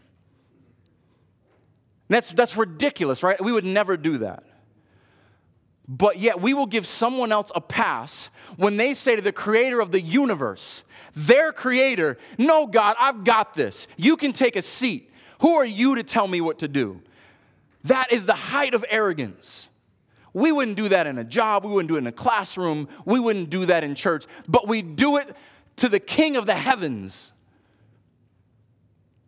That's, 2.09 2.34
that's 2.34 2.57
ridiculous, 2.57 3.23
right? 3.23 3.41
We 3.41 3.53
would 3.53 3.63
never 3.63 3.95
do 3.95 4.17
that. 4.17 4.43
But 5.88 6.17
yet, 6.17 6.41
we 6.41 6.53
will 6.53 6.65
give 6.65 6.86
someone 6.86 7.32
else 7.32 7.53
a 7.55 7.61
pass 7.61 8.30
when 8.57 8.75
they 8.75 8.93
say 8.93 9.15
to 9.15 9.21
the 9.21 9.32
creator 9.32 9.80
of 9.80 9.93
the 9.93 10.01
universe, 10.01 10.84
their 11.15 11.53
creator, 11.53 12.17
No, 12.38 12.67
God, 12.67 12.97
I've 12.99 13.23
got 13.23 13.53
this. 13.53 13.88
You 13.95 14.17
can 14.17 14.34
take 14.34 14.57
a 14.57 14.61
seat. 14.61 15.07
Who 15.41 15.55
are 15.55 15.65
you 15.65 15.95
to 15.95 16.03
tell 16.03 16.27
me 16.27 16.41
what 16.41 16.59
to 16.59 16.67
do? 16.67 17.01
That 17.83 18.11
is 18.11 18.25
the 18.25 18.33
height 18.33 18.73
of 18.73 18.83
arrogance. 18.89 19.69
We 20.33 20.51
wouldn't 20.51 20.77
do 20.77 20.89
that 20.89 21.07
in 21.07 21.17
a 21.17 21.23
job, 21.23 21.65
we 21.65 21.71
wouldn't 21.71 21.89
do 21.89 21.95
it 21.95 21.99
in 21.99 22.07
a 22.07 22.11
classroom, 22.11 22.88
we 23.05 23.19
wouldn't 23.19 23.49
do 23.49 23.65
that 23.65 23.83
in 23.83 23.95
church, 23.95 24.25
but 24.47 24.67
we 24.67 24.81
do 24.81 25.17
it 25.17 25.35
to 25.77 25.89
the 25.89 25.99
King 25.99 26.35
of 26.35 26.45
the 26.45 26.55
heavens. 26.55 27.31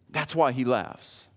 That's 0.10 0.36
why 0.36 0.51
he 0.51 0.66
laughs. 0.66 1.28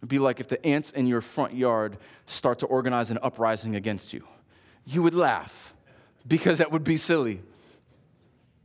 It'd 0.00 0.08
be 0.08 0.18
like 0.18 0.40
if 0.40 0.48
the 0.48 0.64
ants 0.64 0.90
in 0.90 1.06
your 1.06 1.20
front 1.20 1.54
yard 1.54 1.98
start 2.26 2.58
to 2.60 2.66
organize 2.66 3.10
an 3.10 3.18
uprising 3.22 3.74
against 3.74 4.12
you. 4.12 4.24
You 4.86 5.02
would 5.02 5.14
laugh 5.14 5.74
because 6.26 6.58
that 6.58 6.72
would 6.72 6.84
be 6.84 6.96
silly. 6.96 7.42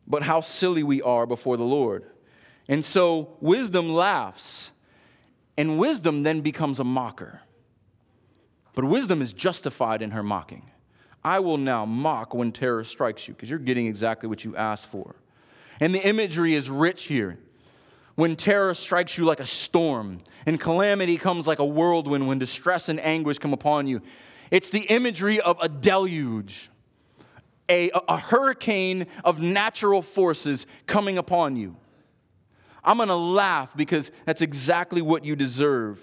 But 0.08 0.24
how 0.24 0.42
silly 0.42 0.84
we 0.84 1.02
are 1.02 1.26
before 1.26 1.58
the 1.58 1.64
Lord. 1.64 2.06
And 2.68 2.84
so 2.84 3.38
wisdom 3.42 3.90
laughs, 3.90 4.72
and 5.58 5.78
wisdom 5.78 6.24
then 6.24 6.42
becomes 6.42 6.80
a 6.80 6.84
mocker. 6.84 7.42
But 8.74 8.86
wisdom 8.86 9.22
is 9.22 9.34
justified 9.34 10.02
in 10.02 10.12
her 10.12 10.24
mocking. 10.24 10.72
I 11.24 11.40
will 11.40 11.58
now 11.58 11.86
mock 11.86 12.34
when 12.34 12.52
terror 12.52 12.84
strikes 12.84 13.28
you, 13.28 13.34
because 13.34 13.50
you're 13.50 13.60
getting 13.60 13.88
exactly 13.88 14.28
what 14.28 14.44
you 14.44 14.56
asked 14.56 14.88
for. 14.88 15.16
And 15.80 15.94
the 15.94 16.06
imagery 16.06 16.56
is 16.56 16.70
rich 16.70 17.06
here. 17.06 17.38
When 18.16 18.36
terror 18.36 18.74
strikes 18.74 19.18
you 19.18 19.26
like 19.26 19.40
a 19.40 19.46
storm, 19.46 20.20
and 20.46 20.60
calamity 20.60 21.18
comes 21.18 21.46
like 21.46 21.60
a 21.60 21.66
whirlwind, 21.66 22.28
when 22.28 22.40
distress 22.40 22.90
and 22.90 23.00
anguish 23.00 23.40
come 23.40 23.54
upon 23.54 23.88
you, 23.88 24.02
it's 24.52 24.70
the 24.70 24.82
imagery 24.82 25.42
of 25.42 25.58
a 25.62 25.68
deluge, 25.68 26.70
a, 27.70 27.92
a 28.08 28.18
hurricane 28.18 29.08
of 29.24 29.40
natural 29.40 30.02
forces 30.02 30.66
coming 30.86 31.18
upon 31.18 31.56
you. 31.56 31.76
I'm 32.86 32.98
going 32.98 33.10
to 33.10 33.16
laugh 33.16 33.76
because 33.76 34.12
that's 34.26 34.42
exactly 34.42 35.02
what 35.02 35.26
you 35.26 35.36
deserve. 35.36 36.00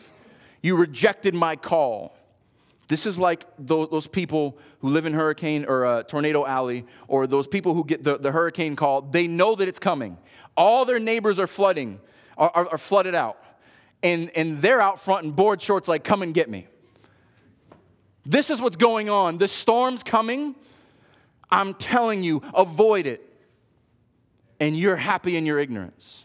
You 0.62 0.76
rejected 0.76 1.34
my 1.34 1.56
call. 1.56 2.16
This 2.88 3.06
is 3.06 3.18
like 3.18 3.46
those 3.58 4.08
people 4.08 4.58
who 4.80 4.88
live 4.90 5.06
in 5.06 5.14
Hurricane 5.14 5.64
or 5.64 5.86
uh, 5.86 6.02
Tornado 6.02 6.44
Alley, 6.44 6.84
or 7.06 7.26
those 7.26 7.46
people 7.46 7.74
who 7.74 7.84
get 7.84 8.02
the, 8.02 8.18
the 8.18 8.32
hurricane 8.32 8.76
call. 8.76 9.00
They 9.00 9.28
know 9.28 9.54
that 9.54 9.68
it's 9.68 9.78
coming. 9.78 10.18
All 10.56 10.84
their 10.84 10.98
neighbors 10.98 11.38
are 11.38 11.46
flooding, 11.46 12.00
are, 12.36 12.50
are, 12.52 12.68
are 12.72 12.78
flooded 12.78 13.14
out. 13.14 13.38
And, 14.02 14.30
and 14.36 14.58
they're 14.58 14.80
out 14.80 15.00
front 15.00 15.24
in 15.24 15.30
board 15.30 15.62
shorts, 15.62 15.86
like, 15.88 16.02
come 16.02 16.22
and 16.22 16.34
get 16.34 16.50
me. 16.50 16.66
This 18.26 18.50
is 18.50 18.60
what's 18.60 18.76
going 18.76 19.08
on. 19.08 19.38
The 19.38 19.48
storm's 19.48 20.02
coming. 20.02 20.56
I'm 21.50 21.74
telling 21.74 22.24
you, 22.24 22.42
avoid 22.54 23.06
it. 23.06 23.26
And 24.58 24.76
you're 24.76 24.96
happy 24.96 25.36
in 25.36 25.46
your 25.46 25.58
ignorance 25.60 26.24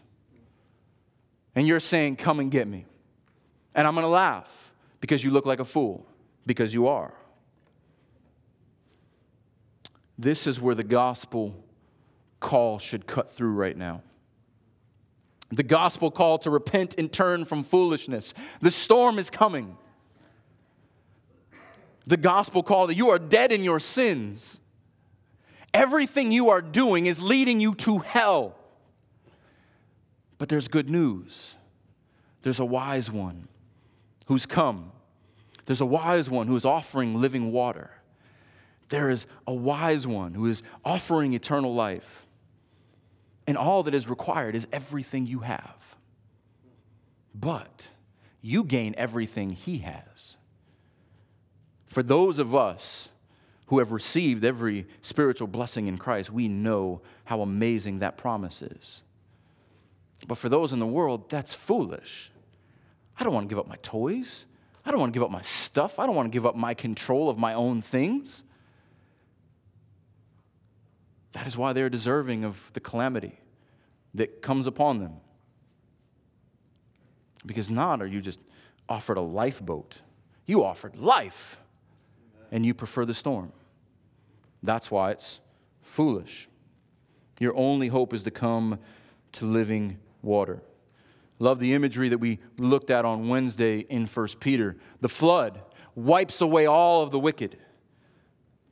and 1.58 1.66
you're 1.66 1.80
saying, 1.80 2.14
Come 2.14 2.38
and 2.38 2.52
get 2.52 2.68
me. 2.68 2.86
And 3.74 3.84
I'm 3.84 3.94
going 3.94 4.04
to 4.04 4.08
laugh 4.08 4.72
because 5.00 5.24
you 5.24 5.32
look 5.32 5.44
like 5.44 5.58
a 5.58 5.64
fool, 5.64 6.06
because 6.46 6.72
you 6.72 6.86
are. 6.86 7.12
This 10.16 10.46
is 10.46 10.60
where 10.60 10.76
the 10.76 10.84
gospel 10.84 11.64
call 12.38 12.78
should 12.78 13.08
cut 13.08 13.28
through 13.28 13.54
right 13.54 13.76
now. 13.76 14.02
The 15.50 15.64
gospel 15.64 16.12
call 16.12 16.38
to 16.38 16.50
repent 16.50 16.94
and 16.96 17.10
turn 17.10 17.44
from 17.44 17.64
foolishness. 17.64 18.34
The 18.60 18.70
storm 18.70 19.18
is 19.18 19.28
coming. 19.28 19.76
The 22.06 22.18
gospel 22.18 22.62
call 22.62 22.86
that 22.86 22.94
you 22.94 23.08
are 23.08 23.18
dead 23.18 23.50
in 23.50 23.64
your 23.64 23.80
sins. 23.80 24.60
Everything 25.74 26.30
you 26.30 26.50
are 26.50 26.62
doing 26.62 27.06
is 27.06 27.20
leading 27.20 27.58
you 27.58 27.74
to 27.76 27.98
hell. 27.98 28.57
But 30.38 30.48
there's 30.48 30.68
good 30.68 30.88
news. 30.88 31.56
There's 32.42 32.60
a 32.60 32.64
wise 32.64 33.10
one 33.10 33.48
who's 34.26 34.46
come. 34.46 34.92
There's 35.66 35.80
a 35.80 35.86
wise 35.86 36.30
one 36.30 36.46
who 36.46 36.56
is 36.56 36.64
offering 36.64 37.20
living 37.20 37.52
water. 37.52 37.90
There 38.88 39.10
is 39.10 39.26
a 39.46 39.52
wise 39.52 40.06
one 40.06 40.34
who 40.34 40.46
is 40.46 40.62
offering 40.84 41.34
eternal 41.34 41.74
life. 41.74 42.24
And 43.46 43.56
all 43.56 43.82
that 43.82 43.94
is 43.94 44.08
required 44.08 44.54
is 44.54 44.66
everything 44.72 45.26
you 45.26 45.40
have. 45.40 45.96
but 47.34 47.88
you 48.40 48.64
gain 48.64 48.94
everything 48.96 49.50
he 49.50 49.78
has. 49.78 50.36
For 51.86 52.02
those 52.02 52.38
of 52.38 52.54
us 52.54 53.08
who 53.66 53.78
have 53.78 53.92
received 53.92 54.44
every 54.44 54.86
spiritual 55.02 55.48
blessing 55.48 55.86
in 55.86 55.98
Christ, 55.98 56.30
we 56.30 56.48
know 56.48 57.00
how 57.24 57.40
amazing 57.40 57.98
that 57.98 58.16
promise 58.16 58.62
is. 58.62 59.02
But 60.26 60.38
for 60.38 60.48
those 60.48 60.72
in 60.72 60.78
the 60.78 60.86
world, 60.86 61.30
that's 61.30 61.54
foolish. 61.54 62.30
I 63.18 63.24
don't 63.24 63.32
want 63.32 63.48
to 63.48 63.48
give 63.48 63.58
up 63.58 63.68
my 63.68 63.78
toys. 63.82 64.44
I 64.84 64.90
don't 64.90 65.00
want 65.00 65.12
to 65.12 65.16
give 65.16 65.22
up 65.22 65.30
my 65.30 65.42
stuff. 65.42 65.98
I 65.98 66.06
don't 66.06 66.14
want 66.14 66.26
to 66.26 66.36
give 66.36 66.46
up 66.46 66.56
my 66.56 66.74
control 66.74 67.28
of 67.28 67.38
my 67.38 67.54
own 67.54 67.82
things. 67.82 68.42
That 71.32 71.46
is 71.46 71.56
why 71.56 71.72
they're 71.72 71.90
deserving 71.90 72.44
of 72.44 72.70
the 72.72 72.80
calamity 72.80 73.38
that 74.14 74.42
comes 74.42 74.66
upon 74.66 74.98
them. 74.98 75.14
Because 77.44 77.70
not 77.70 78.02
are 78.02 78.06
you 78.06 78.20
just 78.20 78.40
offered 78.88 79.16
a 79.16 79.22
lifeboat, 79.22 79.98
you 80.46 80.64
offered 80.64 80.96
life, 80.96 81.58
and 82.50 82.64
you 82.64 82.74
prefer 82.74 83.04
the 83.04 83.14
storm. 83.14 83.52
That's 84.62 84.90
why 84.90 85.10
it's 85.12 85.40
foolish. 85.82 86.48
Your 87.38 87.56
only 87.56 87.88
hope 87.88 88.12
is 88.12 88.24
to 88.24 88.30
come 88.30 88.78
to 89.32 89.46
living 89.46 89.98
water. 90.22 90.62
Love 91.38 91.60
the 91.60 91.72
imagery 91.72 92.08
that 92.08 92.18
we 92.18 92.40
looked 92.58 92.90
at 92.90 93.04
on 93.04 93.28
Wednesday 93.28 93.80
in 93.80 94.06
1 94.06 94.28
Peter. 94.40 94.76
The 95.00 95.08
flood 95.08 95.60
wipes 95.94 96.40
away 96.40 96.66
all 96.66 97.02
of 97.02 97.10
the 97.10 97.18
wicked, 97.18 97.56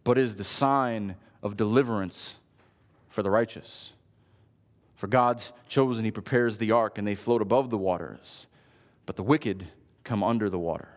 but 0.05 0.19
is 0.19 0.37
the 0.37 0.45
sign 0.45 1.17
of 1.43 1.57
deliverance 1.57 2.37
for 3.09 3.23
the 3.23 3.31
righteous. 3.31 3.93
For 4.95 5.07
God's 5.07 5.53
chosen, 5.69 6.05
He 6.05 6.11
prepares 6.11 6.59
the 6.59 6.73
ark, 6.73 6.99
and 6.99 7.07
they 7.07 7.15
float 7.15 7.43
above 7.43 7.71
the 7.71 7.79
waters, 7.79 8.47
but 9.05 9.17
the 9.17 9.23
wicked 9.23 9.69
come 10.05 10.25
under 10.25 10.49
the 10.49 10.59
water. 10.59 10.89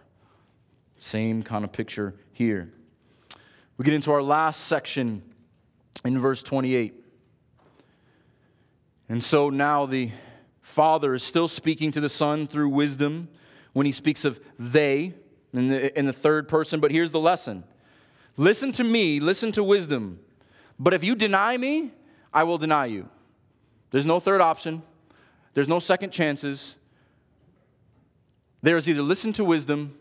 Same 0.97 1.43
kind 1.43 1.63
of 1.63 1.71
picture 1.71 2.15
here. 2.33 2.73
We 3.77 3.85
get 3.85 3.93
into 3.93 4.11
our 4.11 4.21
last 4.21 4.65
section 4.65 5.21
in 6.03 6.19
verse 6.19 6.41
28. 6.43 6.93
And 9.07 9.23
so 9.23 9.49
now 9.49 9.85
the 9.85 10.11
Father 10.69 11.15
is 11.15 11.23
still 11.23 11.47
speaking 11.47 11.91
to 11.91 11.99
the 11.99 12.09
Son 12.09 12.45
through 12.45 12.69
wisdom 12.69 13.27
when 13.73 13.87
he 13.87 13.91
speaks 13.91 14.23
of 14.23 14.39
they 14.59 15.15
in 15.51 15.67
the, 15.69 15.97
in 15.97 16.05
the 16.05 16.13
third 16.13 16.47
person. 16.47 16.79
But 16.79 16.91
here's 16.91 17.11
the 17.11 17.19
lesson 17.19 17.63
listen 18.37 18.71
to 18.73 18.83
me, 18.83 19.19
listen 19.19 19.51
to 19.53 19.63
wisdom. 19.63 20.19
But 20.77 20.93
if 20.93 21.03
you 21.03 21.15
deny 21.15 21.57
me, 21.57 21.91
I 22.31 22.43
will 22.43 22.59
deny 22.59 22.85
you. 22.85 23.09
There's 23.89 24.05
no 24.05 24.19
third 24.19 24.41
option, 24.41 24.83
there's 25.55 25.67
no 25.67 25.79
second 25.79 26.11
chances. 26.11 26.75
There 28.61 28.77
is 28.77 28.87
either 28.87 29.01
listen 29.01 29.33
to 29.33 29.43
wisdom, 29.43 29.97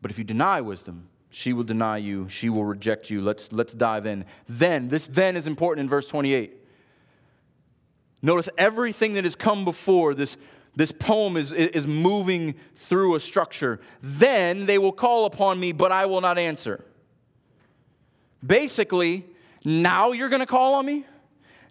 but 0.00 0.10
if 0.10 0.18
you 0.18 0.24
deny 0.24 0.60
wisdom, 0.60 1.08
she 1.30 1.52
will 1.52 1.64
deny 1.64 1.98
you, 1.98 2.28
she 2.28 2.48
will 2.48 2.64
reject 2.64 3.10
you. 3.10 3.22
Let's, 3.22 3.52
let's 3.52 3.74
dive 3.74 4.06
in. 4.06 4.24
Then, 4.48 4.88
this 4.88 5.06
then 5.06 5.36
is 5.36 5.46
important 5.46 5.84
in 5.84 5.88
verse 5.88 6.08
28. 6.08 6.61
Notice 8.22 8.48
everything 8.56 9.14
that 9.14 9.24
has 9.24 9.34
come 9.34 9.64
before 9.64 10.14
this, 10.14 10.36
this 10.76 10.92
poem 10.92 11.36
is, 11.36 11.50
is 11.52 11.86
moving 11.86 12.54
through 12.76 13.16
a 13.16 13.20
structure. 13.20 13.80
Then 14.00 14.66
they 14.66 14.78
will 14.78 14.92
call 14.92 15.26
upon 15.26 15.58
me, 15.58 15.72
but 15.72 15.90
I 15.90 16.06
will 16.06 16.20
not 16.20 16.38
answer. 16.38 16.84
Basically, 18.46 19.24
now 19.64 20.12
you're 20.12 20.28
going 20.28 20.40
to 20.40 20.46
call 20.46 20.74
on 20.74 20.86
me? 20.86 21.04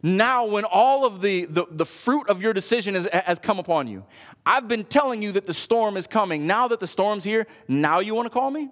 Now, 0.04 0.46
when 0.46 0.66
all 0.66 1.06
of 1.06 1.22
the, 1.22 1.46
the, 1.46 1.66
the 1.70 1.86
fruit 1.86 2.28
of 2.28 2.42
your 2.42 2.54
decision 2.54 2.96
has, 2.96 3.08
has 3.14 3.40
come 3.40 3.60
upon 3.60 3.88
you, 3.88 4.04
I've 4.46 4.68
been 4.68 4.84
telling 4.84 5.22
you 5.22 5.32
that 5.34 5.46
the 5.46 5.54
storm 5.54 5.96
is 5.96 6.08
coming. 6.08 6.48
Now 6.48 6.68
that 6.70 6.80
the 6.80 6.88
storm's 6.88 7.24
here, 7.24 7.46
now 7.68 8.00
you 8.00 8.16
want 8.16 8.26
to 8.26 8.32
call 8.32 8.50
me? 8.50 8.70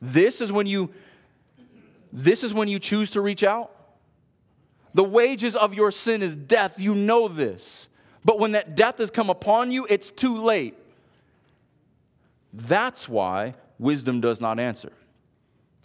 This 0.00 0.40
is 0.40 0.50
when 0.50 0.66
you 0.66 0.92
this 2.12 2.42
is 2.42 2.54
when 2.54 2.68
you 2.68 2.78
choose 2.78 3.10
to 3.10 3.20
reach 3.20 3.44
out. 3.44 3.75
The 4.96 5.04
wages 5.04 5.54
of 5.54 5.74
your 5.74 5.90
sin 5.90 6.22
is 6.22 6.34
death. 6.34 6.80
You 6.80 6.94
know 6.94 7.28
this. 7.28 7.88
But 8.24 8.38
when 8.38 8.52
that 8.52 8.74
death 8.74 8.96
has 8.96 9.10
come 9.10 9.28
upon 9.28 9.70
you, 9.70 9.86
it's 9.90 10.10
too 10.10 10.42
late. 10.42 10.74
That's 12.50 13.06
why 13.06 13.56
wisdom 13.78 14.22
does 14.22 14.40
not 14.40 14.58
answer. 14.58 14.94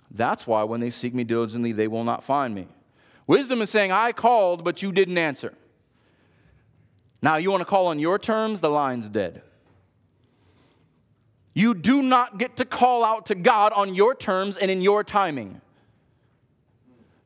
That's 0.09 0.47
why 0.47 0.63
when 0.63 0.79
they 0.79 0.89
seek 0.89 1.13
me 1.13 1.25
diligently, 1.25 1.73
they 1.73 1.89
will 1.89 2.05
not 2.05 2.23
find 2.23 2.55
me. 2.55 2.69
Wisdom 3.27 3.61
is 3.61 3.69
saying, 3.69 3.91
I 3.91 4.13
called, 4.13 4.63
but 4.63 4.81
you 4.81 4.93
didn't 4.93 5.17
answer. 5.17 5.53
Now, 7.21 7.35
you 7.35 7.51
want 7.51 7.59
to 7.59 7.65
call 7.65 7.87
on 7.87 7.99
your 7.99 8.17
terms? 8.17 8.61
The 8.61 8.69
line's 8.69 9.09
dead. 9.09 9.41
You 11.53 11.73
do 11.73 12.01
not 12.01 12.37
get 12.37 12.55
to 12.55 12.63
call 12.63 13.03
out 13.03 13.25
to 13.25 13.35
God 13.35 13.73
on 13.73 13.93
your 13.93 14.15
terms 14.15 14.55
and 14.55 14.71
in 14.71 14.81
your 14.81 15.03
timing. 15.03 15.59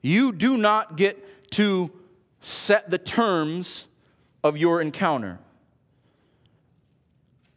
You 0.01 0.31
do 0.31 0.57
not 0.57 0.97
get 0.97 1.44
to 1.56 1.89
set 2.41 2.89
the 2.89 2.97
terms 2.97 3.86
of 4.43 4.58
your 4.58 4.82
encounter. 4.82 5.39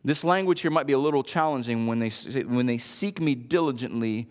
This 0.04 0.22
language 0.22 0.60
here 0.60 0.70
might 0.70 0.86
be 0.86 0.92
a 0.92 0.98
little 0.98 1.24
challenging 1.24 1.88
when 1.88 1.98
they, 1.98 2.10
when 2.44 2.66
they 2.66 2.78
seek 2.78 3.20
me 3.20 3.34
diligently, 3.34 4.28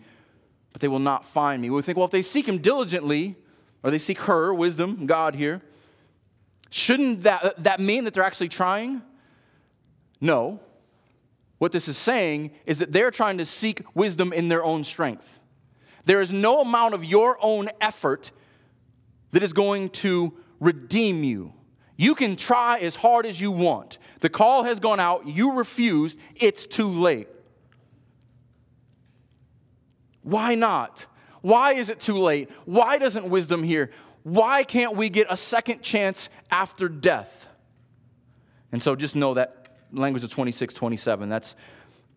but 0.72 0.80
they 0.80 0.88
will 0.88 0.98
not 0.98 1.22
find 1.22 1.60
me. 1.60 1.68
We 1.68 1.82
think, 1.82 1.98
well, 1.98 2.06
if 2.06 2.10
they 2.10 2.22
seek 2.22 2.48
him 2.48 2.58
diligently, 2.58 3.36
or 3.82 3.90
they 3.90 3.98
seek 3.98 4.20
her, 4.20 4.54
wisdom, 4.54 5.04
God 5.04 5.34
here, 5.34 5.60
shouldn't 6.70 7.24
that, 7.24 7.62
that 7.62 7.78
mean 7.78 8.04
that 8.04 8.14
they're 8.14 8.22
actually 8.22 8.48
trying? 8.48 9.02
No. 10.18 10.60
What 11.58 11.72
this 11.72 11.88
is 11.88 11.98
saying 11.98 12.52
is 12.64 12.78
that 12.78 12.92
they're 12.92 13.10
trying 13.10 13.36
to 13.36 13.44
seek 13.44 13.82
wisdom 13.94 14.32
in 14.32 14.48
their 14.48 14.64
own 14.64 14.82
strength. 14.82 15.38
There 16.06 16.22
is 16.22 16.32
no 16.32 16.62
amount 16.62 16.94
of 16.94 17.04
your 17.04 17.36
own 17.42 17.68
effort 17.82 18.30
that 19.30 19.42
is 19.42 19.52
going 19.52 19.90
to 19.90 20.34
redeem 20.60 21.24
you. 21.24 21.52
You 21.96 22.14
can 22.14 22.36
try 22.36 22.78
as 22.78 22.94
hard 22.94 23.26
as 23.26 23.40
you 23.40 23.50
want. 23.50 23.98
The 24.20 24.28
call 24.28 24.64
has 24.64 24.80
gone 24.80 25.00
out, 25.00 25.26
you 25.26 25.52
refused, 25.52 26.18
it's 26.36 26.66
too 26.66 26.88
late. 26.88 27.28
Why 30.22 30.54
not? 30.54 31.06
Why 31.40 31.72
is 31.72 31.88
it 31.88 32.00
too 32.00 32.18
late? 32.18 32.50
Why 32.64 32.98
doesn't 32.98 33.28
wisdom 33.28 33.62
hear? 33.62 33.90
Why 34.22 34.62
can't 34.62 34.96
we 34.96 35.08
get 35.08 35.26
a 35.30 35.36
second 35.36 35.82
chance 35.82 36.28
after 36.50 36.88
death? 36.88 37.48
And 38.70 38.82
so 38.82 38.94
just 38.94 39.16
know 39.16 39.34
that 39.34 39.78
language 39.92 40.22
of 40.22 40.30
26, 40.30 40.74
27, 40.74 41.28
that's 41.28 41.54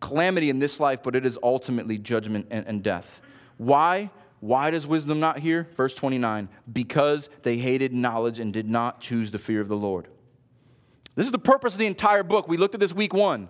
calamity 0.00 0.50
in 0.50 0.58
this 0.58 0.78
life, 0.78 1.02
but 1.02 1.16
it 1.16 1.24
is 1.24 1.38
ultimately 1.42 1.96
judgment 1.96 2.48
and, 2.50 2.66
and 2.66 2.82
death. 2.82 3.22
Why? 3.56 4.10
Why 4.42 4.72
does 4.72 4.88
wisdom 4.88 5.20
not 5.20 5.38
hear? 5.38 5.68
Verse 5.76 5.94
29 5.94 6.48
because 6.70 7.28
they 7.44 7.58
hated 7.58 7.94
knowledge 7.94 8.40
and 8.40 8.52
did 8.52 8.68
not 8.68 9.00
choose 9.00 9.30
the 9.30 9.38
fear 9.38 9.60
of 9.60 9.68
the 9.68 9.76
Lord. 9.76 10.08
This 11.14 11.26
is 11.26 11.32
the 11.32 11.38
purpose 11.38 11.74
of 11.74 11.78
the 11.78 11.86
entire 11.86 12.24
book. 12.24 12.48
We 12.48 12.56
looked 12.56 12.74
at 12.74 12.80
this 12.80 12.92
week 12.92 13.14
one. 13.14 13.48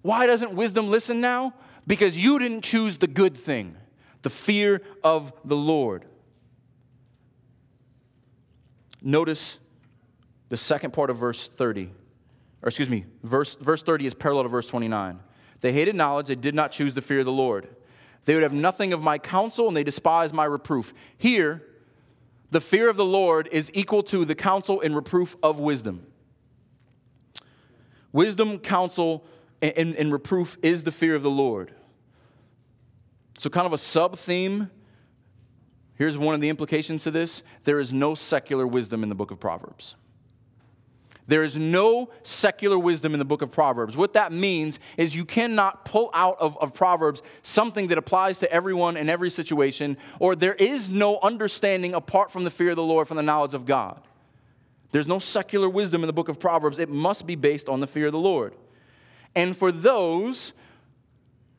Why 0.00 0.26
doesn't 0.26 0.54
wisdom 0.54 0.88
listen 0.88 1.20
now? 1.20 1.52
Because 1.86 2.16
you 2.16 2.38
didn't 2.38 2.62
choose 2.62 2.96
the 2.96 3.06
good 3.06 3.36
thing, 3.36 3.76
the 4.22 4.30
fear 4.30 4.80
of 5.02 5.30
the 5.44 5.56
Lord. 5.56 6.06
Notice 9.02 9.58
the 10.48 10.56
second 10.56 10.94
part 10.94 11.10
of 11.10 11.18
verse 11.18 11.48
30. 11.48 11.92
Or 12.62 12.68
excuse 12.68 12.88
me, 12.88 13.04
verse, 13.22 13.56
verse 13.56 13.82
30 13.82 14.06
is 14.06 14.14
parallel 14.14 14.44
to 14.44 14.48
verse 14.48 14.68
29. 14.68 15.20
They 15.60 15.72
hated 15.72 15.94
knowledge, 15.94 16.28
they 16.28 16.34
did 16.34 16.54
not 16.54 16.72
choose 16.72 16.94
the 16.94 17.02
fear 17.02 17.18
of 17.18 17.26
the 17.26 17.32
Lord. 17.32 17.68
They 18.24 18.34
would 18.34 18.42
have 18.42 18.52
nothing 18.52 18.92
of 18.92 19.02
my 19.02 19.18
counsel, 19.18 19.68
and 19.68 19.76
they 19.76 19.84
despise 19.84 20.32
my 20.32 20.44
reproof. 20.44 20.94
Here, 21.16 21.62
the 22.50 22.60
fear 22.60 22.88
of 22.88 22.96
the 22.96 23.04
Lord 23.04 23.48
is 23.52 23.70
equal 23.74 24.02
to 24.04 24.24
the 24.24 24.34
counsel 24.34 24.80
and 24.80 24.94
reproof 24.94 25.36
of 25.42 25.58
wisdom. 25.58 26.06
Wisdom, 28.12 28.58
counsel, 28.58 29.24
and, 29.60 29.94
and 29.96 30.12
reproof 30.12 30.56
is 30.62 30.84
the 30.84 30.92
fear 30.92 31.14
of 31.14 31.22
the 31.22 31.30
Lord. 31.30 31.72
So, 33.38 33.50
kind 33.50 33.66
of 33.66 33.72
a 33.72 33.78
sub 33.78 34.16
theme. 34.16 34.70
Here's 35.96 36.16
one 36.18 36.34
of 36.34 36.40
the 36.40 36.48
implications 36.48 37.04
to 37.04 37.10
this 37.10 37.42
there 37.64 37.80
is 37.80 37.92
no 37.92 38.14
secular 38.14 38.66
wisdom 38.66 39.02
in 39.02 39.08
the 39.08 39.14
book 39.14 39.30
of 39.30 39.40
Proverbs. 39.40 39.96
There 41.26 41.42
is 41.42 41.56
no 41.56 42.10
secular 42.22 42.78
wisdom 42.78 43.14
in 43.14 43.18
the 43.18 43.24
book 43.24 43.40
of 43.40 43.50
Proverbs. 43.50 43.96
What 43.96 44.12
that 44.12 44.30
means 44.30 44.78
is 44.98 45.16
you 45.16 45.24
cannot 45.24 45.84
pull 45.84 46.10
out 46.12 46.36
of, 46.38 46.58
of, 46.58 46.74
Proverbs 46.74 47.22
something 47.42 47.86
that 47.86 47.96
applies 47.96 48.38
to 48.40 48.52
everyone 48.52 48.98
in 48.98 49.08
every 49.08 49.30
situation, 49.30 49.96
or 50.20 50.36
there 50.36 50.54
is 50.54 50.90
no 50.90 51.18
understanding 51.22 51.94
apart 51.94 52.30
from 52.30 52.44
the 52.44 52.50
fear 52.50 52.70
of 52.70 52.76
the 52.76 52.82
Lord, 52.82 53.08
from 53.08 53.16
the 53.16 53.22
knowledge 53.22 53.54
of 53.54 53.64
God. 53.64 54.02
There's 54.92 55.08
no 55.08 55.18
secular 55.18 55.68
wisdom 55.68 56.02
in 56.02 56.08
the 56.08 56.12
book 56.12 56.28
of 56.28 56.38
Proverbs. 56.38 56.78
It 56.78 56.90
must 56.90 57.26
be 57.26 57.36
based 57.36 57.68
on 57.68 57.80
the 57.80 57.86
fear 57.86 58.06
of 58.06 58.12
the 58.12 58.18
Lord. 58.18 58.54
And 59.34 59.56
for 59.56 59.72
those 59.72 60.52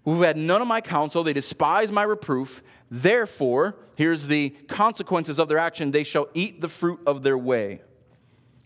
who 0.03 0.21
have 0.21 0.35
had 0.35 0.37
none 0.37 0.61
of 0.61 0.67
my 0.67 0.79
counsel, 0.79 1.23
they 1.23 1.33
despise 1.33 1.91
my 1.91 2.03
reproof. 2.03 2.61
Therefore, 2.91 3.75
here's 3.95 4.27
the 4.27 4.51
consequences 4.67 5.39
of 5.39 5.47
their 5.47 5.57
action 5.57 5.89
they 5.89 6.03
shall 6.03 6.27
eat 6.35 6.61
the 6.61 6.69
fruit 6.69 6.99
of 7.07 7.23
their 7.23 7.37
way. 7.37 7.81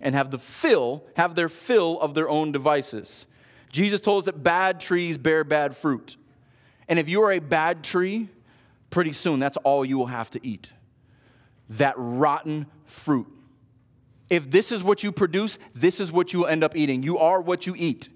And 0.01 0.15
have 0.15 0.31
the 0.31 0.39
fill, 0.39 1.03
have 1.15 1.35
their 1.35 1.49
fill 1.49 1.99
of 1.99 2.13
their 2.13 2.29
own 2.29 2.51
devices. 2.51 3.25
Jesus 3.71 4.01
told 4.01 4.23
us 4.23 4.25
that 4.25 4.43
bad 4.43 4.79
trees 4.79 5.17
bear 5.17 5.43
bad 5.43 5.75
fruit. 5.75 6.17
And 6.87 6.97
if 6.97 7.07
you 7.07 7.21
are 7.21 7.31
a 7.31 7.39
bad 7.39 7.83
tree, 7.83 8.29
pretty 8.89 9.13
soon 9.13 9.39
that's 9.39 9.57
all 9.57 9.85
you 9.85 9.97
will 9.97 10.07
have 10.07 10.31
to 10.31 10.45
eat. 10.45 10.71
That 11.69 11.93
rotten 11.97 12.65
fruit. 12.85 13.27
If 14.29 14.49
this 14.49 14.71
is 14.71 14.83
what 14.83 15.03
you 15.03 15.11
produce, 15.11 15.59
this 15.73 15.99
is 15.99 16.11
what 16.11 16.33
you 16.33 16.39
will 16.39 16.47
end 16.47 16.63
up 16.63 16.75
eating. 16.75 17.03
You 17.03 17.17
are 17.17 17.41
what 17.41 17.67
you 17.67 17.75
eat. 17.77 18.09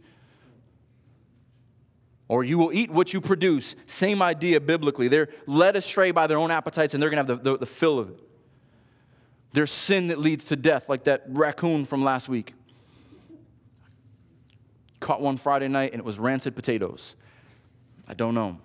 Or 2.27 2.43
you 2.43 2.57
will 2.57 2.73
eat 2.73 2.89
what 2.89 3.13
you 3.13 3.21
produce. 3.21 3.75
Same 3.85 4.21
idea 4.21 4.59
biblically. 4.59 5.07
They're 5.07 5.29
led 5.45 5.75
astray 5.75 6.11
by 6.11 6.25
their 6.25 6.37
own 6.37 6.49
appetites 6.49 6.93
and 6.93 7.01
they're 7.01 7.09
going 7.09 7.23
to 7.23 7.33
have 7.33 7.43
the, 7.43 7.51
the, 7.51 7.57
the 7.59 7.65
fill 7.65 7.99
of 7.99 8.09
it. 8.09 8.19
There's 9.53 9.71
sin 9.71 10.07
that 10.07 10.19
leads 10.19 10.45
to 10.45 10.55
death, 10.55 10.89
like 10.89 11.03
that 11.05 11.23
raccoon 11.27 11.85
from 11.85 12.03
last 12.03 12.27
week. 12.27 12.53
Caught 14.99 15.21
one 15.21 15.37
Friday 15.37 15.67
night 15.67 15.91
and 15.91 15.99
it 15.99 16.05
was 16.05 16.17
rancid 16.17 16.55
potatoes. 16.55 17.15
I 18.07 18.13
don't 18.13 18.33
know. 18.33 18.57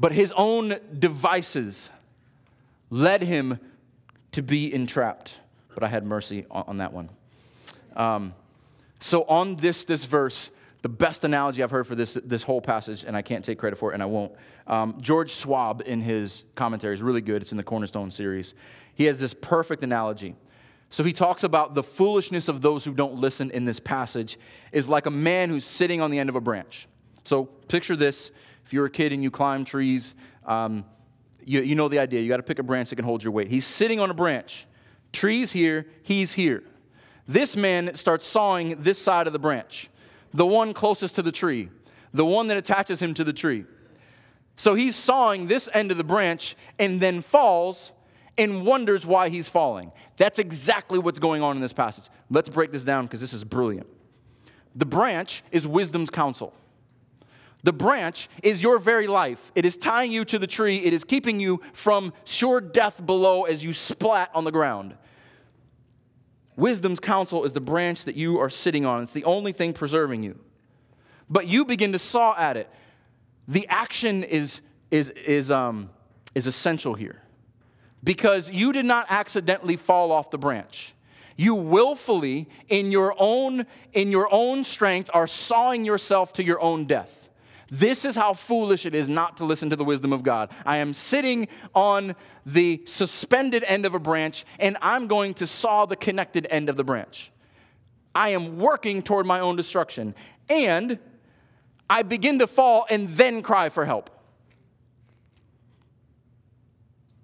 But 0.00 0.12
his 0.12 0.32
own 0.36 0.78
devices 0.98 1.90
led 2.90 3.22
him 3.22 3.58
to 4.32 4.42
be 4.42 4.72
entrapped. 4.72 5.34
But 5.74 5.82
I 5.82 5.88
had 5.88 6.04
mercy 6.04 6.44
on, 6.50 6.78
that 6.78 6.92
one. 6.92 7.08
Um, 7.94 8.34
so, 9.00 9.22
on 9.24 9.56
this, 9.56 9.84
this 9.84 10.04
verse, 10.04 10.50
the 10.82 10.88
best 10.88 11.24
analogy 11.24 11.62
I've 11.62 11.70
heard 11.70 11.86
for 11.86 11.94
this, 11.94 12.14
this 12.24 12.42
whole 12.42 12.60
passage, 12.60 13.04
and 13.04 13.16
I 13.16 13.22
can't 13.22 13.44
take 13.44 13.58
credit 13.58 13.76
for 13.76 13.90
it, 13.90 13.94
and 13.94 14.02
I 14.02 14.06
won't. 14.06 14.32
Um, 14.66 14.98
George 15.00 15.30
Schwab, 15.30 15.82
in 15.86 16.00
his 16.00 16.44
commentary, 16.54 16.94
is 16.94 17.02
really 17.02 17.20
good. 17.20 17.42
It's 17.42 17.52
in 17.52 17.56
the 17.56 17.64
Cornerstone 17.64 18.10
series. 18.10 18.54
He 18.98 19.04
has 19.04 19.20
this 19.20 19.32
perfect 19.32 19.84
analogy. 19.84 20.34
So 20.90 21.04
he 21.04 21.12
talks 21.12 21.44
about 21.44 21.76
the 21.76 21.84
foolishness 21.84 22.48
of 22.48 22.62
those 22.62 22.84
who 22.84 22.92
don't 22.92 23.14
listen 23.14 23.48
in 23.52 23.64
this 23.64 23.78
passage 23.78 24.36
is 24.72 24.88
like 24.88 25.06
a 25.06 25.10
man 25.10 25.50
who's 25.50 25.64
sitting 25.64 26.00
on 26.00 26.10
the 26.10 26.18
end 26.18 26.28
of 26.28 26.34
a 26.34 26.40
branch. 26.40 26.88
So 27.24 27.44
picture 27.44 27.94
this 27.94 28.32
if 28.64 28.72
you're 28.72 28.86
a 28.86 28.90
kid 28.90 29.12
and 29.12 29.22
you 29.22 29.30
climb 29.30 29.64
trees, 29.64 30.16
um, 30.44 30.84
you, 31.44 31.62
you 31.62 31.76
know 31.76 31.88
the 31.88 32.00
idea. 32.00 32.20
You 32.20 32.28
got 32.28 32.38
to 32.38 32.42
pick 32.42 32.58
a 32.58 32.64
branch 32.64 32.90
that 32.90 32.96
can 32.96 33.04
hold 33.04 33.22
your 33.22 33.32
weight. 33.32 33.46
He's 33.46 33.64
sitting 33.64 34.00
on 34.00 34.10
a 34.10 34.14
branch. 34.14 34.66
Tree's 35.12 35.52
here, 35.52 35.86
he's 36.02 36.32
here. 36.32 36.64
This 37.28 37.56
man 37.56 37.94
starts 37.94 38.26
sawing 38.26 38.82
this 38.82 39.00
side 39.00 39.28
of 39.28 39.32
the 39.32 39.38
branch, 39.38 39.90
the 40.34 40.44
one 40.44 40.74
closest 40.74 41.14
to 41.14 41.22
the 41.22 41.30
tree, 41.30 41.68
the 42.12 42.26
one 42.26 42.48
that 42.48 42.56
attaches 42.56 43.00
him 43.00 43.14
to 43.14 43.22
the 43.22 43.32
tree. 43.32 43.64
So 44.56 44.74
he's 44.74 44.96
sawing 44.96 45.46
this 45.46 45.70
end 45.72 45.92
of 45.92 45.98
the 45.98 46.04
branch 46.04 46.56
and 46.80 47.00
then 47.00 47.22
falls 47.22 47.92
and 48.38 48.64
wonders 48.64 49.04
why 49.04 49.28
he's 49.28 49.48
falling. 49.48 49.92
That's 50.16 50.38
exactly 50.38 50.98
what's 50.98 51.18
going 51.18 51.42
on 51.42 51.56
in 51.56 51.62
this 51.62 51.72
passage. 51.72 52.04
Let's 52.30 52.48
break 52.48 52.70
this 52.72 52.84
down 52.84 53.04
because 53.04 53.20
this 53.20 53.32
is 53.32 53.44
brilliant. 53.44 53.88
The 54.74 54.86
branch 54.86 55.42
is 55.50 55.66
wisdom's 55.66 56.08
counsel. 56.08 56.54
The 57.64 57.72
branch 57.72 58.28
is 58.44 58.62
your 58.62 58.78
very 58.78 59.08
life. 59.08 59.50
It 59.56 59.66
is 59.66 59.76
tying 59.76 60.12
you 60.12 60.24
to 60.26 60.38
the 60.38 60.46
tree. 60.46 60.76
It 60.76 60.94
is 60.94 61.02
keeping 61.02 61.40
you 61.40 61.60
from 61.72 62.12
sure 62.24 62.60
death 62.60 63.04
below 63.04 63.42
as 63.42 63.64
you 63.64 63.74
splat 63.74 64.30
on 64.32 64.44
the 64.44 64.52
ground. 64.52 64.96
Wisdom's 66.56 67.00
counsel 67.00 67.44
is 67.44 67.52
the 67.52 67.60
branch 67.60 68.04
that 68.04 68.14
you 68.14 68.38
are 68.38 68.50
sitting 68.50 68.86
on. 68.86 69.02
It's 69.02 69.12
the 69.12 69.24
only 69.24 69.52
thing 69.52 69.72
preserving 69.72 70.22
you. 70.22 70.38
But 71.28 71.48
you 71.48 71.64
begin 71.64 71.92
to 71.92 71.98
saw 71.98 72.36
at 72.38 72.56
it. 72.56 72.70
The 73.48 73.66
action 73.68 74.22
is, 74.22 74.60
is, 74.90 75.10
is, 75.10 75.50
um, 75.50 75.90
is 76.34 76.46
essential 76.46 76.94
here 76.94 77.22
because 78.08 78.50
you 78.50 78.72
did 78.72 78.86
not 78.86 79.04
accidentally 79.10 79.76
fall 79.76 80.12
off 80.12 80.30
the 80.30 80.38
branch. 80.38 80.94
You 81.36 81.54
willfully, 81.54 82.48
in 82.66 82.90
your 82.90 83.14
own, 83.18 83.66
in 83.92 84.10
your 84.10 84.32
own 84.32 84.64
strength, 84.64 85.10
are 85.12 85.26
sawing 85.26 85.84
yourself 85.84 86.32
to 86.32 86.42
your 86.42 86.58
own 86.58 86.86
death. 86.86 87.28
This 87.68 88.06
is 88.06 88.16
how 88.16 88.32
foolish 88.32 88.86
it 88.86 88.94
is 88.94 89.10
not 89.10 89.36
to 89.36 89.44
listen 89.44 89.68
to 89.68 89.76
the 89.76 89.84
wisdom 89.84 90.14
of 90.14 90.22
God. 90.22 90.50
I 90.64 90.78
am 90.78 90.94
sitting 90.94 91.48
on 91.74 92.16
the 92.46 92.82
suspended 92.86 93.62
end 93.64 93.84
of 93.84 93.92
a 93.92 94.00
branch, 94.00 94.46
and 94.58 94.78
I'm 94.80 95.06
going 95.06 95.34
to 95.34 95.46
saw 95.46 95.84
the 95.84 95.94
connected 95.94 96.46
end 96.48 96.70
of 96.70 96.78
the 96.78 96.84
branch. 96.84 97.30
I 98.14 98.30
am 98.30 98.56
working 98.56 99.02
toward 99.02 99.26
my 99.26 99.40
own 99.40 99.54
destruction. 99.54 100.14
And 100.48 100.98
I 101.90 102.04
begin 102.04 102.38
to 102.38 102.46
fall 102.46 102.86
and 102.88 103.10
then 103.10 103.42
cry 103.42 103.68
for 103.68 103.84
help. 103.84 104.17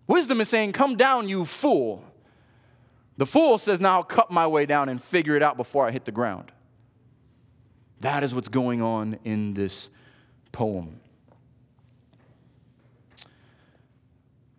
Wisdom 0.07 0.41
is 0.41 0.49
saying, 0.49 0.73
Come 0.73 0.97
down, 0.97 1.29
you 1.29 1.45
fool. 1.45 2.05
The 3.17 3.27
fool 3.27 3.59
says, 3.59 3.81
Now 3.81 3.97
I'll 3.97 4.05
cut 4.05 4.31
my 4.31 4.47
way 4.47 4.67
down 4.67 4.89
and 4.89 5.03
figure 5.03 5.37
it 5.37 5.43
out 5.43 5.57
before 5.57 5.87
I 5.87 5.91
hit 5.91 6.05
the 6.05 6.13
ground. 6.13 6.53
That 8.01 8.23
is 8.23 8.35
what's 8.35 8.49
going 8.49 8.83
on 8.83 9.19
in 9.25 9.55
this 9.55 9.89
poem. 10.53 11.01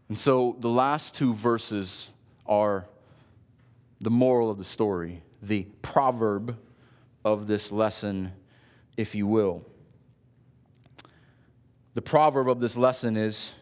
And 0.10 0.18
so 0.18 0.56
the 0.60 0.70
last 0.70 1.16
two 1.16 1.34
verses 1.34 2.10
are 2.46 2.88
the 4.00 4.12
moral 4.12 4.50
of 4.50 4.58
the 4.58 4.64
story, 4.64 5.24
the 5.42 5.68
proverb 5.82 6.58
of 7.24 7.48
this 7.48 7.72
lesson, 7.72 8.32
if 8.98 9.16
you 9.16 9.26
will. 9.26 9.66
The 11.96 12.02
proverb 12.02 12.50
of 12.50 12.60
this 12.60 12.76
lesson 12.76 13.18
is 13.18 13.54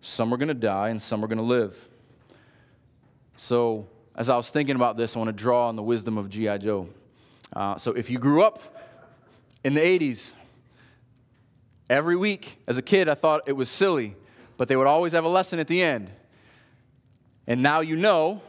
some 0.00 0.32
are 0.32 0.36
going 0.36 0.48
to 0.48 0.54
die 0.54 0.88
and 0.88 1.00
some 1.00 1.24
are 1.24 1.28
going 1.28 1.38
to 1.38 1.44
live. 1.44 1.88
So, 3.36 3.88
as 4.16 4.28
I 4.28 4.36
was 4.36 4.50
thinking 4.50 4.76
about 4.76 4.96
this, 4.96 5.16
I 5.16 5.18
want 5.18 5.28
to 5.28 5.32
draw 5.32 5.68
on 5.68 5.76
the 5.76 5.82
wisdom 5.82 6.18
of 6.18 6.28
G.I. 6.28 6.58
Joe. 6.58 6.88
Uh, 7.52 7.76
so, 7.76 7.92
if 7.92 8.10
you 8.10 8.18
grew 8.18 8.42
up 8.42 8.60
in 9.64 9.74
the 9.74 9.80
80s, 9.80 10.34
Every 11.90 12.14
week 12.14 12.60
as 12.68 12.78
a 12.78 12.82
kid, 12.82 13.08
I 13.08 13.14
thought 13.14 13.42
it 13.46 13.54
was 13.54 13.68
silly, 13.68 14.14
but 14.56 14.68
they 14.68 14.76
would 14.76 14.86
always 14.86 15.12
have 15.12 15.24
a 15.24 15.28
lesson 15.28 15.58
at 15.58 15.66
the 15.66 15.82
end. 15.82 16.08
And 17.48 17.64
now 17.64 17.80
you 17.80 17.96
know, 17.96 18.42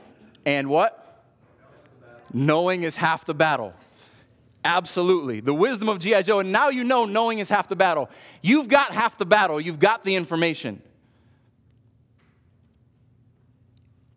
and 0.45 0.70
what? 0.70 1.26
Knowing 2.32 2.84
is 2.84 2.95
half 2.95 3.26
the 3.26 3.34
battle. 3.34 3.74
Absolutely. 4.64 5.39
The 5.39 5.56
wisdom 5.56 5.89
of 5.89 5.97
G.I. 5.97 6.22
Joe, 6.22 6.38
and 6.38 6.52
now 6.52 6.70
you 6.70 6.84
know 6.84 7.06
knowing 7.06 7.39
is 7.39 7.49
half 7.49 7.68
the 7.68 7.76
battle. 7.76 8.12
You've 8.43 8.68
got 8.68 8.91
half 8.91 9.18
the 9.18 9.26
battle, 9.26 9.60
you've 9.60 9.80
got 9.80 10.04
the 10.04 10.16
information. 10.16 10.84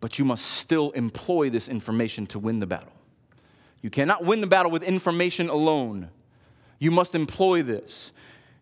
But 0.05 0.19
you 0.19 0.25
must 0.25 0.45
still 0.45 0.91
employ 0.91 1.49
this 1.49 1.67
information 1.67 2.27
to 2.27 2.37
win 2.37 2.59
the 2.59 2.67
battle. 2.67 2.91
You 3.81 3.89
cannot 3.89 4.23
win 4.23 4.39
the 4.39 4.45
battle 4.45 4.69
with 4.69 4.83
information 4.83 5.49
alone. 5.49 6.11
You 6.77 6.91
must 6.91 7.15
employ 7.15 7.63
this. 7.63 8.11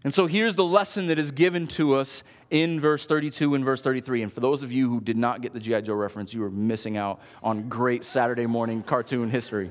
And 0.05 0.13
so 0.13 0.27
here's 0.27 0.55
the 0.55 0.63
lesson 0.63 1.07
that 1.07 1.19
is 1.19 1.31
given 1.31 1.67
to 1.67 1.95
us 1.95 2.23
in 2.49 2.79
verse 2.79 3.05
32 3.05 3.55
and 3.55 3.65
verse 3.65 3.81
33. 3.81 4.23
And 4.23 4.31
for 4.31 4.39
those 4.39 4.63
of 4.63 4.71
you 4.71 4.89
who 4.89 5.01
did 5.01 5.17
not 5.17 5.41
get 5.41 5.51
the 5.51 5.59
G.I. 5.59 5.81
Joe 5.81 5.95
reference, 5.95 6.33
you 6.33 6.41
are 6.45 6.49
missing 6.49 6.95
out 6.95 7.19
on 7.43 7.67
great 7.67 8.05
Saturday 8.05 8.45
morning 8.45 8.81
cartoon 8.81 9.29
history. 9.29 9.69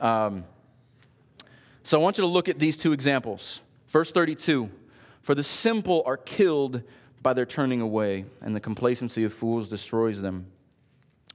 Um, 0.00 0.42
so 1.84 1.96
I 1.96 2.02
want 2.02 2.18
you 2.18 2.22
to 2.22 2.28
look 2.28 2.48
at 2.48 2.58
these 2.58 2.76
two 2.76 2.92
examples. 2.92 3.60
Verse 3.86 4.10
32 4.10 4.68
For 5.22 5.36
the 5.36 5.44
simple 5.44 6.02
are 6.06 6.16
killed 6.16 6.82
by 7.22 7.34
their 7.34 7.46
turning 7.46 7.80
away, 7.80 8.24
and 8.40 8.56
the 8.56 8.58
complacency 8.58 9.22
of 9.22 9.32
fools 9.32 9.68
destroys 9.68 10.20
them. 10.20 10.48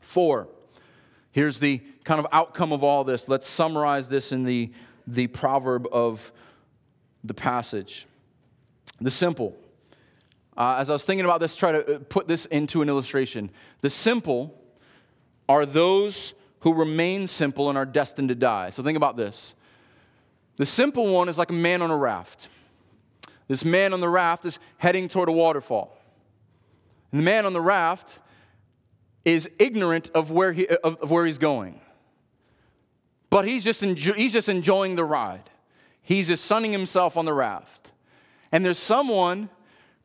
Four, 0.10 0.48
here's 1.32 1.60
the 1.60 1.84
kind 2.04 2.20
of 2.20 2.26
outcome 2.32 2.74
of 2.74 2.84
all 2.84 3.04
this. 3.04 3.30
Let's 3.30 3.48
summarize 3.48 4.08
this 4.08 4.32
in 4.32 4.44
the, 4.44 4.72
the 5.06 5.28
proverb 5.28 5.86
of 5.92 6.32
the 7.24 7.36
passage. 7.36 8.08
The 9.00 9.12
simple. 9.12 9.56
Uh, 10.58 10.78
as 10.80 10.90
I 10.90 10.94
was 10.94 11.06
thinking 11.06 11.26
about 11.26 11.42
this, 11.42 11.56
try 11.56 11.74
to 11.74 11.98
uh, 11.98 12.00
put 12.10 12.28
this 12.28 12.48
into 12.48 12.82
an 12.82 12.90
illustration. 12.90 13.52
The 13.82 13.92
simple 13.92 14.60
are 15.48 15.64
those 15.64 16.34
who 16.62 16.74
remain 16.74 17.28
simple 17.28 17.70
and 17.70 17.78
are 17.78 17.86
destined 17.86 18.30
to 18.30 18.36
die. 18.36 18.72
So 18.72 18.82
think 18.82 18.98
about 18.98 19.16
this. 19.16 19.54
The 20.58 20.66
simple 20.66 21.14
one 21.14 21.30
is 21.30 21.38
like 21.38 21.52
a 21.52 21.54
man 21.54 21.84
on 21.84 21.92
a 21.92 21.96
raft. 21.96 22.48
This 23.48 23.64
man 23.64 23.94
on 23.94 24.00
the 24.00 24.10
raft 24.10 24.44
is 24.48 24.58
heading 24.80 25.08
toward 25.08 25.30
a 25.30 25.34
waterfall. 25.34 25.96
And 27.12 27.22
the 27.22 27.26
man 27.26 27.46
on 27.46 27.54
the 27.54 27.62
raft 27.62 28.18
is 29.34 29.50
ignorant 29.60 30.10
of 30.14 30.32
where, 30.32 30.54
he, 30.54 30.68
of, 30.68 30.98
of 31.02 31.12
where 31.12 31.26
he's 31.26 31.38
going. 31.38 31.82
But 33.30 33.48
he's 33.48 33.64
just, 33.64 33.82
enjo- 33.82 34.16
he's 34.16 34.34
just 34.34 34.50
enjoying 34.50 34.96
the 34.96 35.04
ride. 35.04 35.50
He's 36.02 36.28
just 36.28 36.46
sunning 36.46 36.72
himself 36.72 37.18
on 37.18 37.26
the 37.26 37.34
raft 37.34 37.92
and 38.52 38.66
there's 38.66 38.80
someone 38.80 39.50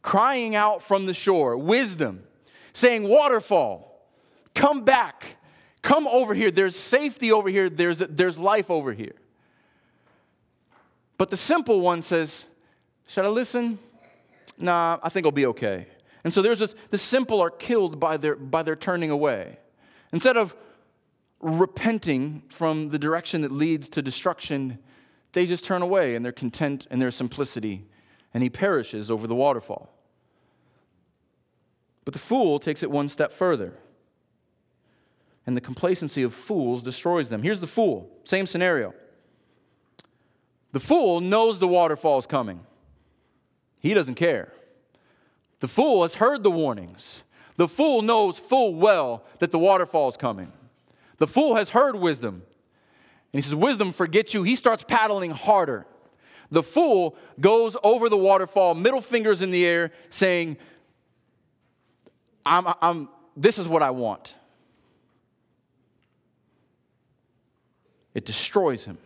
crying 0.03 0.55
out 0.55 0.83
from 0.83 1.07
the 1.07 1.15
shore, 1.15 1.57
wisdom, 1.57 2.25
saying, 2.73 3.05
Waterfall, 3.05 4.07
come 4.55 4.83
back, 4.83 5.37
come 5.83 6.07
over 6.07 6.35
here. 6.35 6.51
There's 6.51 6.77
safety 6.77 7.33
over 7.33 7.49
here, 7.49 7.71
there's, 7.71 7.99
there's 7.99 8.39
life 8.39 8.71
over 8.71 8.93
here. 8.93 9.15
But 11.17 11.31
the 11.31 11.37
simple 11.37 11.81
one 11.81 12.03
says, 12.03 12.45
Should 13.07 13.25
I 13.25 13.29
listen? 13.29 13.79
Nah, 14.59 14.99
I 15.03 15.09
think 15.09 15.27
I'll 15.27 15.33
be 15.33 15.47
okay. 15.47 15.87
And 16.25 16.33
so 16.33 16.41
there's 16.41 16.59
this, 16.59 16.75
the 16.91 16.99
simple 16.99 17.41
are 17.41 17.51
killed 17.51 18.01
by 18.01 18.17
their, 18.17 18.35
by 18.35 18.63
their 18.63 18.77
turning 18.77 19.11
away. 19.11 19.59
Instead 20.13 20.39
of 20.39 20.57
repenting 21.41 22.43
from 22.49 22.89
the 22.89 22.99
direction 22.99 23.43
that 23.43 23.53
leads 23.53 23.91
to 23.91 24.01
destruction, 24.01 24.79
they 25.33 25.45
just 25.45 25.65
turn 25.65 25.83
away 25.83 26.15
and 26.15 26.25
they're 26.25 26.33
content 26.33 26.87
in 26.91 26.99
their 26.99 27.11
simplicity, 27.11 27.85
and 28.33 28.43
he 28.43 28.49
perishes 28.49 29.11
over 29.11 29.27
the 29.27 29.35
waterfall. 29.35 29.91
But 32.07 32.15
the 32.15 32.21
fool 32.21 32.59
takes 32.59 32.83
it 32.83 32.91
one 32.91 33.09
step 33.11 33.33
further. 33.33 33.75
And 35.47 35.55
the 35.55 35.61
complacency 35.61 36.23
of 36.23 36.33
fools 36.33 36.83
destroys 36.83 37.29
them. 37.29 37.43
Here's 37.43 37.61
the 37.61 37.67
fool, 37.67 38.11
same 38.25 38.47
scenario. 38.47 38.95
The 40.73 40.81
fool 40.81 41.21
knows 41.21 41.59
the 41.59 41.69
waterfall 41.69 42.19
is 42.19 42.27
coming, 42.27 42.65
he 43.79 43.93
doesn't 43.93 44.15
care. 44.15 44.54
The 45.65 45.69
fool 45.69 46.03
has 46.03 46.17
heard 46.17 46.43
the 46.43 46.51
warnings. 46.51 47.23
The 47.57 47.69
fool 47.69 48.03
knows 48.03 48.39
full 48.39 48.75
well 48.75 49.25
that 49.39 49.51
the 49.51 49.59
waterfall 49.59 50.11
is 50.11 50.17
coming. 50.19 50.53
The 51.17 51.27
fool 51.27 51.55
has 51.55 51.71
heard 51.71 51.97
wisdom. 51.97 52.43
And 53.33 53.39
he 53.39 53.41
says, 53.41 53.55
Wisdom, 53.55 53.91
forget 53.91 54.35
you. 54.35 54.43
He 54.43 54.57
starts 54.57 54.85
paddling 54.87 55.31
harder. 55.31 55.87
The 56.51 56.63
fool 56.63 57.17
goes 57.41 57.79
over 57.83 58.11
the 58.11 58.17
waterfall, 58.19 58.75
middle 58.75 59.01
fingers 59.01 59.41
in 59.41 59.53
the 59.53 59.65
air, 59.65 59.91
saying, 60.11 60.59
I'm, 62.45 62.67
I'm, 62.83 63.09
This 63.35 63.59
is 63.59 63.67
what 63.67 63.83
I 63.83 63.89
want. 63.89 64.35
It 68.13 68.27
destroys 68.27 68.85
him. 68.85 68.99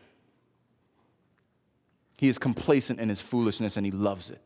He 2.17 2.27
is 2.27 2.37
complacent 2.37 2.99
in 2.99 3.11
his 3.11 3.21
foolishness 3.21 3.77
and 3.77 3.87
he 3.87 3.93
loves 3.93 4.29
it. 4.29 4.41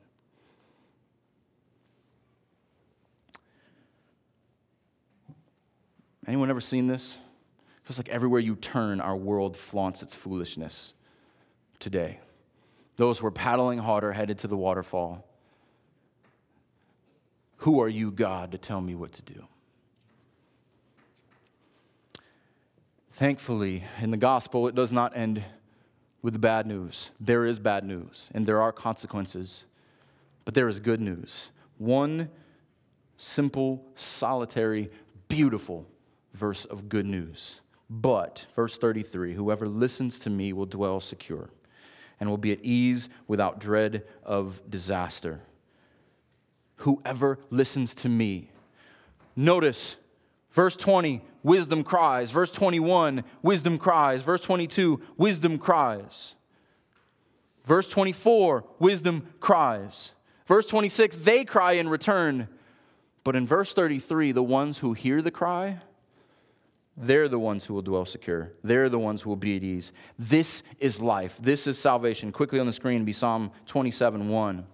Anyone 6.26 6.50
ever 6.50 6.60
seen 6.60 6.86
this? 6.86 7.16
It 7.78 7.86
feels 7.86 7.98
like 7.98 8.08
everywhere 8.08 8.40
you 8.40 8.54
turn, 8.54 9.00
our 9.00 9.16
world 9.16 9.56
flaunts 9.56 10.02
its 10.02 10.14
foolishness 10.14 10.94
today. 11.80 12.20
Those 12.96 13.18
who 13.18 13.26
are 13.26 13.32
paddling 13.32 13.78
harder 13.78 14.12
headed 14.12 14.38
to 14.38 14.46
the 14.46 14.56
waterfall. 14.56 15.26
Who 17.58 17.80
are 17.80 17.88
you, 17.88 18.12
God, 18.12 18.52
to 18.52 18.58
tell 18.58 18.80
me 18.80 18.94
what 18.94 19.12
to 19.12 19.22
do? 19.22 19.46
Thankfully, 23.10 23.84
in 24.00 24.10
the 24.10 24.16
gospel, 24.16 24.68
it 24.68 24.74
does 24.74 24.92
not 24.92 25.16
end 25.16 25.44
with 26.22 26.34
the 26.34 26.38
bad 26.38 26.66
news. 26.66 27.10
There 27.20 27.44
is 27.44 27.58
bad 27.58 27.84
news, 27.84 28.30
and 28.32 28.46
there 28.46 28.62
are 28.62 28.72
consequences, 28.72 29.64
but 30.44 30.54
there 30.54 30.68
is 30.68 30.80
good 30.80 31.00
news. 31.00 31.50
One 31.78 32.30
simple, 33.16 33.84
solitary, 33.96 34.90
beautiful 35.28 35.86
verse 36.32 36.64
of 36.64 36.88
good 36.88 37.06
news. 37.06 37.60
But, 37.88 38.46
verse 38.54 38.78
33 38.78 39.34
whoever 39.34 39.68
listens 39.68 40.18
to 40.20 40.30
me 40.30 40.52
will 40.52 40.66
dwell 40.66 41.00
secure 41.00 41.50
and 42.18 42.30
will 42.30 42.38
be 42.38 42.52
at 42.52 42.60
ease 42.62 43.08
without 43.26 43.58
dread 43.58 44.04
of 44.22 44.62
disaster. 44.70 45.40
Whoever 46.76 47.38
listens 47.50 47.94
to 47.96 48.08
me. 48.08 48.50
Notice 49.36 49.96
verse 50.50 50.76
20, 50.76 51.22
wisdom 51.42 51.82
cries. 51.82 52.30
Verse 52.30 52.50
21, 52.50 53.24
wisdom 53.42 53.78
cries. 53.78 54.22
Verse 54.22 54.40
22, 54.40 55.00
wisdom 55.16 55.58
cries. 55.58 56.34
Verse 57.64 57.88
24, 57.88 58.64
wisdom 58.78 59.28
cries. 59.40 60.12
Verse 60.46 60.66
26, 60.66 61.16
they 61.16 61.44
cry 61.44 61.72
in 61.72 61.88
return. 61.88 62.48
But 63.24 63.36
in 63.36 63.46
verse 63.46 63.72
33, 63.72 64.32
the 64.32 64.42
ones 64.42 64.78
who 64.78 64.94
hear 64.94 65.22
the 65.22 65.30
cry, 65.30 65.80
they're 67.02 67.28
the 67.28 67.38
ones 67.38 67.66
who 67.66 67.74
will 67.74 67.82
dwell 67.82 68.04
secure. 68.04 68.52
They're 68.62 68.88
the 68.88 68.98
ones 68.98 69.22
who 69.22 69.30
will 69.30 69.36
be 69.36 69.56
at 69.56 69.62
ease. 69.62 69.92
This 70.18 70.62
is 70.78 71.00
life. 71.00 71.36
This 71.40 71.66
is 71.66 71.78
salvation. 71.78 72.32
Quickly 72.32 72.60
on 72.60 72.66
the 72.66 72.72
screen 72.72 73.04
be 73.04 73.12
Psalm 73.12 73.50
27 73.66 74.28
1. 74.28 74.66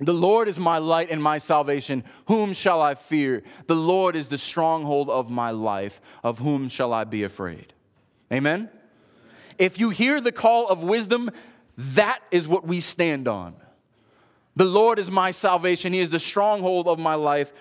The 0.00 0.14
Lord 0.14 0.48
is 0.48 0.58
my 0.58 0.78
light 0.78 1.10
and 1.10 1.22
my 1.22 1.36
salvation. 1.36 2.04
Whom 2.26 2.54
shall 2.54 2.80
I 2.80 2.94
fear? 2.94 3.42
The 3.66 3.76
Lord 3.76 4.16
is 4.16 4.28
the 4.28 4.38
stronghold 4.38 5.10
of 5.10 5.30
my 5.30 5.50
life. 5.50 6.00
Of 6.24 6.38
whom 6.38 6.70
shall 6.70 6.92
I 6.92 7.04
be 7.04 7.22
afraid? 7.22 7.74
Amen? 8.32 8.70
If 9.58 9.78
you 9.78 9.90
hear 9.90 10.20
the 10.22 10.32
call 10.32 10.68
of 10.68 10.82
wisdom, 10.82 11.30
that 11.76 12.20
is 12.30 12.48
what 12.48 12.66
we 12.66 12.80
stand 12.80 13.28
on. 13.28 13.54
The 14.56 14.64
Lord 14.64 14.98
is 14.98 15.10
my 15.10 15.30
salvation. 15.30 15.92
He 15.92 16.00
is 16.00 16.10
the 16.10 16.18
stronghold 16.18 16.88
of 16.88 16.98
my 16.98 17.14
life. 17.14 17.52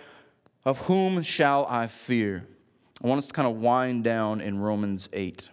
Of 0.66 0.80
whom 0.80 1.24
shall 1.24 1.66
I 1.68 1.88
fear? 1.88 2.46
I 3.04 3.08
want 3.08 3.20
us 3.20 3.28
to 3.28 3.34
kind 3.34 3.48
of 3.48 3.62
wind 3.62 4.04
down 4.04 4.42
in 4.42 4.60
Romans 4.60 5.08
8. 5.14 5.48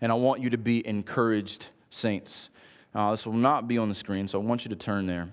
And 0.00 0.12
I 0.12 0.14
want 0.16 0.42
you 0.42 0.50
to 0.50 0.58
be 0.58 0.86
encouraged, 0.86 1.68
saints. 1.88 2.50
Uh, 2.94 3.10
this 3.12 3.24
will 3.24 3.32
not 3.32 3.66
be 3.66 3.78
on 3.78 3.88
the 3.88 3.94
screen, 3.94 4.28
so 4.28 4.40
I 4.40 4.44
want 4.44 4.64
you 4.64 4.68
to 4.68 4.76
turn 4.76 5.06
there. 5.06 5.28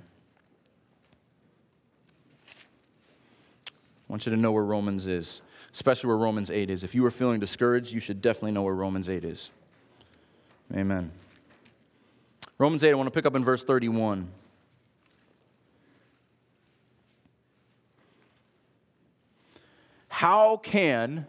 I 2.48 2.54
want 4.08 4.26
you 4.26 4.32
to 4.32 4.38
know 4.38 4.52
where 4.52 4.64
Romans 4.64 5.08
is, 5.08 5.42
especially 5.74 6.08
where 6.08 6.18
Romans 6.18 6.50
8 6.50 6.70
is. 6.70 6.84
If 6.84 6.96
you 6.96 7.06
are 7.06 7.12
feeling 7.12 7.40
discouraged, 7.40 7.92
you 7.92 8.00
should 8.00 8.22
definitely 8.22 8.52
know 8.52 8.64
where 8.64 8.76
Romans 8.76 9.10
8 9.10 9.26
is. 9.26 9.52
Amen. 10.74 11.12
Romans 12.58 12.84
8, 12.84 12.92
I 12.92 12.94
want 12.94 13.08
to 13.08 13.12
pick 13.12 13.26
up 13.26 13.36
in 13.36 13.44
verse 13.44 13.64
31. 13.64 14.30
How 20.22 20.58
can 20.58 21.26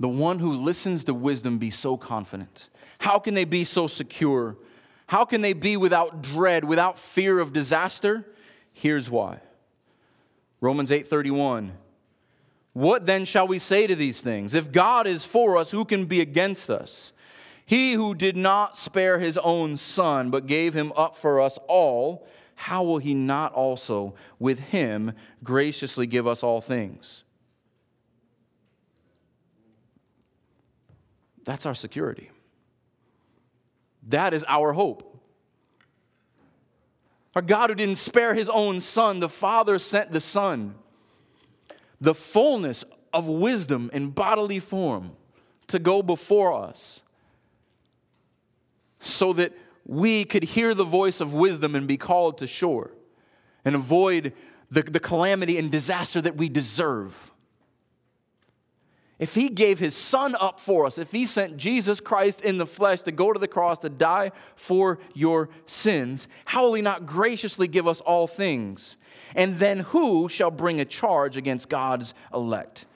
the 0.00 0.08
one 0.08 0.40
who 0.40 0.54
listens 0.54 1.04
to 1.04 1.14
wisdom 1.14 1.58
be 1.58 1.70
so 1.70 1.96
confident? 1.96 2.68
How 2.98 3.20
can 3.20 3.34
they 3.34 3.44
be 3.44 3.62
so 3.62 3.86
secure? 3.86 4.56
How 5.06 5.24
can 5.24 5.40
they 5.40 5.52
be 5.52 5.76
without 5.76 6.20
dread, 6.20 6.64
without 6.64 6.98
fear 6.98 7.38
of 7.38 7.52
disaster? 7.52 8.26
Here's 8.72 9.08
why. 9.08 9.38
Romans 10.60 10.90
8:31 10.90 11.70
What 12.72 13.06
then 13.06 13.24
shall 13.24 13.46
we 13.46 13.60
say 13.60 13.86
to 13.86 13.94
these 13.94 14.20
things? 14.20 14.52
If 14.52 14.72
God 14.72 15.06
is 15.06 15.24
for 15.24 15.56
us, 15.56 15.70
who 15.70 15.84
can 15.84 16.06
be 16.06 16.20
against 16.20 16.70
us? 16.70 17.12
He 17.64 17.92
who 17.92 18.16
did 18.16 18.36
not 18.36 18.76
spare 18.76 19.20
his 19.20 19.38
own 19.38 19.76
son, 19.76 20.28
but 20.28 20.48
gave 20.48 20.74
him 20.74 20.92
up 20.96 21.14
for 21.14 21.40
us 21.40 21.56
all, 21.68 22.26
how 22.56 22.82
will 22.82 22.98
he 22.98 23.14
not 23.14 23.52
also 23.52 24.16
with 24.40 24.58
him 24.58 25.12
graciously 25.44 26.08
give 26.08 26.26
us 26.26 26.42
all 26.42 26.60
things? 26.60 27.22
That's 31.44 31.66
our 31.66 31.74
security. 31.74 32.30
That 34.08 34.34
is 34.34 34.44
our 34.48 34.72
hope. 34.72 35.06
Our 37.34 37.42
God 37.42 37.70
who 37.70 37.76
didn't 37.76 37.98
spare 37.98 38.34
his 38.34 38.48
own 38.48 38.80
son, 38.80 39.20
the 39.20 39.28
Father 39.28 39.78
sent 39.78 40.10
the 40.10 40.20
Son, 40.20 40.74
the 42.00 42.14
fullness 42.14 42.84
of 43.12 43.26
wisdom 43.26 43.90
in 43.92 44.10
bodily 44.10 44.58
form 44.58 45.12
to 45.68 45.78
go 45.78 46.02
before 46.02 46.52
us 46.52 47.02
so 49.00 49.32
that 49.32 49.56
we 49.86 50.24
could 50.24 50.44
hear 50.44 50.74
the 50.74 50.84
voice 50.84 51.20
of 51.20 51.32
wisdom 51.32 51.74
and 51.74 51.86
be 51.86 51.96
called 51.96 52.38
to 52.38 52.46
shore 52.46 52.90
and 53.64 53.74
avoid 53.74 54.32
the, 54.70 54.82
the 54.82 55.00
calamity 55.00 55.58
and 55.58 55.70
disaster 55.70 56.20
that 56.20 56.36
we 56.36 56.48
deserve 56.48 57.30
if 59.20 59.34
he 59.34 59.50
gave 59.50 59.78
his 59.78 59.94
son 59.94 60.34
up 60.40 60.58
for 60.58 60.86
us, 60.86 60.96
if 60.96 61.12
he 61.12 61.26
sent 61.26 61.58
Jesus 61.58 62.00
Christ 62.00 62.40
in 62.40 62.56
the 62.56 62.64
flesh 62.64 63.02
to 63.02 63.12
go 63.12 63.34
to 63.34 63.38
the 63.38 63.46
cross 63.46 63.78
to 63.80 63.90
die 63.90 64.32
for 64.56 64.98
your 65.12 65.50
sins, 65.66 66.26
how 66.46 66.64
will 66.64 66.74
he 66.74 66.80
not 66.80 67.04
graciously 67.04 67.68
give 67.68 67.86
us 67.86 68.00
all 68.00 68.26
things? 68.26 68.96
And 69.34 69.58
then 69.58 69.80
who 69.80 70.30
shall 70.30 70.50
bring 70.50 70.80
a 70.80 70.86
charge 70.86 71.36
against 71.36 71.68
God's 71.68 72.14
elect? 72.32 72.86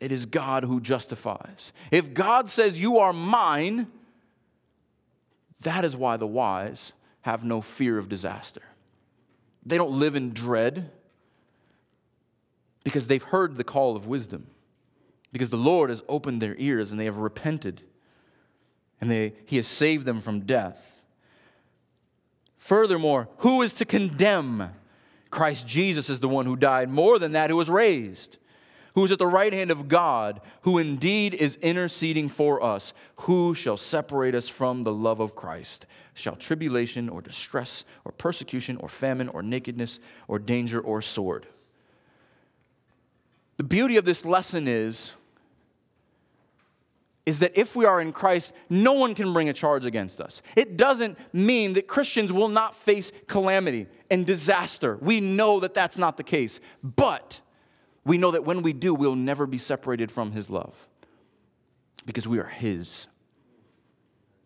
It 0.00 0.10
is 0.10 0.24
God 0.24 0.64
who 0.64 0.80
justifies. 0.80 1.70
If 1.90 2.14
God 2.14 2.48
says, 2.48 2.80
You 2.80 2.98
are 2.98 3.12
mine, 3.12 3.88
that 5.60 5.84
is 5.84 5.94
why 5.94 6.16
the 6.16 6.26
wise 6.26 6.94
have 7.22 7.44
no 7.44 7.60
fear 7.60 7.98
of 7.98 8.08
disaster. 8.08 8.62
They 9.66 9.76
don't 9.76 9.98
live 9.98 10.16
in 10.16 10.32
dread 10.32 10.90
because 12.84 13.06
they've 13.06 13.22
heard 13.22 13.56
the 13.56 13.64
call 13.64 13.96
of 13.96 14.06
wisdom 14.06 14.46
because 15.34 15.50
the 15.50 15.56
Lord 15.56 15.90
has 15.90 16.00
opened 16.08 16.40
their 16.40 16.54
ears 16.58 16.92
and 16.92 17.00
they 17.00 17.06
have 17.06 17.16
repented 17.16 17.82
and 19.00 19.10
they, 19.10 19.32
He 19.46 19.56
has 19.56 19.66
saved 19.66 20.04
them 20.04 20.20
from 20.20 20.42
death. 20.42 21.02
Furthermore, 22.56 23.28
who 23.38 23.60
is 23.60 23.74
to 23.74 23.84
condemn? 23.84 24.70
Christ 25.30 25.66
Jesus 25.66 26.08
is 26.08 26.20
the 26.20 26.28
one 26.28 26.46
who 26.46 26.54
died, 26.54 26.88
more 26.88 27.18
than 27.18 27.32
that, 27.32 27.50
who 27.50 27.56
was 27.56 27.68
raised, 27.68 28.38
who 28.94 29.04
is 29.04 29.10
at 29.10 29.18
the 29.18 29.26
right 29.26 29.52
hand 29.52 29.72
of 29.72 29.88
God, 29.88 30.40
who 30.62 30.78
indeed 30.78 31.34
is 31.34 31.56
interceding 31.56 32.28
for 32.28 32.62
us. 32.62 32.92
Who 33.22 33.54
shall 33.54 33.76
separate 33.76 34.36
us 34.36 34.48
from 34.48 34.84
the 34.84 34.92
love 34.92 35.18
of 35.18 35.34
Christ? 35.34 35.84
Shall 36.14 36.36
tribulation 36.36 37.08
or 37.08 37.20
distress 37.20 37.84
or 38.04 38.12
persecution 38.12 38.76
or 38.76 38.88
famine 38.88 39.26
or 39.26 39.42
nakedness 39.42 39.98
or 40.28 40.38
danger 40.38 40.80
or 40.80 41.02
sword? 41.02 41.48
the 43.56 43.62
beauty 43.62 43.96
of 43.96 44.04
this 44.04 44.24
lesson 44.24 44.66
is 44.66 45.12
is 47.26 47.38
that 47.38 47.52
if 47.58 47.74
we 47.74 47.86
are 47.86 48.00
in 48.00 48.12
Christ, 48.12 48.52
no 48.68 48.92
one 48.92 49.14
can 49.14 49.32
bring 49.32 49.48
a 49.48 49.54
charge 49.54 49.86
against 49.86 50.20
us. 50.20 50.42
It 50.56 50.76
doesn't 50.76 51.16
mean 51.32 51.72
that 51.72 51.86
Christians 51.86 52.32
will 52.32 52.48
not 52.48 52.76
face 52.76 53.12
calamity 53.26 53.86
and 54.10 54.26
disaster. 54.26 54.98
We 55.00 55.20
know 55.20 55.60
that 55.60 55.72
that's 55.72 55.96
not 55.96 56.16
the 56.18 56.22
case. 56.22 56.60
But 56.82 57.40
we 58.04 58.18
know 58.18 58.30
that 58.30 58.44
when 58.44 58.62
we 58.62 58.74
do, 58.74 58.94
we'll 58.94 59.16
never 59.16 59.46
be 59.46 59.58
separated 59.58 60.10
from 60.10 60.32
His 60.32 60.50
love 60.50 60.86
because 62.04 62.28
we 62.28 62.38
are 62.38 62.44
His. 62.44 63.06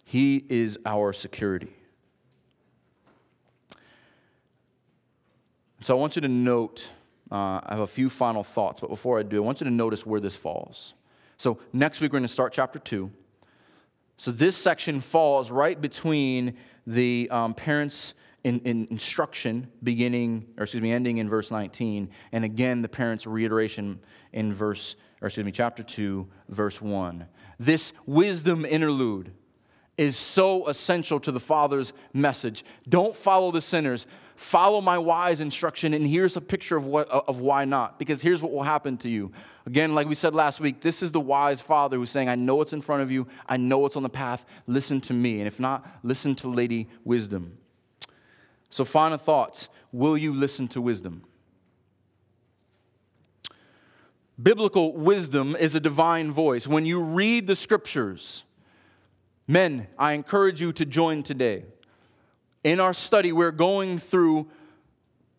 He 0.05 0.45
is 0.49 0.79
our 0.87 1.12
security. 1.12 1.74
So 5.81 5.97
I 5.97 6.01
want 6.01 6.16
you 6.16 6.22
to 6.22 6.29
note, 6.29 6.91
uh, 7.31 7.61
I 7.64 7.68
have 7.70 7.81
a 7.81 7.87
few 7.87 8.09
final 8.09 8.45
thoughts, 8.45 8.81
but 8.81 8.89
before 8.89 9.18
I 9.18 9.22
do, 9.22 9.43
I 9.43 9.47
want 9.47 9.61
you 9.61 9.64
to 9.64 9.70
notice 9.70 10.07
where 10.07 10.20
this 10.20 10.37
falls. 10.37 10.95
So 11.39 11.61
next 11.72 12.01
week 12.01 12.12
we're 12.12 12.18
going 12.18 12.24
to 12.24 12.28
start 12.28 12.53
chapter 12.53 12.80
2. 12.80 13.11
So 14.16 14.32
this 14.32 14.57
section 14.57 15.01
falls 15.01 15.53
right 15.53 15.80
between 15.80 16.55
the 16.84 17.28
um, 17.30 17.55
parents' 17.55 18.14
in, 18.43 18.59
in 18.61 18.89
instruction 18.91 19.68
beginning, 19.82 20.47
or 20.57 20.64
excuse 20.64 20.82
me, 20.82 20.91
ending 20.91 21.18
in 21.18 21.28
verse 21.28 21.53
19, 21.53 22.11
and 22.32 22.45
again 22.45 22.82
the 22.82 22.89
parents' 22.89 23.26
reiteration 23.26 24.01
in 24.32 24.53
verse, 24.53 24.97
or 25.20 25.26
excuse 25.26 25.47
me, 25.47 25.53
chapter 25.53 25.84
2, 25.84 26.26
verse 26.49 26.80
1. 26.80 27.26
This 27.61 27.93
wisdom 28.05 28.64
interlude 28.64 29.32
is 29.99 30.17
so 30.17 30.69
essential 30.69 31.21
to 31.21 31.31
the 31.31 31.41
Father's 31.41 31.93
message. 32.15 32.65
Don't 32.89 33.15
follow 33.15 33.51
the 33.51 33.61
sinners. 33.61 34.07
Follow 34.37 34.81
my 34.81 34.97
wise 34.97 35.41
instruction, 35.41 35.93
and 35.93 36.07
here's 36.07 36.37
a 36.37 36.41
picture 36.41 36.77
of, 36.77 36.87
what, 36.87 37.09
of 37.09 37.41
why 37.41 37.65
not. 37.65 37.99
Because 37.99 38.23
here's 38.23 38.41
what 38.41 38.53
will 38.53 38.63
happen 38.63 38.97
to 38.99 39.09
you. 39.09 39.33
Again, 39.67 39.97
like 39.97 40.07
we 40.07 40.15
said 40.15 40.33
last 40.33 40.61
week, 40.61 40.81
this 40.81 41.03
is 41.03 41.11
the 41.11 41.21
wise 41.21 41.61
Father 41.61 41.97
who's 41.97 42.11
saying, 42.11 42.29
I 42.29 42.37
know 42.37 42.55
what's 42.55 42.73
in 42.73 42.81
front 42.81 43.03
of 43.03 43.11
you, 43.11 43.27
I 43.49 43.57
know 43.57 43.79
what's 43.79 43.97
on 43.97 44.05
the 44.05 44.09
path, 44.09 44.47
listen 44.69 45.01
to 45.03 45.13
me. 45.13 45.41
And 45.41 45.49
if 45.49 45.59
not, 45.59 45.85
listen 46.05 46.37
to 46.37 46.49
Lady 46.49 46.89
Wisdom. 47.05 47.59
So, 48.71 48.85
final 48.85 49.19
thoughts 49.19 49.69
Will 49.93 50.19
you 50.19 50.35
listen 50.35 50.69
to 50.69 50.81
wisdom? 50.81 51.25
Biblical 54.41 54.93
wisdom 54.93 55.57
is 55.57 55.75
a 55.75 55.81
divine 55.81 56.31
voice. 56.31 56.67
When 56.67 56.87
you 56.87 57.03
read 57.03 57.47
the 57.47 57.57
scriptures, 57.57 58.45
men, 59.49 59.89
I 59.99 60.13
encourage 60.13 60.61
you 60.61 60.73
to 60.75 60.85
join 60.85 61.25
today. 61.25 61.65
In 62.63 62.79
our 62.79 62.95
study, 62.95 63.33
we're 63.33 63.51
going 63.51 63.99
through 63.99 64.49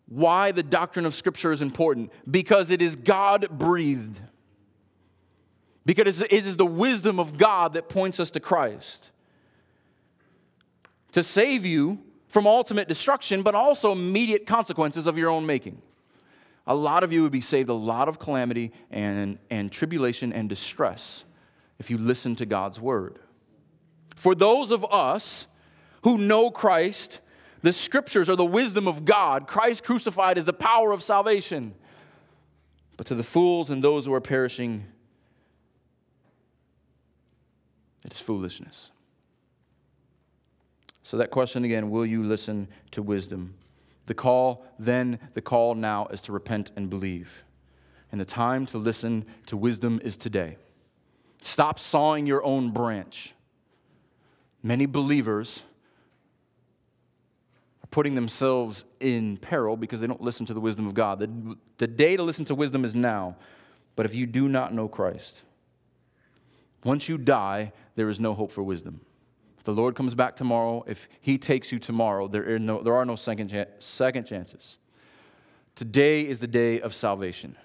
why 0.06 0.50
the 0.50 0.64
doctrine 0.64 1.06
of 1.06 1.14
Scripture 1.14 1.52
is 1.52 1.62
important 1.62 2.12
because 2.28 2.70
it 2.70 2.82
is 2.82 2.96
God 2.96 3.48
breathed. 3.50 4.20
Because 5.86 6.20
it 6.20 6.32
is 6.32 6.56
the 6.56 6.66
wisdom 6.66 7.20
of 7.20 7.38
God 7.38 7.74
that 7.74 7.88
points 7.88 8.20
us 8.20 8.30
to 8.32 8.40
Christ. 8.40 9.10
To 11.12 11.22
save 11.22 11.64
you 11.64 12.00
from 12.26 12.46
ultimate 12.46 12.88
destruction, 12.88 13.42
but 13.42 13.54
also 13.54 13.92
immediate 13.92 14.46
consequences 14.46 15.06
of 15.06 15.16
your 15.16 15.30
own 15.30 15.46
making. 15.46 15.80
A 16.66 16.74
lot 16.74 17.02
of 17.02 17.12
you 17.12 17.22
would 17.22 17.32
be 17.32 17.40
saved 17.40 17.68
a 17.68 17.74
lot 17.74 18.08
of 18.08 18.18
calamity 18.18 18.72
and, 18.90 19.38
and 19.48 19.72
tribulation 19.72 20.32
and 20.32 20.48
distress 20.48 21.24
if 21.78 21.90
you 21.90 21.98
listen 21.98 22.36
to 22.36 22.46
God's 22.46 22.80
word. 22.80 23.18
For 24.20 24.34
those 24.34 24.70
of 24.70 24.84
us 24.92 25.46
who 26.02 26.18
know 26.18 26.50
Christ, 26.50 27.20
the 27.62 27.72
scriptures 27.72 28.28
are 28.28 28.36
the 28.36 28.44
wisdom 28.44 28.86
of 28.86 29.06
God. 29.06 29.46
Christ 29.46 29.82
crucified 29.82 30.36
is 30.36 30.44
the 30.44 30.52
power 30.52 30.92
of 30.92 31.02
salvation. 31.02 31.74
But 32.98 33.06
to 33.06 33.14
the 33.14 33.22
fools 33.22 33.70
and 33.70 33.82
those 33.82 34.04
who 34.04 34.12
are 34.12 34.20
perishing, 34.20 34.84
it 38.04 38.12
is 38.12 38.20
foolishness. 38.20 38.90
So, 41.02 41.16
that 41.16 41.30
question 41.30 41.64
again 41.64 41.88
will 41.88 42.04
you 42.04 42.22
listen 42.22 42.68
to 42.90 43.02
wisdom? 43.02 43.54
The 44.04 44.12
call 44.12 44.66
then, 44.78 45.18
the 45.32 45.40
call 45.40 45.74
now 45.74 46.08
is 46.08 46.20
to 46.22 46.32
repent 46.32 46.72
and 46.76 46.90
believe. 46.90 47.42
And 48.12 48.20
the 48.20 48.26
time 48.26 48.66
to 48.66 48.76
listen 48.76 49.24
to 49.46 49.56
wisdom 49.56 49.98
is 50.04 50.18
today. 50.18 50.58
Stop 51.40 51.78
sawing 51.78 52.26
your 52.26 52.44
own 52.44 52.70
branch. 52.70 53.32
Many 54.62 54.86
believers 54.86 55.62
are 57.82 57.88
putting 57.90 58.14
themselves 58.14 58.84
in 59.00 59.36
peril 59.38 59.76
because 59.76 60.00
they 60.00 60.06
don't 60.06 60.20
listen 60.20 60.46
to 60.46 60.54
the 60.54 60.60
wisdom 60.60 60.86
of 60.86 60.94
God. 60.94 61.18
The, 61.20 61.56
the 61.78 61.86
day 61.86 62.16
to 62.16 62.22
listen 62.22 62.44
to 62.46 62.54
wisdom 62.54 62.84
is 62.84 62.94
now. 62.94 63.36
But 63.96 64.06
if 64.06 64.14
you 64.14 64.26
do 64.26 64.48
not 64.48 64.72
know 64.72 64.88
Christ, 64.88 65.42
once 66.84 67.08
you 67.08 67.18
die, 67.18 67.72
there 67.96 68.08
is 68.08 68.20
no 68.20 68.34
hope 68.34 68.50
for 68.50 68.62
wisdom. 68.62 69.00
If 69.58 69.64
the 69.64 69.72
Lord 69.72 69.94
comes 69.94 70.14
back 70.14 70.36
tomorrow, 70.36 70.84
if 70.86 71.08
He 71.20 71.36
takes 71.36 71.70
you 71.70 71.78
tomorrow, 71.78 72.26
there 72.28 72.54
are 72.54 72.58
no, 72.58 72.82
there 72.82 72.94
are 72.94 73.04
no 73.04 73.16
second, 73.16 73.66
second 73.78 74.26
chances. 74.26 74.78
Today 75.74 76.26
is 76.26 76.40
the 76.40 76.46
day 76.46 76.80
of 76.80 76.94
salvation. 76.94 77.56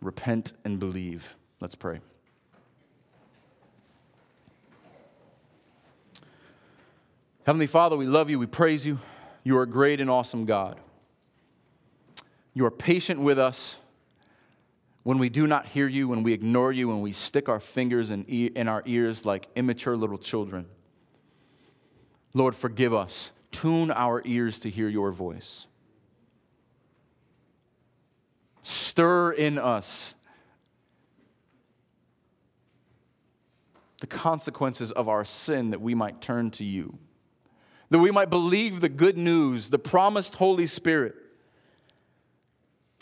Repent 0.00 0.52
and 0.64 0.78
believe. 0.78 1.36
Let's 1.60 1.74
pray. 1.74 2.00
Heavenly 7.44 7.66
Father, 7.66 7.96
we 7.96 8.06
love 8.06 8.30
you, 8.30 8.38
we 8.38 8.46
praise 8.46 8.86
you. 8.86 9.00
You 9.42 9.58
are 9.58 9.62
a 9.62 9.68
great 9.68 10.00
and 10.00 10.08
awesome 10.08 10.44
God. 10.44 10.78
You 12.54 12.64
are 12.66 12.70
patient 12.70 13.20
with 13.20 13.38
us 13.38 13.76
when 15.02 15.18
we 15.18 15.28
do 15.28 15.48
not 15.48 15.66
hear 15.66 15.88
you, 15.88 16.06
when 16.06 16.22
we 16.22 16.32
ignore 16.32 16.70
you, 16.70 16.86
when 16.86 17.00
we 17.00 17.10
stick 17.10 17.48
our 17.48 17.58
fingers 17.58 18.12
in, 18.12 18.24
in 18.26 18.68
our 18.68 18.84
ears 18.86 19.24
like 19.24 19.48
immature 19.56 19.96
little 19.96 20.18
children. 20.18 20.66
Lord, 22.32 22.54
forgive 22.54 22.94
us. 22.94 23.32
Tune 23.50 23.90
our 23.90 24.22
ears 24.24 24.60
to 24.60 24.70
hear 24.70 24.88
your 24.88 25.10
voice. 25.10 25.66
Stir 28.62 29.32
in 29.32 29.58
us 29.58 30.14
the 33.98 34.06
consequences 34.06 34.92
of 34.92 35.08
our 35.08 35.24
sin 35.24 35.70
that 35.70 35.80
we 35.80 35.94
might 35.96 36.20
turn 36.20 36.52
to 36.52 36.64
you 36.64 36.98
that 37.92 37.98
we 37.98 38.10
might 38.10 38.30
believe 38.30 38.80
the 38.80 38.88
good 38.88 39.18
news, 39.18 39.68
the 39.68 39.78
promised 39.78 40.36
Holy 40.36 40.66
Spirit 40.66 41.14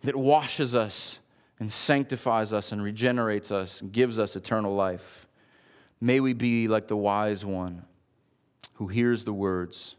that 0.02 0.16
washes 0.16 0.74
us 0.74 1.20
and 1.60 1.70
sanctifies 1.70 2.52
us 2.52 2.72
and 2.72 2.82
regenerates 2.82 3.52
us 3.52 3.80
and 3.80 3.92
gives 3.92 4.18
us 4.18 4.34
eternal 4.34 4.74
life. 4.74 5.28
May 6.00 6.18
we 6.18 6.32
be 6.32 6.66
like 6.66 6.88
the 6.88 6.96
wise 6.96 7.44
one 7.44 7.84
who 8.74 8.88
hears 8.88 9.22
the 9.22 9.32
words 9.32 9.94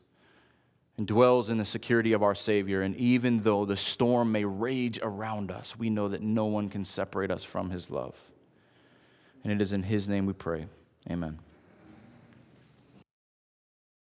and 0.98 1.08
dwells 1.08 1.50
in 1.50 1.58
the 1.58 1.64
security 1.64 2.12
of 2.12 2.22
our 2.22 2.36
Savior. 2.36 2.82
And 2.82 2.94
even 2.98 3.44
though 3.44 3.64
the 3.64 3.78
storm 3.78 4.34
may 4.34 4.44
rage 4.44 5.00
around 5.02 5.52
us, 5.52 5.80
we 5.80 5.90
know 5.90 6.10
that 6.10 6.22
no 6.22 6.48
one 6.48 6.68
can 6.68 6.84
separate 6.84 7.32
us 7.32 7.46
from 7.46 7.70
His 7.70 7.90
love. 7.90 8.16
And 9.46 9.54
it 9.54 9.62
is 9.62 9.72
in 9.72 9.84
His 9.84 10.10
name 10.10 10.26
we 10.26 10.34
pray. 10.34 10.66
Amen. 11.10 11.40